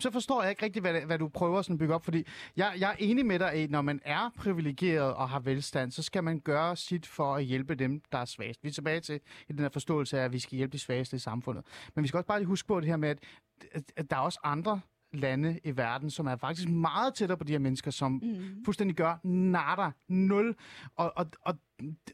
så 0.00 0.10
forstår 0.10 0.42
jeg 0.42 0.50
ikke 0.50 0.64
rigtigt, 0.64 0.82
hvad, 0.82 1.00
hvad 1.00 1.18
du 1.18 1.28
prøver 1.28 1.62
sådan 1.62 1.74
at 1.74 1.78
bygge 1.78 1.94
op, 1.94 2.04
fordi 2.04 2.24
jeg, 2.56 2.74
jeg 2.78 2.90
er 2.90 2.96
enig 2.98 3.26
med 3.26 3.38
dig, 3.38 3.52
at 3.52 3.70
når 3.70 3.82
man 3.82 4.00
er 4.04 4.30
privilegeret 4.36 5.14
og 5.14 5.28
har 5.28 5.40
velstand, 5.40 5.90
så 5.90 6.02
skal 6.02 6.24
man 6.24 6.40
gøre 6.40 6.76
sit 6.76 7.06
for 7.06 7.34
at 7.34 7.44
hjælpe 7.44 7.74
dem, 7.74 8.02
der 8.12 8.18
er 8.18 8.24
svagest. 8.24 8.64
Vi 8.64 8.68
er 8.68 8.72
tilbage 8.72 9.00
til 9.00 9.20
i 9.48 9.52
den 9.52 9.58
her 9.58 9.68
forståelse 9.68 10.20
af, 10.20 10.24
at 10.24 10.32
vi 10.32 10.38
skal 10.38 10.56
hjælpe 10.56 10.72
de 10.72 10.78
svageste 10.78 11.16
i 11.16 11.18
samfundet. 11.18 11.64
Men 11.94 12.02
vi 12.02 12.08
skal 12.08 12.18
også 12.18 12.26
bare 12.26 12.38
lige 12.38 12.46
huske 12.46 12.68
på 12.68 12.80
det 12.80 12.88
her 12.88 12.96
med, 12.96 13.08
at, 13.72 13.82
at 13.96 14.10
der 14.10 14.16
er 14.16 14.20
også 14.20 14.40
andre 14.44 14.80
lande 15.12 15.60
i 15.64 15.76
verden, 15.76 16.10
som 16.10 16.26
er 16.26 16.36
faktisk 16.36 16.68
meget 16.68 17.14
tættere 17.14 17.38
på 17.38 17.44
de 17.44 17.52
her 17.52 17.58
mennesker, 17.58 17.90
som 17.90 18.12
mm. 18.12 18.64
fuldstændig 18.64 18.96
gør 18.96 19.16
nada, 19.24 19.90
nul. 20.08 20.54
Og, 20.96 21.12
og, 21.16 21.26
og, 21.40 21.54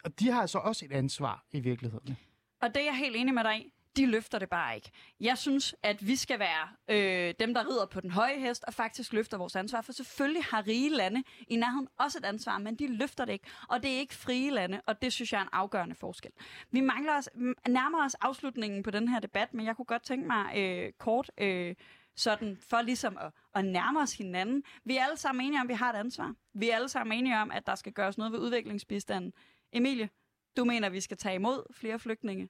og 0.05 0.21
de 0.21 0.31
har 0.31 0.41
altså 0.41 0.59
også 0.59 0.85
et 0.85 0.93
ansvar 0.93 1.45
i 1.53 1.61
virkeligheden. 1.61 2.17
Og 2.63 2.69
det 2.75 2.81
er 2.81 2.85
jeg 2.85 2.97
helt 2.97 3.17
enig 3.17 3.35
med 3.35 3.45
dig 3.45 3.59
i 3.59 3.74
de 3.97 4.07
løfter 4.07 4.39
det 4.39 4.49
bare 4.49 4.75
ikke. 4.75 4.91
Jeg 5.21 5.39
synes, 5.39 5.75
at 5.83 6.07
vi 6.07 6.17
skal 6.17 6.39
være 6.39 6.69
øh, 6.89 7.35
dem, 7.41 7.55
der 7.55 7.69
rider 7.69 7.87
på 7.87 8.01
den 8.01 8.11
høje 8.11 8.39
hest, 8.39 8.65
og 8.65 8.75
faktisk 8.75 9.13
løfter 9.13 9.39
vores 9.39 9.57
ansvar. 9.57 9.81
For 9.81 9.93
selvfølgelig 9.93 10.45
har 10.45 10.67
rige 10.67 10.91
lande 10.91 11.23
i 11.49 11.57
nærheden 11.57 11.89
også 11.99 12.19
et 12.19 12.25
ansvar, 12.25 12.59
men 12.59 12.75
de 12.75 12.97
løfter 12.97 13.25
det 13.25 13.33
ikke. 13.33 13.47
Og 13.69 13.83
det 13.83 13.95
er 13.95 13.99
ikke 13.99 14.15
frie 14.15 14.51
lande, 14.51 14.81
og 14.87 15.03
det 15.03 15.13
synes 15.13 15.33
jeg 15.33 15.39
er 15.39 15.43
en 15.43 15.49
afgørende 15.53 15.95
forskel. 15.95 16.31
Vi 16.71 16.81
mangler 16.81 17.19
os, 17.19 17.29
nærmer 17.69 18.05
os 18.05 18.15
afslutningen 18.15 18.83
på 18.83 18.91
den 18.91 19.09
her 19.09 19.21
debat, 19.21 19.55
men 19.55 19.67
jeg 19.67 19.77
kunne 19.77 19.87
godt 19.87 20.03
tænke 20.03 20.27
mig 20.27 20.57
øh, 20.57 20.93
kort... 20.99 21.31
Øh, 21.39 21.75
sådan 22.17 22.57
for 22.61 22.83
ligesom 22.83 23.19
at, 23.21 23.33
at 23.55 23.65
nærme 23.65 24.01
os 24.01 24.13
hinanden. 24.13 24.63
Vi 24.85 24.97
er 24.97 25.05
alle 25.05 25.17
sammen 25.17 25.47
enige 25.47 25.61
om, 25.61 25.67
at 25.67 25.69
vi 25.69 25.75
har 25.75 25.93
et 25.93 25.97
ansvar. 25.97 26.35
Vi 26.55 26.71
er 26.71 26.77
alle 26.77 26.89
sammen 26.89 27.19
enige 27.19 27.39
om, 27.39 27.51
at 27.51 27.67
der 27.67 27.75
skal 27.75 27.93
gøres 27.93 28.19
noget 28.19 28.33
ved 28.33 28.39
udviklingsbistanden. 28.39 29.33
Emilie, 29.73 30.09
du 30.57 30.65
mener, 30.65 30.87
at 30.87 30.93
vi 30.93 31.01
skal 31.01 31.17
tage 31.17 31.35
imod 31.35 31.75
flere 31.75 31.99
flygtninge. 31.99 32.49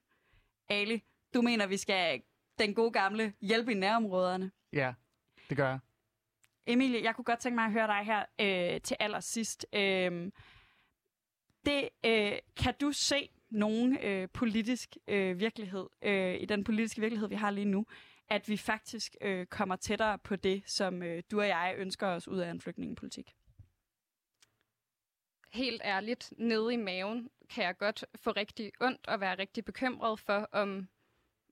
Ali, 0.69 1.03
du 1.35 1.41
mener, 1.41 1.67
vi 1.67 1.77
skal 1.77 2.21
den 2.59 2.73
gode 2.73 2.91
gamle 2.91 3.33
hjælpe 3.41 3.71
i 3.71 3.75
nærområderne? 3.75 4.51
Ja, 4.73 4.93
det 5.49 5.57
gør 5.57 5.69
jeg. 5.69 5.79
Emilie, 6.67 7.03
jeg 7.03 7.15
kunne 7.15 7.25
godt 7.25 7.39
tænke 7.39 7.55
mig 7.55 7.65
at 7.65 7.71
høre 7.71 7.87
dig 7.87 8.05
her 8.05 8.25
øh, 8.39 8.81
til 8.81 8.97
allersidst. 8.99 9.65
Øh, 9.73 10.31
det, 11.65 11.89
øh, 12.05 12.31
kan 12.57 12.73
du 12.81 12.91
se 12.91 13.29
nogen 13.49 13.97
øh, 13.97 14.29
politisk 14.33 14.97
øh, 15.07 15.39
virkelighed, 15.39 15.85
øh, 16.01 16.41
i 16.41 16.45
den 16.45 16.63
politiske 16.63 17.01
virkelighed, 17.01 17.29
vi 17.29 17.35
har 17.35 17.51
lige 17.51 17.65
nu, 17.65 17.85
at 18.29 18.49
vi 18.49 18.57
faktisk 18.57 19.15
øh, 19.21 19.45
kommer 19.45 19.75
tættere 19.75 20.19
på 20.19 20.35
det, 20.35 20.63
som 20.65 21.03
øh, 21.03 21.23
du 21.31 21.39
og 21.39 21.47
jeg 21.47 21.75
ønsker 21.77 22.07
os 22.07 22.27
ud 22.27 22.37
af 22.37 22.51
en 22.51 22.61
flygtningepolitik? 22.61 23.35
Helt 25.53 25.81
ærligt, 25.85 26.33
nede 26.37 26.73
i 26.73 26.77
maven 26.77 27.29
kan 27.49 27.63
jeg 27.63 27.77
godt 27.77 28.05
få 28.15 28.31
rigtig 28.31 28.71
ondt 28.81 29.07
og 29.07 29.19
være 29.19 29.37
rigtig 29.37 29.65
bekymret 29.65 30.19
for, 30.19 30.49
om 30.51 30.87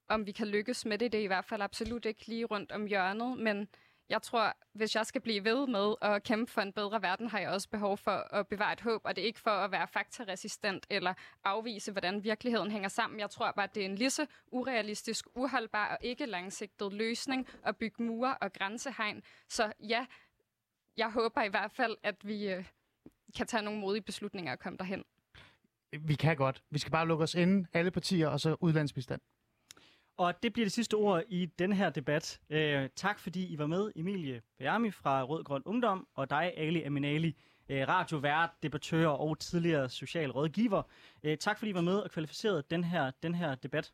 om 0.08 0.26
vi 0.26 0.32
kan 0.32 0.48
lykkes 0.48 0.86
med 0.86 0.98
det. 0.98 1.12
Det 1.12 1.20
er 1.20 1.24
i 1.24 1.28
hvert 1.28 1.46
fald 1.46 1.62
absolut 1.62 2.06
ikke 2.06 2.28
lige 2.28 2.46
rundt 2.46 2.72
om 2.72 2.86
hjørnet, 2.86 3.38
men 3.38 3.68
jeg 4.10 4.22
tror, 4.22 4.58
hvis 4.74 4.96
jeg 4.96 5.06
skal 5.06 5.22
blive 5.22 5.44
ved 5.44 5.68
med 5.68 5.96
at 6.02 6.24
kæmpe 6.24 6.52
for 6.52 6.62
en 6.62 6.74
bedre 6.74 7.02
verden, 7.02 7.30
har 7.30 7.40
jeg 7.40 7.50
også 7.50 7.70
behov 7.70 7.98
for 7.98 8.12
at 8.12 8.48
bevare 8.48 8.74
et 8.74 8.82
håb, 8.82 9.02
og 9.04 9.16
det 9.16 9.22
er 9.22 9.26
ikke 9.26 9.40
for 9.40 9.52
at 9.52 9.72
være 9.72 9.88
faktaresistent 9.88 10.86
eller 10.90 11.14
afvise, 11.44 11.92
hvordan 11.92 12.24
virkeligheden 12.24 12.72
hænger 12.72 12.90
sammen. 12.90 13.20
Jeg 13.20 13.30
tror 13.30 13.52
bare, 13.52 13.64
at 13.64 13.76
det 13.76 13.82
er 13.82 13.86
en 13.86 13.96
lige 13.96 14.10
så 14.10 14.26
urealistisk, 14.52 15.28
uholdbar 15.36 15.88
og 15.92 15.98
ikke 16.02 16.26
langsigtet 16.26 16.94
løsning 16.94 17.48
at 17.66 17.78
bygge 17.78 18.04
mure 18.04 18.38
og 18.38 18.54
grænsehegn. 18.54 19.24
Så 19.50 19.74
ja, 19.80 20.06
jeg 20.98 21.12
håber 21.12 21.44
i 21.44 21.50
hvert 21.50 21.72
fald, 21.72 21.98
at 22.04 22.28
vi 22.28 22.50
øh, 22.52 22.66
kan 23.38 23.48
tage 23.48 23.64
nogle 23.64 23.80
modige 23.80 24.04
beslutninger 24.04 24.52
og 24.52 24.60
komme 24.60 24.78
derhen. 24.78 25.04
Vi 26.00 26.16
kan 26.16 26.36
godt. 26.36 26.64
Vi 26.70 26.80
skal 26.80 26.92
bare 26.92 27.08
lukke 27.08 27.24
os 27.24 27.36
inde, 27.36 27.68
alle 27.74 27.92
partier, 27.92 28.28
og 28.28 28.40
så 28.40 28.56
udlandsbistand. 28.60 29.22
Og 30.18 30.44
det 30.44 30.54
bliver 30.54 30.66
det 30.66 30.72
sidste 30.74 30.94
ord 30.94 31.24
i 31.30 31.46
den 31.46 31.74
her 31.74 31.90
debat. 31.90 32.42
Øh, 32.50 32.90
tak 32.96 33.20
fordi 33.20 33.54
I 33.54 33.58
var 33.58 33.68
med, 33.68 33.92
Emilie 33.96 34.42
Bjermi 34.60 34.92
fra 34.92 35.24
Rød 35.24 35.44
Grøn 35.44 35.62
Ungdom, 35.66 36.08
og 36.16 36.30
dig, 36.30 36.54
Ali 36.58 36.82
Aminali, 36.84 37.36
øh, 37.70 37.88
radiovært, 37.88 38.50
debattør 38.64 39.08
og 39.08 39.40
tidligere 39.40 39.90
social 39.90 40.32
rådgiver. 40.32 40.84
Øh, 41.24 41.38
tak 41.38 41.58
fordi 41.60 41.72
I 41.72 41.74
var 41.74 41.82
med 41.82 41.96
og 41.96 42.12
kvalificerede 42.12 42.64
den 42.70 42.84
her, 42.84 43.12
den 43.24 43.36
her 43.36 43.56
debat. 43.56 43.94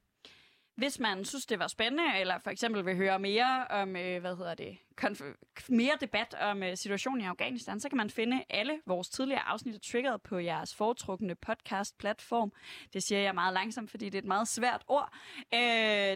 Hvis 0.80 1.00
man 1.00 1.26
synes, 1.26 1.46
det 1.46 1.60
var 1.60 1.68
spændende, 1.68 2.20
eller 2.20 2.38
for 2.40 2.50
eksempel 2.50 2.86
vil 2.86 2.96
høre 2.96 3.20
mere 3.20 3.68
om, 3.70 3.96
øh, 3.96 4.22
hvad 4.22 4.36
hedder 4.36 4.56
det, 4.56 4.78
konf- 5.02 5.66
mere 5.70 5.92
debat 6.02 6.34
om 6.42 6.64
øh, 6.64 6.78
situationen 6.78 7.22
i 7.22 7.26
Afghanistan, 7.26 7.80
så 7.80 7.90
kan 7.90 7.98
man 7.98 8.10
finde 8.10 8.44
alle 8.50 8.80
vores 8.86 9.10
tidligere 9.10 9.42
afsnit 9.48 9.76
af 9.76 9.82
Triggered 9.82 10.20
på 10.20 10.38
jeres 10.38 10.76
foretrukne 10.76 11.36
podcast-platform. 11.36 12.52
Det 12.94 13.04
siger 13.04 13.22
jeg 13.22 13.36
meget 13.36 13.54
langsomt, 13.54 13.92
fordi 13.92 14.06
det 14.06 14.16
er 14.16 14.22
et 14.22 14.26
meget 14.28 14.48
svært 14.48 14.84
ord. 14.88 15.14
Øh, 15.54 15.60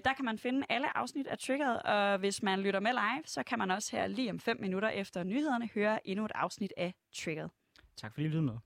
der 0.06 0.14
kan 0.16 0.26
man 0.26 0.38
finde 0.38 0.66
alle 0.70 0.98
afsnit 0.98 1.28
af 1.28 1.38
Triggered, 1.38 1.78
og 1.86 2.18
hvis 2.18 2.44
man 2.44 2.60
lytter 2.60 2.80
med 2.80 2.92
live, 2.92 3.24
så 3.26 3.44
kan 3.44 3.60
man 3.60 3.72
også 3.72 3.96
her 3.96 4.08
lige 4.08 4.30
om 4.30 4.40
fem 4.40 4.58
minutter 4.62 4.90
efter 4.90 5.24
nyhederne 5.24 5.70
høre 5.76 6.08
endnu 6.08 6.26
et 6.26 6.32
afsnit 6.36 6.74
af 6.78 6.94
Triggered. 7.16 7.50
Tak 7.98 8.14
fordi 8.14 8.24
I 8.26 8.28
lyttede 8.28 8.44
med. 8.44 8.58